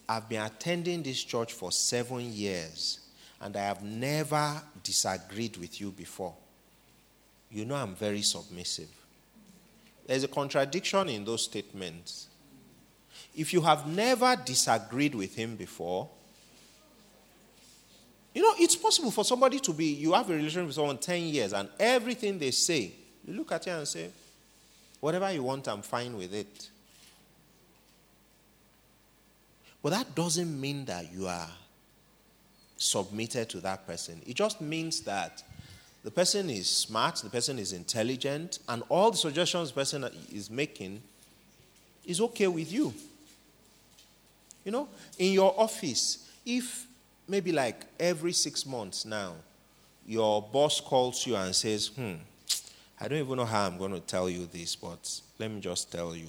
I've 0.09 0.29
been 0.29 0.43
attending 0.43 1.03
this 1.03 1.24
church 1.24 1.53
for 1.53 1.72
seven 1.72 2.33
years, 2.33 3.01
and 3.41 3.57
I 3.57 3.64
have 3.64 3.83
never 3.83 4.62
disagreed 4.85 5.57
with 5.57 5.81
you 5.81 5.91
before. 5.91 6.35
You 7.51 7.64
know, 7.64 7.76
I'm 7.76 7.94
very 7.94 8.22
submissive. 8.22 8.88
There's 10.07 10.24
a 10.24 10.28
contradiction 10.28 11.09
in 11.09 11.24
those 11.24 11.44
statements. 11.44 12.28
If 13.34 13.53
you 13.53 13.61
have 13.62 13.86
never 13.86 14.36
disagreed 14.36 15.14
with 15.14 15.34
him 15.34 15.57
before, 15.57 16.09
you 18.34 18.42
know, 18.42 18.53
it's 18.59 18.76
possible 18.76 19.11
for 19.11 19.24
somebody 19.24 19.59
to 19.61 19.72
be, 19.72 19.86
you 19.86 20.12
have 20.12 20.28
a 20.28 20.34
relationship 20.34 20.66
with 20.66 20.74
someone 20.74 20.99
10 20.99 21.22
years, 21.22 21.53
and 21.53 21.68
everything 21.80 22.38
they 22.38 22.51
say, 22.51 22.92
you 23.26 23.34
look 23.34 23.51
at 23.53 23.66
it 23.66 23.70
and 23.70 23.88
say, 23.88 24.11
whatever 25.01 25.32
you 25.32 25.42
want, 25.42 25.66
I'm 25.68 25.82
fine 25.82 26.16
with 26.16 26.34
it. 26.34 26.68
But 29.82 29.90
that 29.90 30.14
doesn't 30.14 30.61
mean 30.61 30.84
that 30.86 31.12
you 31.12 31.26
are 31.26 31.49
submitted 32.76 33.49
to 33.51 33.61
that 33.61 33.86
person. 33.86 34.20
It 34.26 34.34
just 34.34 34.61
means 34.61 35.01
that 35.03 35.42
the 36.07 36.13
person 36.13 36.49
is 36.49 36.71
smart, 36.71 37.17
the 37.17 37.29
person 37.29 37.59
is 37.59 37.73
intelligent, 37.73 38.61
and 38.69 38.85
all 38.89 39.11
the 39.11 39.17
suggestions 39.17 39.71
the 39.71 39.75
person 39.75 40.09
is 40.33 40.49
making 40.49 41.03
is 42.05 42.21
okay 42.21 42.47
with 42.47 42.71
you. 42.71 42.95
You 44.65 44.71
know, 44.71 44.89
in 45.19 45.33
your 45.33 45.53
office, 45.59 46.31
if 46.47 46.87
maybe 47.27 47.51
like 47.51 47.87
every 47.99 48.33
six 48.33 48.65
months 48.65 49.05
now, 49.05 49.33
your 50.07 50.41
boss 50.41 50.81
calls 50.81 51.27
you 51.27 51.35
and 51.35 51.53
says, 51.53 51.89
Hmm, 51.89 52.15
I 53.01 53.09
don't 53.09 53.19
even 53.19 53.37
know 53.37 53.45
how 53.45 53.67
I'm 53.67 53.77
going 53.77 53.91
to 53.91 53.99
tell 53.99 54.31
you 54.31 54.47
this, 54.47 54.77
but 54.77 55.21
let 55.41 55.51
me 55.51 55.59
just 55.59 55.91
tell 55.91 56.15
you. 56.15 56.29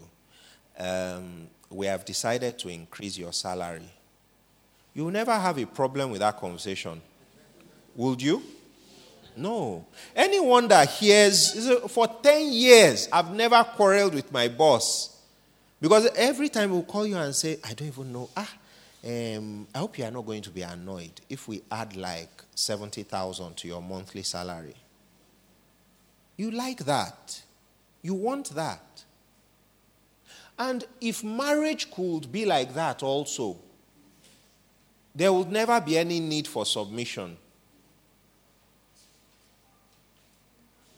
Um, 0.80 1.50
we 1.70 1.86
have 1.86 2.04
decided 2.04 2.58
to 2.58 2.70
increase 2.70 3.16
your 3.16 3.32
salary. 3.32 3.92
You 4.96 5.04
will 5.06 5.12
never 5.12 5.38
have 5.38 5.60
a 5.60 5.68
problem 5.68 6.10
with 6.10 6.22
that 6.22 6.38
conversation. 6.38 7.00
Would 7.96 8.24
you? 8.24 8.42
No. 9.38 9.86
Anyone 10.16 10.68
that 10.70 10.90
hears, 10.90 11.70
for 11.90 12.08
10 12.08 12.52
years, 12.52 13.08
I've 13.12 13.34
never 13.34 13.64
quarreled 13.64 14.14
with 14.14 14.32
my 14.32 14.48
boss. 14.48 15.16
Because 15.80 16.08
every 16.16 16.50
time 16.50 16.72
we'll 16.72 16.84
call 16.84 17.06
you 17.06 17.18
and 17.18 17.36
say, 17.36 17.60
I 17.64 17.74
don't 17.74 17.88
even 17.88 18.12
know. 18.12 18.30
Ah, 18.36 18.52
um, 19.06 19.68
I 19.74 19.78
hope 19.78 20.00
you 20.00 20.06
are 20.06 20.12
not 20.12 20.26
going 20.26 20.42
to 20.42 20.50
be 20.50 20.64
annoyed 20.64 21.22
if 21.30 21.48
we 21.48 21.62
add 21.72 21.96
like 21.96 22.44
70,000 22.56 23.56
to 23.58 23.68
your 23.68 23.82
monthly 23.82 24.24
salary. 24.24 24.74
You 26.36 26.52
like 26.52 26.80
that. 26.86 27.42
You 28.02 28.16
want 28.16 28.50
that. 28.56 29.04
And 30.58 30.84
if 31.00 31.24
marriage 31.24 31.92
could 31.92 32.32
be 32.32 32.46
like 32.46 32.74
that 32.74 33.04
also, 33.04 33.58
there 35.14 35.32
would 35.32 35.52
never 35.52 35.80
be 35.80 35.98
any 35.98 36.20
need 36.20 36.48
for 36.48 36.66
submission. 36.66 37.38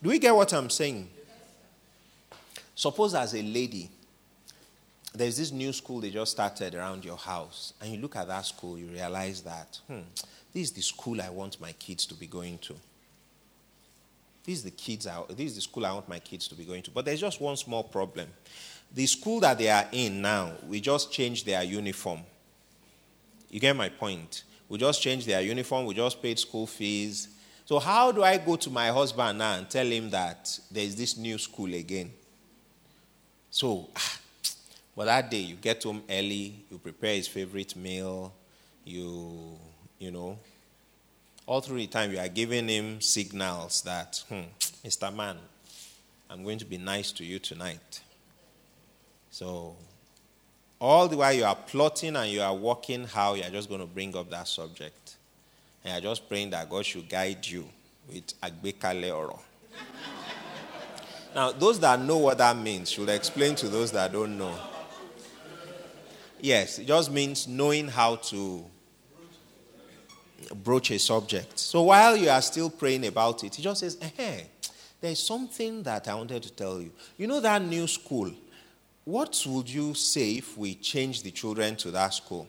Do 0.02 0.10
we 0.10 0.20
get 0.20 0.34
what 0.34 0.54
I'm 0.54 0.70
saying? 0.70 1.10
Suppose, 2.74 3.14
as 3.14 3.34
a 3.34 3.41
lady, 3.41 3.89
there's 5.14 5.38
this 5.38 5.52
new 5.52 5.74
school 5.74 6.00
they 6.00 6.12
just 6.12 6.32
started 6.32 6.76
around 6.76 7.04
your 7.04 7.18
house, 7.18 7.74
and 7.82 7.91
you 7.91 8.00
look 8.00 8.16
at 8.16 8.28
that 8.28 8.45
school, 8.45 8.78
you 8.78 8.88
realize 8.88 9.41
that, 9.41 9.80
hmm, 9.88 10.00
this 10.54 10.64
is 10.64 10.72
the 10.72 10.82
school 10.82 11.22
I 11.22 11.30
want 11.30 11.60
my 11.60 11.74
kids 11.74 12.06
to 12.06 12.16
be 12.16 12.28
going 12.28 12.58
to. 12.60 12.76
This 14.45 14.60
is 14.60 14.64
the 14.64 14.72
kids 14.72 15.06
I, 15.06 15.22
this 15.30 15.52
is 15.52 15.56
the 15.56 15.62
school 15.62 15.86
I 15.86 15.91
want 15.91 16.08
my 16.08 16.20
kids 16.20 16.47
to 16.47 16.56
be 16.56 16.64
going 16.64 16.82
to. 16.84 16.91
But 16.91 17.06
there's 17.06 17.20
just 17.20 17.41
one 17.41 17.58
small 17.58 17.84
problem. 17.84 18.30
The 18.93 19.06
school 19.06 19.41
that 19.41 19.58
they 19.58 19.70
are 19.70 19.88
in 19.91 20.22
now, 20.22 20.54
we 20.68 20.80
just 20.80 21.12
changed 21.12 21.45
their 21.45 21.62
uniform. 21.64 22.22
You 23.50 23.60
get 23.60 23.76
my 23.76 23.89
point? 23.89 24.43
We 24.70 24.78
just 24.78 25.02
changed 25.02 25.28
their 25.28 25.41
uniform, 25.41 25.86
we 25.86 25.95
just 25.95 26.22
paid 26.22 26.39
school 26.39 26.66
fees. 26.66 27.28
So 27.70 27.78
how 27.78 28.11
do 28.11 28.24
I 28.24 28.39
go 28.39 28.55
to 28.55 28.72
my 28.72 28.88
husband 28.88 29.38
now 29.38 29.53
and 29.53 29.70
tell 29.70 29.86
him 29.86 30.09
that 30.09 30.59
there's 30.72 30.95
this 30.95 31.15
new 31.15 31.38
school 31.38 31.72
again? 31.72 32.11
So 33.51 33.88
ah, 33.95 34.20
but 34.97 35.05
that 35.05 35.30
day, 35.30 35.41
you 35.41 35.55
get 35.55 35.84
home 35.84 36.01
early, 36.09 36.65
you 36.72 36.80
prepare 36.80 37.13
his 37.13 37.28
favorite 37.28 37.76
meal, 37.76 38.34
you, 38.84 39.55
you 39.99 40.09
know, 40.09 40.39
all 41.45 41.61
through 41.61 41.78
the 41.78 41.86
time 41.86 42.11
you 42.11 42.17
are 42.17 42.28
giving 42.28 42.67
him 42.67 43.01
signals 43.01 43.84
that, 43.84 44.24
hmm, 44.28 44.49
Mr. 44.84 45.15
Man, 45.15 45.38
I'm 46.28 46.43
going 46.43 46.57
to 46.57 46.65
be 46.65 46.80
nice 46.80 47.11
to 47.11 47.24
you 47.24 47.38
tonight. 47.38 48.01
So, 49.30 49.76
all 50.82 51.07
the 51.07 51.17
while 51.17 51.34
you 51.34 51.43
are 51.43 51.55
plotting 51.55 52.15
and 52.15 52.32
you 52.32 52.41
are 52.41 52.55
working 52.55 53.03
how 53.03 53.36
you 53.36 53.43
are 53.43 53.51
just 53.51 53.70
going 53.70 53.82
to 53.82 53.86
bring 53.86 54.17
up 54.17 54.32
that 54.32 54.47
subject. 54.47 55.09
And 55.84 56.04
you're 56.04 56.12
just 56.12 56.28
praying 56.28 56.50
that 56.52 56.70
God 56.70 56.86
should 56.86 57.08
guide 57.08 57.46
you 57.46 57.68
with 58.08 58.40
Agbekale 58.42 59.16
Oro. 59.16 59.40
now, 61.34 61.52
those 61.52 61.80
that 61.80 62.02
know 62.02 62.18
what 62.18 62.38
that 62.38 62.58
means 62.58 62.92
should 62.92 63.10
explain 63.10 63.56
to 63.56 63.70
those 63.70 63.92
that 63.92 64.12
don't 64.12 64.38
know. 64.38 64.56
Yes, 66.42 66.80
it 66.80 66.88
just 66.88 67.12
means 67.12 67.48
knowing 67.48 67.88
how 67.88 68.16
to 68.16 68.66
broach 70.64 70.92
a 70.92 71.00
subject. 71.00 71.60
So 71.60 71.84
while 71.84 72.16
you 72.16 72.30
are 72.30 72.42
still 72.42 72.70
praying 72.70 73.06
about 73.06 73.44
it, 73.44 73.56
he 73.56 73.64
just 73.64 73.82
says, 73.82 73.98
hey, 74.16 74.48
there's 75.02 75.20
something 75.20 75.84
that 75.84 76.08
I 76.08 76.16
wanted 76.16 76.44
to 76.44 76.52
tell 76.52 76.82
you. 76.82 76.92
You 77.18 77.28
know 77.28 77.40
that 77.40 77.62
new 77.62 77.88
school? 77.88 78.32
What 79.06 79.44
would 79.48 79.70
you 79.70 79.94
say 79.94 80.34
if 80.34 80.58
we 80.58 80.76
change 80.76 81.24
the 81.24 81.32
children 81.32 81.76
to 81.78 81.92
that 81.92 82.14
school? 82.14 82.48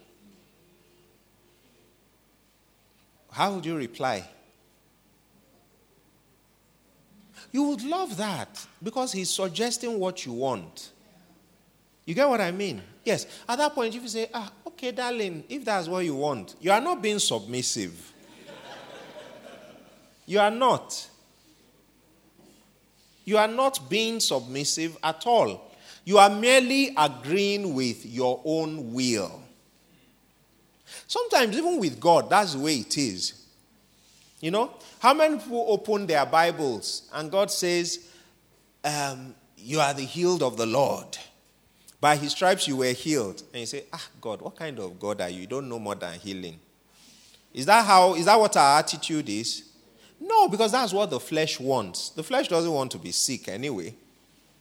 How 3.31 3.55
would 3.55 3.65
you 3.65 3.77
reply? 3.77 4.29
You 7.53 7.65
would 7.65 7.83
love 7.83 8.17
that 8.17 8.65
because 8.83 9.13
he's 9.13 9.31
suggesting 9.31 9.99
what 9.99 10.25
you 10.25 10.33
want. 10.33 10.91
You 12.05 12.15
get 12.15 12.29
what 12.29 12.41
I 12.41 12.51
mean? 12.51 12.83
Yes. 13.05 13.27
At 13.49 13.59
that 13.59 13.75
point, 13.75 13.95
if 13.95 14.03
you 14.03 14.09
say, 14.09 14.31
ah, 14.33 14.51
okay, 14.67 14.93
darling, 14.93 15.45
if 15.49 15.65
that's 15.65 15.89
what 15.89 16.05
you 16.05 16.15
want, 16.15 16.55
you 16.61 16.71
are 16.71 16.81
not 16.81 17.03
being 17.03 17.19
submissive. 17.19 18.13
you 20.27 20.39
are 20.39 20.51
not. 20.51 21.09
You 23.25 23.39
are 23.39 23.49
not 23.49 23.89
being 23.89 24.21
submissive 24.21 24.97
at 25.03 25.27
all. 25.27 25.73
You 26.05 26.19
are 26.19 26.31
merely 26.31 26.95
agreeing 26.97 27.75
with 27.75 28.05
your 28.07 28.41
own 28.45 28.93
will. 28.93 29.43
Sometimes, 31.11 31.57
even 31.59 31.81
with 31.81 31.99
God, 31.99 32.31
that's 32.31 32.53
the 32.53 32.61
way 32.61 32.77
it 32.77 32.97
is. 32.97 33.33
You 34.41 34.53
know, 34.53 34.71
how 35.01 35.13
many 35.13 35.39
people 35.39 35.67
open 35.67 36.07
their 36.07 36.25
Bibles 36.25 37.11
and 37.13 37.33
God 37.33 37.51
says, 37.51 38.09
um, 38.85 39.35
You 39.57 39.81
are 39.81 39.93
the 39.93 40.05
healed 40.05 40.41
of 40.41 40.57
the 40.57 40.67
Lord? 40.67 41.19
By 42.01 42.15
his 42.15 42.31
stripes 42.31 42.69
you 42.69 42.77
were 42.77 42.93
healed. 42.93 43.43
And 43.53 43.59
you 43.59 43.67
say, 43.67 43.87
Ah, 43.93 44.07
God, 44.21 44.41
what 44.41 44.55
kind 44.55 44.79
of 44.79 45.01
God 45.01 45.21
are 45.21 45.29
you? 45.29 45.41
You 45.41 45.47
don't 45.49 45.69
know 45.69 45.81
more 45.81 45.97
than 45.97 46.17
healing. 46.17 46.61
Is 47.53 47.67
that 47.67 47.85
how 47.85 48.15
is 48.15 48.27
that 48.27 48.39
what 48.39 48.57
our 48.57 48.79
attitude 48.79 49.29
is? 49.29 49.65
No, 50.21 50.47
because 50.47 50.71
that's 50.71 50.93
what 50.93 51.11
the 51.11 51.19
flesh 51.19 51.59
wants. 51.59 52.11
The 52.11 52.23
flesh 52.23 52.47
doesn't 52.47 52.71
want 52.71 52.93
to 52.93 52.99
be 52.99 53.11
sick 53.11 53.49
anyway. 53.49 53.97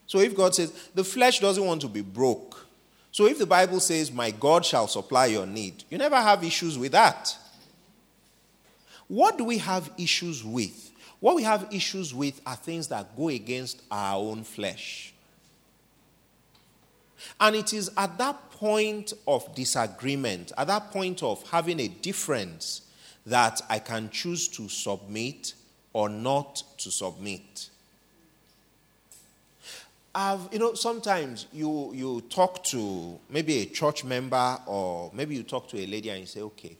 So 0.07 0.17
if 0.17 0.35
God 0.35 0.55
says 0.55 0.73
the 0.95 1.03
flesh 1.03 1.41
doesn't 1.41 1.63
want 1.63 1.81
to 1.81 1.87
be 1.87 2.01
broke. 2.01 2.65
So 3.11 3.25
if 3.25 3.37
the 3.39 3.45
Bible 3.45 3.79
says, 3.79 4.11
My 4.11 4.31
God 4.31 4.65
shall 4.65 4.87
supply 4.87 5.27
your 5.27 5.45
need, 5.45 5.83
you 5.89 5.97
never 5.97 6.17
have 6.17 6.43
issues 6.43 6.77
with 6.77 6.91
that. 6.91 7.35
What 9.07 9.37
do 9.37 9.43
we 9.43 9.57
have 9.57 9.91
issues 9.97 10.43
with? 10.43 10.91
What 11.19 11.35
we 11.35 11.43
have 11.43 11.67
issues 11.71 12.13
with 12.13 12.39
are 12.45 12.55
things 12.55 12.87
that 12.89 13.17
go 13.17 13.29
against 13.29 13.81
our 13.91 14.17
own 14.17 14.43
flesh. 14.43 15.13
And 17.39 17.55
it 17.55 17.73
is 17.73 17.91
at 17.97 18.17
that 18.17 18.51
point 18.51 19.13
of 19.27 19.53
disagreement, 19.55 20.51
at 20.57 20.67
that 20.67 20.91
point 20.91 21.23
of 21.23 21.47
having 21.49 21.79
a 21.79 21.87
difference, 21.87 22.83
that 23.25 23.61
I 23.69 23.79
can 23.79 24.09
choose 24.09 24.47
to 24.49 24.69
submit 24.69 25.53
or 25.93 26.09
not 26.09 26.63
to 26.77 26.91
submit. 26.91 27.68
I've, 30.21 30.49
you 30.51 30.59
know, 30.59 30.73
sometimes 30.73 31.47
you, 31.53 31.93
you 31.93 32.21
talk 32.29 32.61
to 32.65 33.17
maybe 33.29 33.59
a 33.59 33.65
church 33.67 34.03
member 34.03 34.57
or 34.65 35.11
maybe 35.13 35.33
you 35.33 35.43
talk 35.43 35.69
to 35.69 35.77
a 35.77 35.87
lady 35.87 36.09
and 36.09 36.19
you 36.19 36.25
say, 36.25 36.41
okay, 36.41 36.75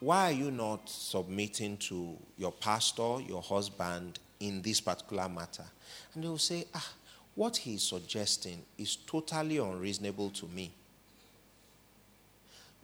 why 0.00 0.30
are 0.30 0.34
you 0.34 0.50
not 0.50 0.88
submitting 0.88 1.76
to 1.76 2.16
your 2.36 2.50
pastor, 2.50 3.20
your 3.20 3.42
husband 3.42 4.18
in 4.40 4.60
this 4.60 4.80
particular 4.80 5.28
matter? 5.28 5.66
And 6.12 6.24
they 6.24 6.26
will 6.26 6.36
say, 6.36 6.66
ah, 6.74 6.92
what 7.36 7.58
he's 7.58 7.84
suggesting 7.84 8.60
is 8.76 8.96
totally 8.96 9.58
unreasonable 9.58 10.30
to 10.30 10.46
me. 10.46 10.72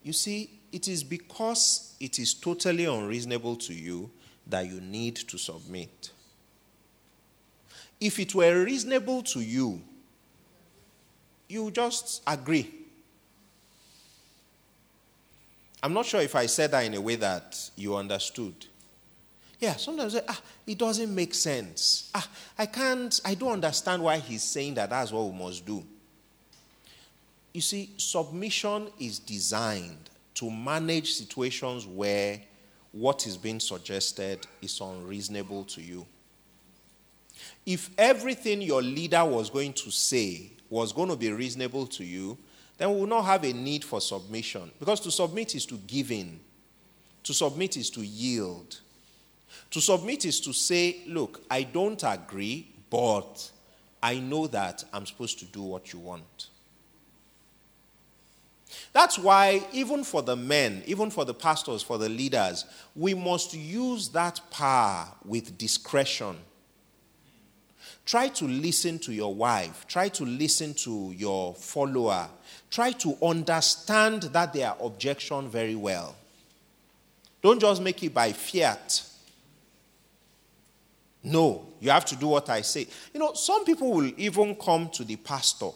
You 0.04 0.12
see, 0.12 0.50
it 0.70 0.86
is 0.86 1.02
because 1.02 1.96
it 1.98 2.20
is 2.20 2.32
totally 2.34 2.84
unreasonable 2.84 3.56
to 3.56 3.74
you 3.74 4.08
that 4.46 4.66
you 4.66 4.80
need 4.80 5.16
to 5.16 5.36
submit. 5.36 6.12
If 8.00 8.18
it 8.18 8.34
were 8.34 8.64
reasonable 8.64 9.22
to 9.22 9.40
you, 9.40 9.80
you 11.48 11.70
just 11.70 12.22
agree. 12.26 12.70
I'm 15.82 15.92
not 15.92 16.06
sure 16.06 16.20
if 16.20 16.34
I 16.34 16.46
said 16.46 16.70
that 16.70 16.84
in 16.84 16.94
a 16.94 17.00
way 17.00 17.16
that 17.16 17.70
you 17.76 17.94
understood. 17.94 18.54
Yeah, 19.60 19.76
sometimes 19.76 20.16
ah, 20.26 20.40
it 20.66 20.78
doesn't 20.78 21.14
make 21.14 21.34
sense. 21.34 22.10
Ah, 22.14 22.26
I 22.58 22.66
can't, 22.66 23.20
I 23.24 23.34
don't 23.34 23.52
understand 23.52 24.02
why 24.02 24.18
he's 24.18 24.42
saying 24.42 24.74
that 24.74 24.90
that's 24.90 25.12
what 25.12 25.24
we 25.30 25.38
must 25.38 25.64
do. 25.64 25.84
You 27.52 27.60
see, 27.60 27.90
submission 27.96 28.88
is 28.98 29.18
designed 29.18 30.10
to 30.34 30.50
manage 30.50 31.12
situations 31.12 31.86
where 31.86 32.40
what 32.92 33.26
is 33.26 33.36
being 33.36 33.60
suggested 33.60 34.46
is 34.60 34.80
unreasonable 34.80 35.64
to 35.64 35.80
you. 35.80 36.06
If 37.66 37.90
everything 37.96 38.62
your 38.62 38.82
leader 38.82 39.24
was 39.24 39.50
going 39.50 39.72
to 39.74 39.90
say 39.90 40.50
was 40.70 40.92
going 40.92 41.08
to 41.08 41.16
be 41.16 41.30
reasonable 41.30 41.86
to 41.86 42.04
you, 42.04 42.36
then 42.78 42.92
we 42.92 43.00
will 43.00 43.06
not 43.06 43.22
have 43.22 43.44
a 43.44 43.52
need 43.52 43.84
for 43.84 44.00
submission. 44.00 44.70
Because 44.80 45.00
to 45.00 45.10
submit 45.10 45.54
is 45.54 45.66
to 45.66 45.76
give 45.76 46.10
in, 46.10 46.40
to 47.22 47.32
submit 47.32 47.76
is 47.76 47.90
to 47.90 48.04
yield. 48.04 48.80
To 49.70 49.80
submit 49.80 50.24
is 50.24 50.40
to 50.40 50.52
say, 50.52 51.02
look, 51.06 51.42
I 51.50 51.62
don't 51.62 52.02
agree, 52.04 52.68
but 52.90 53.50
I 54.02 54.18
know 54.18 54.46
that 54.48 54.84
I'm 54.92 55.06
supposed 55.06 55.38
to 55.40 55.44
do 55.46 55.62
what 55.62 55.92
you 55.92 55.98
want. 55.98 56.48
That's 58.92 59.18
why, 59.18 59.64
even 59.72 60.04
for 60.04 60.22
the 60.22 60.36
men, 60.36 60.82
even 60.86 61.10
for 61.10 61.24
the 61.24 61.34
pastors, 61.34 61.82
for 61.82 61.98
the 61.98 62.08
leaders, 62.08 62.64
we 62.96 63.14
must 63.14 63.54
use 63.54 64.08
that 64.10 64.40
power 64.50 65.08
with 65.24 65.56
discretion 65.56 66.36
Try 68.04 68.28
to 68.28 68.44
listen 68.44 68.98
to 69.00 69.12
your 69.12 69.34
wife. 69.34 69.86
Try 69.88 70.08
to 70.10 70.24
listen 70.24 70.74
to 70.74 71.12
your 71.16 71.54
follower. 71.54 72.28
Try 72.70 72.92
to 72.92 73.16
understand 73.22 74.24
that 74.24 74.52
their 74.52 74.74
objection 74.80 75.48
very 75.48 75.74
well. 75.74 76.14
Don't 77.42 77.60
just 77.60 77.80
make 77.82 78.02
it 78.02 78.12
by 78.12 78.32
fiat. 78.32 79.02
No, 81.22 81.66
you 81.80 81.90
have 81.90 82.04
to 82.06 82.16
do 82.16 82.28
what 82.28 82.50
I 82.50 82.60
say. 82.60 82.86
You 83.12 83.20
know, 83.20 83.32
some 83.32 83.64
people 83.64 83.90
will 83.90 84.12
even 84.18 84.54
come 84.56 84.90
to 84.90 85.04
the 85.04 85.16
pastor 85.16 85.70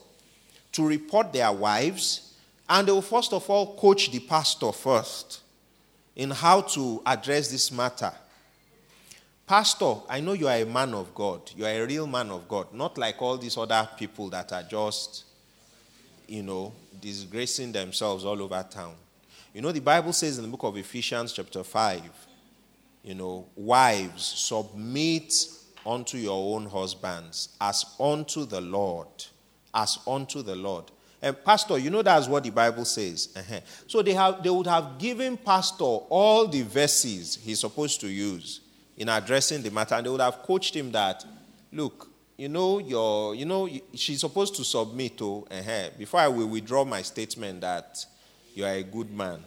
to 0.73 0.87
report 0.87 1.33
their 1.33 1.51
wives, 1.51 2.35
and 2.69 2.87
they 2.87 2.93
will 2.93 3.01
first 3.01 3.33
of 3.33 3.49
all 3.49 3.75
coach 3.77 4.11
the 4.11 4.21
pastor 4.21 4.73
first 4.73 5.41
in 6.15 6.31
how 6.31 6.61
to 6.61 7.01
address 7.07 7.51
this 7.51 7.73
matter. 7.73 8.13
Pastor, 9.49 9.95
I 10.11 10.21
know 10.21 10.35
you 10.35 10.47
are 10.47 10.59
a 10.59 10.67
man 10.67 10.93
of 10.93 11.15
God. 11.15 11.41
You 11.57 11.65
are 11.65 11.71
a 11.71 11.87
real 11.87 12.07
man 12.07 12.31
of 12.31 12.47
God. 12.47 12.75
Not 12.75 12.99
like 12.99 13.23
all 13.23 13.39
these 13.39 13.57
other 13.57 13.89
people 13.97 14.29
that 14.29 14.53
are 14.53 14.63
just, 14.63 15.25
you 16.27 16.43
know, 16.43 16.75
disgracing 17.01 17.73
themselves 17.73 18.27
all 18.27 18.43
over 18.43 18.63
town. 18.71 18.93
You 19.55 19.63
know, 19.63 19.73
the 19.73 19.81
Bible 19.81 20.13
says 20.13 20.37
in 20.37 20.45
the 20.45 20.51
book 20.51 20.65
of 20.65 20.77
Ephesians, 20.77 21.33
chapter 21.33 21.65
5, 21.65 22.03
you 23.05 23.15
know, 23.15 23.47
wives, 23.57 24.23
submit 24.23 25.33
unto 25.87 26.19
your 26.19 26.55
own 26.55 26.67
husbands 26.67 27.57
as 27.59 27.87
unto 27.99 28.45
the 28.45 28.61
Lord. 28.61 29.09
As 29.73 29.99
unto 30.07 30.43
the 30.43 30.57
Lord. 30.57 30.85
And 31.23 31.43
Pastor, 31.43 31.79
you 31.79 31.89
know 31.89 32.03
that's 32.03 32.29
what 32.29 32.45
the 32.45 32.51
Bible 32.51 32.85
says. 32.85 33.31
Uh-huh. 33.35 33.61
So 33.87 34.03
they, 34.03 34.13
have, 34.13 34.43
they 34.43 34.51
would 34.51 34.67
have 34.67 34.99
given 34.99 35.39
Pastor 35.39 35.85
all 35.85 36.47
the 36.47 36.61
verses 36.61 37.39
he's 37.43 37.61
supposed 37.61 38.03
to 38.03 38.09
use 38.09 38.61
in 38.99 39.09
addressing 39.09 39.63
the 39.63 39.71
matter, 39.71 39.95
and 39.95 40.05
they 40.05 40.11
would 40.11 40.21
have 40.21 40.43
coached 40.43 40.75
him 40.75 40.91
that, 40.93 41.25
look, 41.73 42.11
you 42.37 42.49
know, 42.49 42.79
your, 42.79 43.35
you 43.35 43.45
know, 43.45 43.69
she's 43.95 44.21
supposed 44.21 44.57
to 44.57 44.65
submit 44.65 45.17
to, 45.19 45.47
uh-huh, 45.51 45.91
before 45.97 46.21
I 46.21 46.29
will 46.29 46.49
withdraw 46.49 46.85
my 46.85 47.03
statement 47.03 47.61
that 47.61 48.05
you 48.55 48.65
are 48.65 48.73
a 48.73 48.83
good 48.83 49.11
man. 49.11 49.43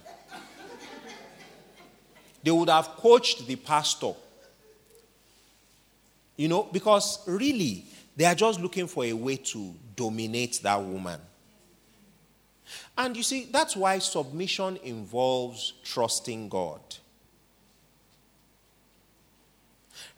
they 2.43 2.51
would 2.51 2.69
have 2.69 2.87
coached 2.87 3.45
the 3.45 3.57
pastor. 3.57 4.13
You 6.37 6.47
know, 6.47 6.63
because 6.63 7.27
really, 7.27 7.85
they 8.15 8.25
are 8.25 8.35
just 8.35 8.59
looking 8.59 8.87
for 8.87 9.03
a 9.03 9.13
way 9.13 9.35
to 9.35 9.73
dominate 9.95 10.61
that 10.63 10.81
woman. 10.81 11.19
And 12.97 13.17
you 13.17 13.23
see, 13.23 13.47
that's 13.51 13.75
why 13.75 13.99
submission 13.99 14.77
involves 14.83 15.73
trusting 15.83 16.47
God. 16.47 16.79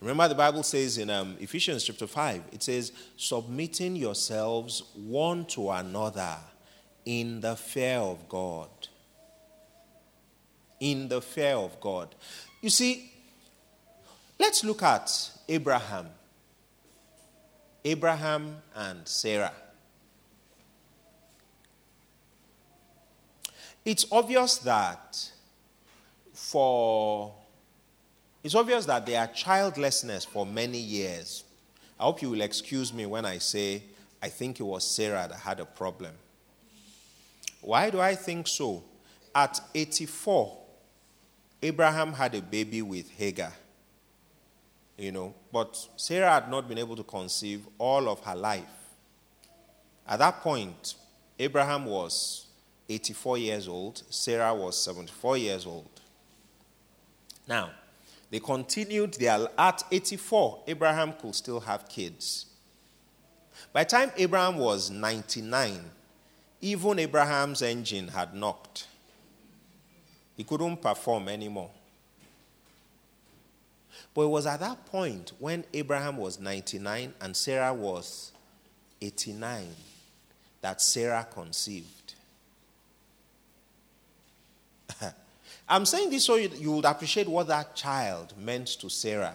Remember, 0.04 0.28
the 0.28 0.34
Bible 0.34 0.62
says 0.62 0.98
in 0.98 1.08
um, 1.08 1.34
Ephesians 1.40 1.82
chapter 1.82 2.06
5, 2.06 2.42
it 2.52 2.62
says, 2.62 2.92
submitting 3.16 3.96
yourselves 3.96 4.82
one 4.94 5.46
to 5.46 5.70
another 5.70 6.36
in 7.06 7.40
the 7.40 7.56
fear 7.56 8.00
of 8.00 8.28
God. 8.28 8.68
In 10.78 11.08
the 11.08 11.22
fear 11.22 11.54
of 11.54 11.80
God. 11.80 12.14
You 12.60 12.68
see, 12.68 13.12
let's 14.38 14.62
look 14.62 14.82
at 14.82 15.10
Abraham. 15.48 16.08
Abraham 17.82 18.58
and 18.76 19.08
Sarah. 19.08 19.54
It's 23.86 24.04
obvious 24.12 24.58
that 24.58 25.30
for 26.34 27.32
it's 28.44 28.54
obvious 28.54 28.84
that 28.84 29.06
there 29.06 29.20
are 29.20 29.26
childlessness 29.26 30.26
for 30.26 30.44
many 30.44 30.78
years. 30.78 31.44
I 31.98 32.04
hope 32.04 32.20
you 32.20 32.28
will 32.28 32.42
excuse 32.42 32.92
me 32.92 33.06
when 33.06 33.24
I 33.24 33.38
say 33.38 33.82
I 34.22 34.28
think 34.28 34.60
it 34.60 34.64
was 34.64 34.86
Sarah 34.86 35.26
that 35.28 35.38
had 35.38 35.60
a 35.60 35.64
problem. 35.64 36.12
Why 37.62 37.88
do 37.88 38.00
I 38.00 38.14
think 38.14 38.46
so? 38.46 38.84
At 39.34 39.58
84, 39.74 40.58
Abraham 41.62 42.12
had 42.12 42.34
a 42.34 42.42
baby 42.42 42.82
with 42.82 43.10
Hagar. 43.12 43.52
You 44.98 45.12
know, 45.12 45.34
but 45.50 45.76
Sarah 45.96 46.30
had 46.30 46.50
not 46.50 46.68
been 46.68 46.78
able 46.78 46.96
to 46.96 47.02
conceive 47.02 47.66
all 47.78 48.08
of 48.08 48.20
her 48.20 48.36
life. 48.36 48.64
At 50.06 50.18
that 50.18 50.40
point, 50.40 50.94
Abraham 51.38 51.86
was 51.86 52.46
84 52.88 53.38
years 53.38 53.68
old, 53.68 54.02
Sarah 54.10 54.54
was 54.54 54.80
74 54.82 55.38
years 55.38 55.66
old. 55.66 55.88
Now, 57.48 57.70
they 58.34 58.40
continued 58.40 59.14
their, 59.14 59.46
at 59.56 59.84
84, 59.92 60.64
Abraham 60.66 61.12
could 61.12 61.36
still 61.36 61.60
have 61.60 61.88
kids. 61.88 62.46
By 63.72 63.84
the 63.84 63.90
time 63.90 64.10
Abraham 64.16 64.56
was 64.56 64.90
99, 64.90 65.78
even 66.60 66.98
Abraham's 66.98 67.62
engine 67.62 68.08
had 68.08 68.34
knocked. 68.34 68.88
He 70.36 70.42
couldn't 70.42 70.82
perform 70.82 71.28
anymore. 71.28 71.70
But 74.12 74.22
it 74.22 74.30
was 74.30 74.46
at 74.46 74.58
that 74.58 74.84
point 74.86 75.30
when 75.38 75.64
Abraham 75.72 76.16
was 76.16 76.40
99 76.40 77.14
and 77.20 77.36
Sarah 77.36 77.72
was 77.72 78.32
89 79.00 79.68
that 80.60 80.80
Sarah 80.80 81.28
conceived. 81.32 82.14
I'm 85.68 85.86
saying 85.86 86.10
this 86.10 86.24
so 86.24 86.36
you, 86.36 86.72
would 86.72 86.84
appreciate 86.84 87.28
what 87.28 87.46
that 87.48 87.74
child 87.74 88.34
meant 88.38 88.68
to 88.80 88.90
Sarah. 88.90 89.34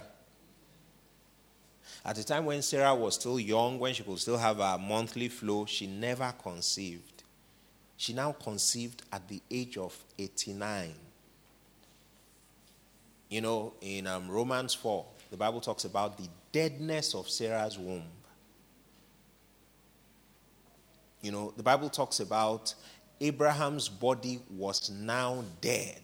At 2.05 2.15
the 2.15 2.23
time 2.23 2.45
when 2.45 2.61
Sarah 2.61 2.95
was 2.95 3.15
still 3.15 3.39
young, 3.39 3.80
when 3.80 3.93
she 3.93 4.03
could 4.03 4.19
still 4.19 4.38
have 4.38 4.59
a 4.59 4.77
monthly 4.77 5.27
flow, 5.27 5.65
she 5.65 5.88
never 5.88 6.34
conceived. 6.41 7.23
She 7.97 8.13
now 8.13 8.32
conceived 8.32 9.03
at 9.11 9.27
the 9.27 9.41
age 9.51 9.77
of 9.77 9.97
89. 10.17 10.93
You 13.30 13.41
know, 13.41 13.73
in 13.82 14.07
um, 14.07 14.30
Romans 14.30 14.73
4, 14.73 15.05
the 15.32 15.38
Bible 15.38 15.61
talks 15.61 15.84
about 15.84 16.17
the 16.17 16.27
deadness 16.51 17.13
of 17.13 17.30
Sarah's 17.30 17.77
womb. 17.77 18.05
You 21.21 21.32
know, 21.32 21.53
the 21.57 21.63
Bible 21.63 21.89
talks 21.89 22.21
about 22.21 22.73
Abraham's 23.22 23.89
body 23.89 24.39
was 24.49 24.89
now 24.89 25.43
dead. 25.61 26.01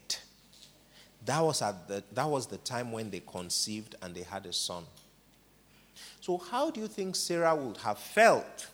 That 1.25 1.39
was, 1.41 1.61
at 1.61 1.87
the, 1.87 2.03
that 2.13 2.29
was 2.29 2.47
the 2.47 2.57
time 2.57 2.91
when 2.91 3.09
they 3.09 3.21
conceived 3.21 3.95
and 4.01 4.13
they 4.13 4.23
had 4.23 4.45
a 4.45 4.53
son. 4.53 4.83
So, 6.21 6.37
how 6.37 6.69
do 6.69 6.81
you 6.81 6.87
think 6.87 7.15
Sarah 7.15 7.55
would 7.55 7.77
have 7.77 7.97
felt 7.97 8.67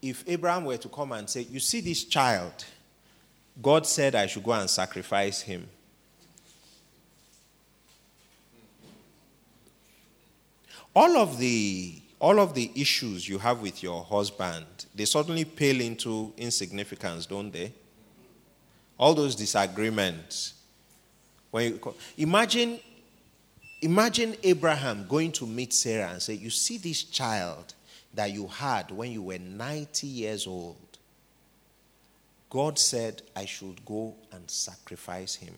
if 0.00 0.24
Abraham 0.26 0.64
were 0.64 0.76
to 0.78 0.88
come 0.88 1.12
and 1.12 1.28
say, 1.28 1.42
You 1.42 1.60
see 1.60 1.80
this 1.80 2.04
child? 2.04 2.64
God 3.60 3.86
said 3.86 4.14
I 4.14 4.26
should 4.26 4.44
go 4.44 4.52
and 4.52 4.70
sacrifice 4.70 5.42
him. 5.42 5.68
All 10.94 11.16
of 11.18 11.38
the 11.38 11.99
all 12.20 12.38
of 12.38 12.54
the 12.54 12.70
issues 12.74 13.26
you 13.28 13.38
have 13.38 13.62
with 13.62 13.82
your 13.82 14.04
husband, 14.04 14.66
they 14.94 15.06
suddenly 15.06 15.44
pale 15.44 15.80
into 15.80 16.32
insignificance, 16.36 17.24
don't 17.24 17.50
they? 17.50 17.72
All 18.98 19.14
those 19.14 19.34
disagreements. 19.34 20.54
When 21.50 21.72
you, 21.72 21.94
imagine, 22.18 22.78
imagine 23.80 24.36
Abraham 24.42 25.06
going 25.08 25.32
to 25.32 25.46
meet 25.46 25.72
Sarah 25.72 26.10
and 26.10 26.22
say, 26.22 26.34
You 26.34 26.50
see 26.50 26.76
this 26.76 27.04
child 27.04 27.74
that 28.12 28.32
you 28.32 28.46
had 28.46 28.90
when 28.90 29.10
you 29.10 29.22
were 29.22 29.38
90 29.38 30.06
years 30.06 30.46
old. 30.46 30.76
God 32.50 32.78
said, 32.78 33.22
I 33.34 33.46
should 33.46 33.84
go 33.86 34.14
and 34.32 34.50
sacrifice 34.50 35.36
him. 35.36 35.54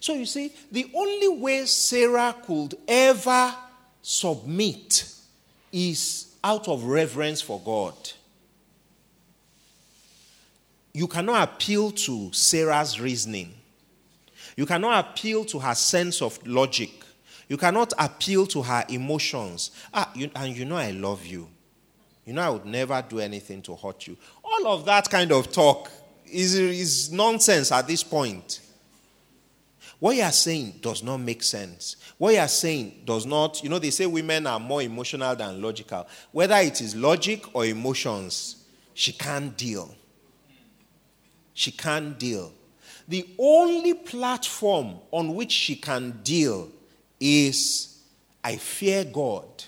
So 0.00 0.14
you 0.14 0.26
see, 0.26 0.52
the 0.70 0.90
only 0.94 1.28
way 1.28 1.66
Sarah 1.66 2.34
could 2.44 2.74
ever 2.86 3.54
submit 4.02 5.12
is 5.72 6.36
out 6.44 6.68
of 6.68 6.84
reverence 6.84 7.40
for 7.40 7.60
God. 7.64 7.94
You 10.92 11.06
cannot 11.06 11.48
appeal 11.48 11.90
to 11.90 12.32
Sarah's 12.32 13.00
reasoning. 13.00 13.52
You 14.56 14.64
cannot 14.64 15.06
appeal 15.06 15.44
to 15.46 15.58
her 15.58 15.74
sense 15.74 16.22
of 16.22 16.38
logic. 16.46 16.90
You 17.48 17.56
cannot 17.56 17.92
appeal 17.98 18.46
to 18.46 18.62
her 18.62 18.84
emotions. 18.88 19.70
Ah, 19.92 20.10
you, 20.14 20.30
and 20.34 20.56
you 20.56 20.64
know 20.64 20.76
I 20.76 20.92
love 20.92 21.26
you. 21.26 21.48
You 22.24 22.32
know 22.32 22.42
I 22.42 22.50
would 22.50 22.64
never 22.64 23.04
do 23.06 23.20
anything 23.20 23.62
to 23.62 23.76
hurt 23.76 24.06
you. 24.06 24.16
All 24.42 24.68
of 24.68 24.84
that 24.86 25.10
kind 25.10 25.30
of 25.30 25.52
talk 25.52 25.90
is, 26.24 26.54
is 26.54 27.12
nonsense 27.12 27.70
at 27.70 27.86
this 27.86 28.02
point. 28.02 28.60
What 29.98 30.16
you 30.16 30.22
are 30.22 30.32
saying 30.32 30.80
does 30.82 31.02
not 31.02 31.18
make 31.18 31.42
sense. 31.42 31.96
What 32.18 32.34
you 32.34 32.40
are 32.40 32.48
saying 32.48 33.02
does 33.04 33.24
not, 33.24 33.62
you 33.62 33.70
know, 33.70 33.78
they 33.78 33.90
say 33.90 34.06
women 34.06 34.46
are 34.46 34.60
more 34.60 34.82
emotional 34.82 35.34
than 35.34 35.62
logical. 35.62 36.06
Whether 36.32 36.56
it 36.56 36.80
is 36.80 36.94
logic 36.94 37.54
or 37.54 37.64
emotions, 37.64 38.64
she 38.92 39.12
can't 39.12 39.56
deal. 39.56 39.94
She 41.54 41.70
can't 41.70 42.18
deal. 42.18 42.52
The 43.08 43.26
only 43.38 43.94
platform 43.94 44.96
on 45.10 45.34
which 45.34 45.52
she 45.52 45.76
can 45.76 46.20
deal 46.22 46.68
is 47.18 48.02
I 48.44 48.56
fear 48.56 49.04
God. 49.04 49.64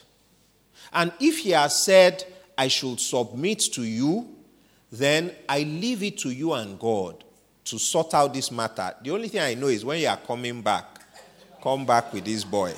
And 0.92 1.12
if 1.20 1.38
He 1.38 1.50
has 1.50 1.82
said, 1.82 2.24
I 2.56 2.68
should 2.68 3.00
submit 3.00 3.60
to 3.72 3.82
you, 3.82 4.28
then 4.92 5.32
I 5.48 5.62
leave 5.62 6.02
it 6.02 6.18
to 6.18 6.30
you 6.30 6.52
and 6.52 6.78
God 6.78 7.24
to 7.68 7.78
sort 7.78 8.14
out 8.14 8.32
this 8.32 8.50
matter. 8.50 8.94
The 9.02 9.10
only 9.10 9.28
thing 9.28 9.40
I 9.40 9.52
know 9.54 9.66
is 9.66 9.84
when 9.84 10.00
you 10.00 10.08
are 10.08 10.16
coming 10.16 10.62
back, 10.62 10.86
come 11.62 11.84
back 11.84 12.12
with 12.12 12.24
this 12.24 12.42
boy. 12.42 12.74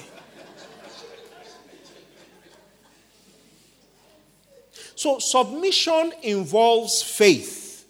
So, 4.96 5.18
submission 5.18 6.12
involves 6.22 7.02
faith 7.02 7.86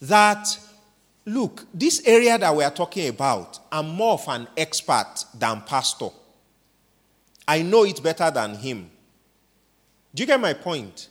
that, 0.00 0.58
look, 1.26 1.66
this 1.72 2.02
area 2.04 2.36
that 2.38 2.56
we 2.56 2.64
are 2.64 2.70
talking 2.70 3.08
about, 3.08 3.60
I'm 3.70 3.90
more 3.90 4.14
of 4.14 4.24
an 4.26 4.48
expert 4.56 5.24
than 5.38 5.60
pastor. 5.60 6.08
I 7.46 7.62
know 7.62 7.84
it 7.84 8.02
better 8.02 8.30
than 8.30 8.56
him. 8.56 8.90
Do 10.14 10.22
you 10.22 10.26
get 10.26 10.40
my 10.40 10.54
point? 10.54 11.09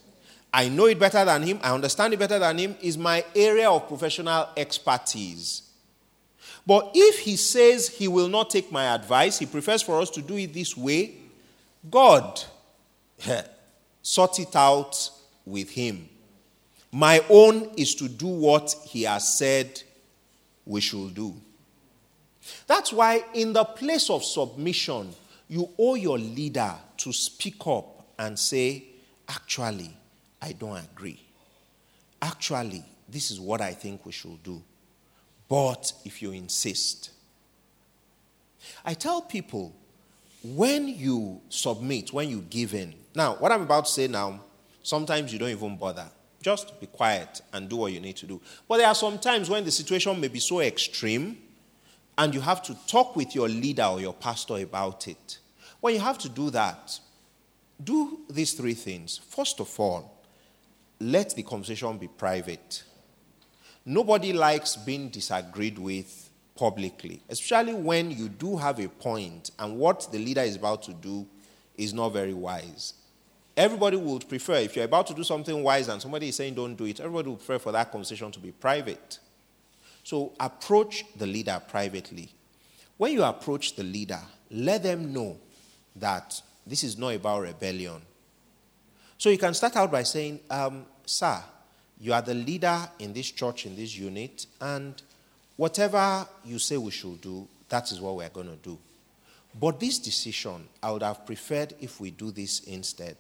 I 0.54 0.70
know 0.70 0.86
it 0.86 1.00
better 1.00 1.24
than 1.24 1.44
him, 1.44 1.60
I 1.62 1.74
understand 1.74 2.14
it 2.14 2.20
better 2.20 2.40
than 2.40 2.58
him, 2.58 2.76
is 2.82 2.98
my 2.98 3.24
area 3.36 3.70
of 3.70 3.88
professional 3.88 4.50
expertise. 4.58 5.64
But 6.66 6.92
if 6.94 7.20
he 7.20 7.36
says 7.36 7.88
he 7.88 8.08
will 8.08 8.28
not 8.28 8.50
take 8.50 8.72
my 8.72 8.94
advice, 8.94 9.40
he 9.40 9.46
prefers 9.46 9.82
for 9.82 10.02
us 10.02 10.10
to 10.12 10.22
do 10.22 10.38
it 10.38 10.54
this 10.54 10.76
way, 10.76 11.16
God, 11.90 12.44
sort 14.02 14.40
it 14.40 14.56
out 14.56 15.10
with 15.46 15.70
him. 15.70 16.10
My 16.92 17.24
own 17.30 17.72
is 17.78 17.94
to 17.96 18.08
do 18.10 18.28
what 18.28 18.76
he 18.86 19.04
has 19.04 19.38
said 19.38 19.82
we 20.66 20.82
should 20.82 21.14
do. 21.14 21.36
That's 22.66 22.92
why, 22.92 23.24
in 23.34 23.54
the 23.54 23.64
place 23.64 24.10
of 24.10 24.24
submission, 24.24 25.14
you 25.48 25.70
owe 25.78 25.96
your 25.96 26.18
leader 26.18 26.74
to 26.98 27.14
speak 27.14 27.66
up 27.68 28.08
and 28.18 28.38
say, 28.38 28.86
Actually, 29.28 29.92
I 30.42 30.54
don't 30.54 30.78
agree. 30.78 31.22
Actually, 32.22 32.84
this 33.08 33.32
is 33.32 33.40
what 33.40 33.62
I 33.62 33.74
think 33.74 34.06
we 34.06 34.12
should 34.12 34.42
do. 34.44 34.62
But 35.48 35.92
if 36.06 36.22
you 36.22 36.32
insist, 36.32 37.12
I 38.86 38.94
tell 38.94 39.22
people 39.22 39.74
when 40.44 40.88
you 40.88 41.42
submit, 41.50 42.14
when 42.14 42.30
you 42.30 42.42
give 42.50 42.74
in. 42.74 42.94
Now, 43.16 43.36
what 43.36 43.52
I'm 43.52 43.64
about 43.64 43.86
to 43.86 43.92
say 43.92 44.08
now, 44.08 44.42
sometimes 44.84 45.34
you 45.34 45.40
don't 45.40 45.50
even 45.50 45.76
bother. 45.76 46.06
Just 46.42 46.80
be 46.80 46.88
quiet 46.88 47.42
and 47.52 47.68
do 47.68 47.78
what 47.78 47.92
you 47.92 48.00
need 48.00 48.16
to 48.18 48.26
do. 48.26 48.40
But 48.68 48.78
there 48.78 48.88
are 48.88 48.96
some 48.96 49.20
times 49.20 49.50
when 49.50 49.66
the 49.66 49.72
situation 49.72 50.20
may 50.22 50.30
be 50.30 50.40
so 50.40 50.62
extreme 50.62 51.38
and 52.18 52.34
you 52.34 52.42
have 52.42 52.62
to 52.64 52.76
talk 52.88 53.16
with 53.16 53.36
your 53.36 53.50
leader 53.50 53.84
or 53.84 54.00
your 54.00 54.14
pastor 54.14 54.58
about 54.58 55.08
it. 55.08 55.40
When 55.82 55.94
you 55.94 56.00
have 56.00 56.18
to 56.20 56.30
do 56.30 56.50
that, 56.52 57.00
do 57.84 58.20
these 58.30 58.54
three 58.54 58.74
things. 58.74 59.18
First 59.18 59.60
of 59.60 59.80
all, 59.80 60.19
let 61.00 61.36
the 61.36 61.44
conversation 61.44 61.98
be 61.98 62.08
private. 62.08 62.84
Nobody 63.86 64.34
likes 64.34 64.76
being 64.76 65.10
disagreed 65.10 65.80
with 65.80 66.30
publicly, 66.56 67.22
especially 67.30 67.74
when 67.74 68.12
you 68.12 68.28
do 68.28 68.58
have 68.58 68.80
a 68.80 68.90
point 68.90 69.52
and 69.58 69.78
what 69.78 70.12
the 70.12 70.20
leader 70.20 70.42
is 70.42 70.58
about 70.58 70.84
to 70.84 70.94
do 70.94 71.26
is 71.78 71.94
not 71.94 72.10
very 72.10 72.34
wise. 72.34 72.96
Everybody 73.56 73.98
would 73.98 74.28
prefer, 74.28 74.56
if 74.56 74.76
you're 74.76 74.86
about 74.86 75.08
to 75.08 75.14
do 75.14 75.24
something 75.24 75.64
wise 75.64 75.88
and 75.88 76.02
somebody 76.02 76.30
is 76.30 76.36
saying 76.36 76.56
don't 76.56 76.76
do 76.76 76.86
it, 76.86 77.00
everybody 77.00 77.30
would 77.30 77.40
prefer 77.40 77.60
for 77.60 77.72
that 77.72 77.92
conversation 77.92 78.32
to 78.32 78.40
be 78.40 78.52
private. 78.52 79.20
So 80.04 80.34
approach 80.40 81.06
the 81.16 81.26
leader 81.26 81.62
privately. 81.68 82.30
When 82.98 83.14
you 83.14 83.24
approach 83.24 83.76
the 83.76 83.84
leader, 83.84 84.20
let 84.52 84.84
them 84.84 85.14
know 85.14 85.38
that 85.96 86.42
this 86.68 86.84
is 86.84 86.98
not 86.98 87.16
about 87.16 87.42
rebellion. 87.42 88.02
So 89.20 89.30
you 89.30 89.38
can 89.38 89.54
start 89.54 89.76
out 89.76 89.92
by 89.92 90.04
saying, 90.04 90.40
um, 90.50 90.86
Sir, 91.06 91.44
you 92.00 92.14
are 92.14 92.22
the 92.22 92.34
leader 92.34 92.90
in 93.00 93.12
this 93.12 93.30
church, 93.30 93.66
in 93.66 93.76
this 93.76 93.98
unit, 93.98 94.46
and 94.62 95.00
whatever 95.58 96.26
you 96.46 96.58
say 96.58 96.78
we 96.78 96.90
should 96.90 97.20
do, 97.20 97.46
that 97.68 97.92
is 97.92 98.00
what 98.00 98.16
we're 98.16 98.30
going 98.30 98.48
to 98.48 98.56
do. 98.56 98.78
But 99.60 99.78
this 99.78 100.00
decision, 100.00 100.66
I 100.82 100.92
would 100.92 101.04
have 101.04 101.26
preferred 101.26 101.74
if 101.82 102.00
we 102.00 102.12
do 102.12 102.32
this 102.32 102.62
instead. 102.62 103.18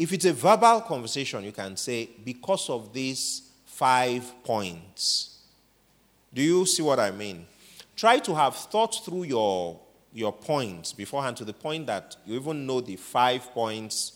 If 0.00 0.12
it's 0.12 0.24
a 0.24 0.32
verbal 0.32 0.80
conversation, 0.80 1.44
you 1.44 1.52
can 1.52 1.76
say, 1.76 2.10
because 2.24 2.68
of 2.68 2.92
these 2.92 3.52
five 3.66 4.32
points. 4.42 5.38
Do 6.34 6.42
you 6.42 6.66
see 6.66 6.82
what 6.82 6.98
I 6.98 7.12
mean? 7.12 7.46
Try 7.94 8.18
to 8.18 8.34
have 8.34 8.56
thought 8.56 9.04
through 9.04 9.24
your 9.24 9.78
your 10.12 10.32
points 10.32 10.92
beforehand 10.92 11.36
to 11.36 11.44
the 11.44 11.52
point 11.52 11.86
that 11.86 12.16
you 12.24 12.36
even 12.36 12.66
know 12.66 12.80
the 12.80 12.94
five 12.96 13.52
points, 13.52 14.13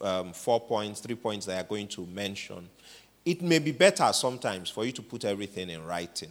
um, 0.00 0.32
four 0.32 0.60
points, 0.60 1.00
three 1.00 1.14
points 1.14 1.46
that 1.46 1.64
are 1.64 1.68
going 1.68 1.88
to 1.88 2.06
mention, 2.06 2.68
it 3.24 3.42
may 3.42 3.58
be 3.58 3.72
better 3.72 4.12
sometimes 4.12 4.70
for 4.70 4.84
you 4.84 4.92
to 4.92 5.02
put 5.02 5.24
everything 5.24 5.70
in 5.70 5.84
writing 5.84 6.30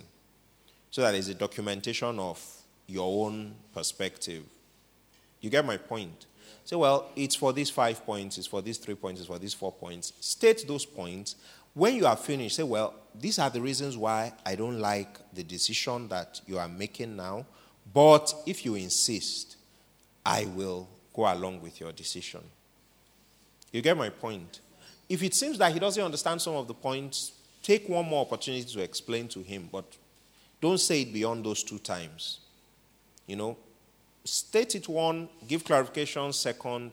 so 0.92 1.02
that 1.02 1.12
there's 1.12 1.30
a 1.30 1.34
documentation 1.34 2.20
of 2.20 2.40
your 2.88 3.26
own 3.26 3.56
perspective. 3.74 4.44
You 5.42 5.50
get 5.50 5.66
my 5.66 5.78
point? 5.78 6.28
Say, 6.66 6.76
well, 6.76 7.10
it's 7.16 7.36
for 7.36 7.52
these 7.52 7.70
five 7.70 8.06
points, 8.06 8.38
it's 8.38 8.48
for 8.48 8.62
these 8.62 8.78
three 8.78 8.96
points, 8.96 9.20
it's 9.20 9.28
for 9.28 9.40
these 9.40 9.54
four 9.54 9.72
points. 9.72 10.14
State 10.20 10.66
those 10.68 10.86
points. 10.86 11.36
When 11.74 11.96
you 11.96 12.06
are 12.06 12.16
finished, 12.16 12.56
say, 12.56 12.64
well, 12.64 12.94
these 13.20 13.40
are 13.40 13.50
the 13.50 13.60
reasons 13.60 13.98
why 13.98 14.34
I 14.46 14.56
don't 14.56 14.80
like 14.80 15.18
the 15.34 15.44
decision 15.44 16.08
that 16.10 16.42
you 16.46 16.60
are 16.60 16.70
making 16.70 17.16
now. 17.16 17.46
But 17.92 18.34
if 18.46 18.64
you 18.64 18.76
insist, 18.76 19.58
I 20.26 20.46
will 20.46 20.88
go 21.14 21.32
along 21.32 21.62
with 21.62 21.80
your 21.80 21.92
decision. 21.92 22.42
You 23.74 23.82
get 23.82 23.98
my 23.98 24.10
point? 24.10 24.62
If 25.10 25.22
it 25.24 25.34
seems 25.34 25.58
that 25.58 25.74
he 25.74 25.80
doesn't 25.80 26.02
understand 26.02 26.42
some 26.42 26.56
of 26.56 26.68
the 26.68 26.74
points, 26.74 27.34
take 27.62 27.90
one 27.90 28.06
more 28.06 28.22
opportunity 28.22 28.64
to 28.64 28.82
explain 28.82 29.28
to 29.30 29.42
him, 29.42 29.68
but 29.72 29.98
don't 30.62 30.80
say 30.80 31.02
it 31.02 31.12
beyond 31.12 31.44
those 31.44 31.64
two 31.64 31.80
times. 31.80 32.40
You 33.28 33.36
know, 33.36 33.58
state 34.24 34.76
it 34.76 34.88
one, 34.88 35.28
give 35.48 35.66
clarification 35.66 36.32
second, 36.32 36.92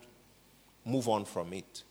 move 0.84 1.08
on 1.08 1.24
from 1.24 1.52
it. 1.52 1.82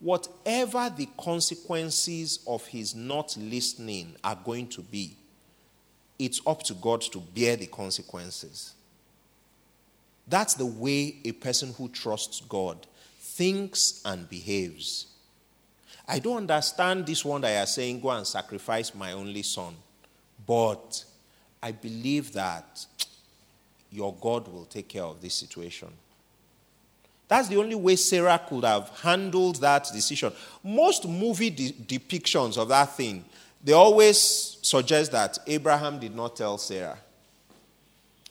Whatever 0.00 0.92
the 0.94 1.08
consequences 1.16 2.40
of 2.46 2.66
his 2.66 2.94
not 2.94 3.34
listening 3.38 4.16
are 4.24 4.38
going 4.44 4.66
to 4.68 4.82
be, 4.82 5.16
it's 6.18 6.40
up 6.46 6.62
to 6.64 6.74
God 6.74 7.00
to 7.02 7.18
bear 7.18 7.56
the 7.56 7.66
consequences. 7.66 8.74
That's 10.26 10.54
the 10.54 10.66
way 10.66 11.16
a 11.24 11.32
person 11.32 11.72
who 11.78 11.88
trusts 11.88 12.40
God 12.40 12.86
thinks 13.36 14.00
and 14.04 14.28
behaves. 14.28 15.06
I 16.08 16.20
don't 16.20 16.38
understand 16.38 17.04
this 17.04 17.24
one 17.24 17.42
that 17.42 17.52
you 17.52 17.58
are 17.58 17.66
saying, 17.66 18.00
go 18.00 18.10
and 18.10 18.26
sacrifice 18.26 18.94
my 18.94 19.12
only 19.12 19.42
son. 19.42 19.74
But 20.46 21.04
I 21.62 21.72
believe 21.72 22.32
that 22.32 22.86
your 23.90 24.14
God 24.14 24.48
will 24.48 24.64
take 24.64 24.88
care 24.88 25.02
of 25.02 25.20
this 25.20 25.34
situation. 25.34 25.88
That's 27.28 27.48
the 27.48 27.56
only 27.56 27.74
way 27.74 27.96
Sarah 27.96 28.40
could 28.48 28.64
have 28.64 28.88
handled 29.00 29.56
that 29.56 29.88
decision. 29.92 30.32
Most 30.62 31.06
movie 31.08 31.50
de- 31.50 31.72
depictions 31.72 32.56
of 32.56 32.68
that 32.68 32.96
thing, 32.96 33.24
they 33.62 33.72
always 33.72 34.58
suggest 34.62 35.12
that 35.12 35.38
Abraham 35.46 35.98
did 35.98 36.14
not 36.14 36.36
tell 36.36 36.56
Sarah. 36.56 36.98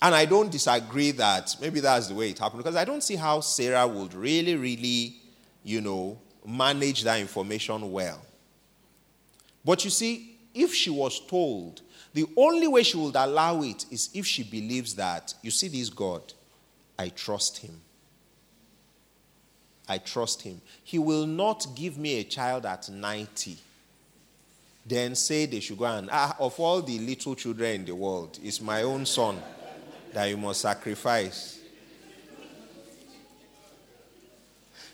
And 0.06 0.14
I 0.14 0.26
don't 0.26 0.52
disagree 0.52 1.10
that 1.12 1.56
maybe 1.60 1.80
that's 1.80 2.10
the 2.10 2.14
way 2.14 2.30
it 2.30 2.38
happened 2.38 2.64
because 2.64 2.76
I 2.76 2.86
don't 2.86 3.02
see 3.02 3.16
how 3.16 3.40
Sarah 3.40 3.88
would 3.88 4.14
really, 4.14 4.56
really, 4.56 5.16
you 5.64 5.82
know, 5.82 6.20
manage 6.46 7.02
that 7.06 7.20
information 7.20 7.92
well. 7.92 8.22
But 9.66 9.84
you 9.84 9.90
see, 9.90 10.38
if 10.54 10.76
she 10.76 10.92
was 10.92 11.20
told, 11.26 11.82
the 12.14 12.28
only 12.38 12.68
way 12.68 12.84
she 12.84 12.98
would 12.98 13.16
allow 13.16 13.64
it 13.64 13.88
is 13.90 14.12
if 14.14 14.28
she 14.28 14.44
believes 14.44 14.94
that, 14.94 15.34
you 15.42 15.50
see, 15.50 15.70
this 15.70 15.90
God, 15.90 16.22
I 17.00 17.10
trust 17.10 17.58
him. 17.58 17.82
I 19.90 19.98
trust 19.98 20.44
him. 20.44 20.62
He 20.84 21.00
will 21.00 21.26
not 21.26 21.66
give 21.74 21.98
me 21.98 22.20
a 22.20 22.24
child 22.24 22.68
at 22.68 22.90
90, 22.90 23.58
then 24.86 25.16
say 25.16 25.48
they 25.48 25.62
should 25.62 25.80
go 25.80 25.86
and, 25.86 26.10
ah, 26.12 26.36
of 26.40 26.60
all 26.60 26.84
the 26.84 27.00
little 27.00 27.34
children 27.34 27.72
in 27.72 27.86
the 27.86 27.96
world, 27.96 28.38
it's 28.44 28.62
my 28.62 28.84
own 28.84 29.04
son 29.08 29.42
that 30.16 30.30
you 30.30 30.38
must 30.38 30.62
sacrifice. 30.62 31.60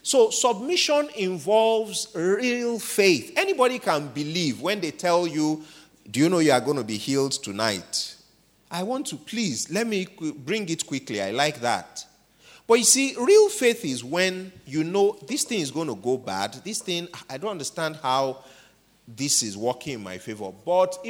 So, 0.02 0.32
submission 0.32 1.10
involves 1.16 2.08
real 2.16 2.80
faith. 2.80 3.34
Anybody 3.38 3.78
can 3.78 4.08
believe 4.08 4.60
when 4.60 4.82
they 4.82 4.90
tell 4.90 5.28
you, 5.28 5.64
Do 6.10 6.20
you 6.20 6.28
know 6.28 6.40
you 6.40 6.52
are 6.52 6.60
going 6.60 6.78
to 6.78 6.84
be 6.84 6.98
healed 6.98 7.34
tonight? 7.34 8.16
I 8.72 8.82
want 8.82 9.06
to, 9.08 9.16
please, 9.16 9.70
let 9.70 9.86
me 9.86 10.08
bring 10.38 10.68
it 10.70 10.88
quickly. 10.88 11.22
I 11.22 11.30
like 11.30 11.62
that. 11.62 12.04
But 12.68 12.76
you 12.76 12.84
see, 12.84 13.16
real 13.20 13.50
faith 13.50 13.86
is 13.86 14.04
when 14.04 14.52
you 14.66 14.84
know 14.84 15.20
this 15.28 15.44
thing 15.44 15.60
is 15.60 15.70
going 15.70 15.88
to 15.88 15.96
go 15.96 16.18
bad. 16.18 16.54
This 16.64 16.80
thing, 16.80 17.08
I 17.30 17.38
don't 17.38 17.52
understand 17.52 17.98
how 18.02 18.44
this 19.08 19.44
is 19.44 19.56
working 19.56 19.94
in 19.94 20.04
my 20.04 20.18
favor. 20.18 20.52
But 20.66 20.98
if 21.04 21.10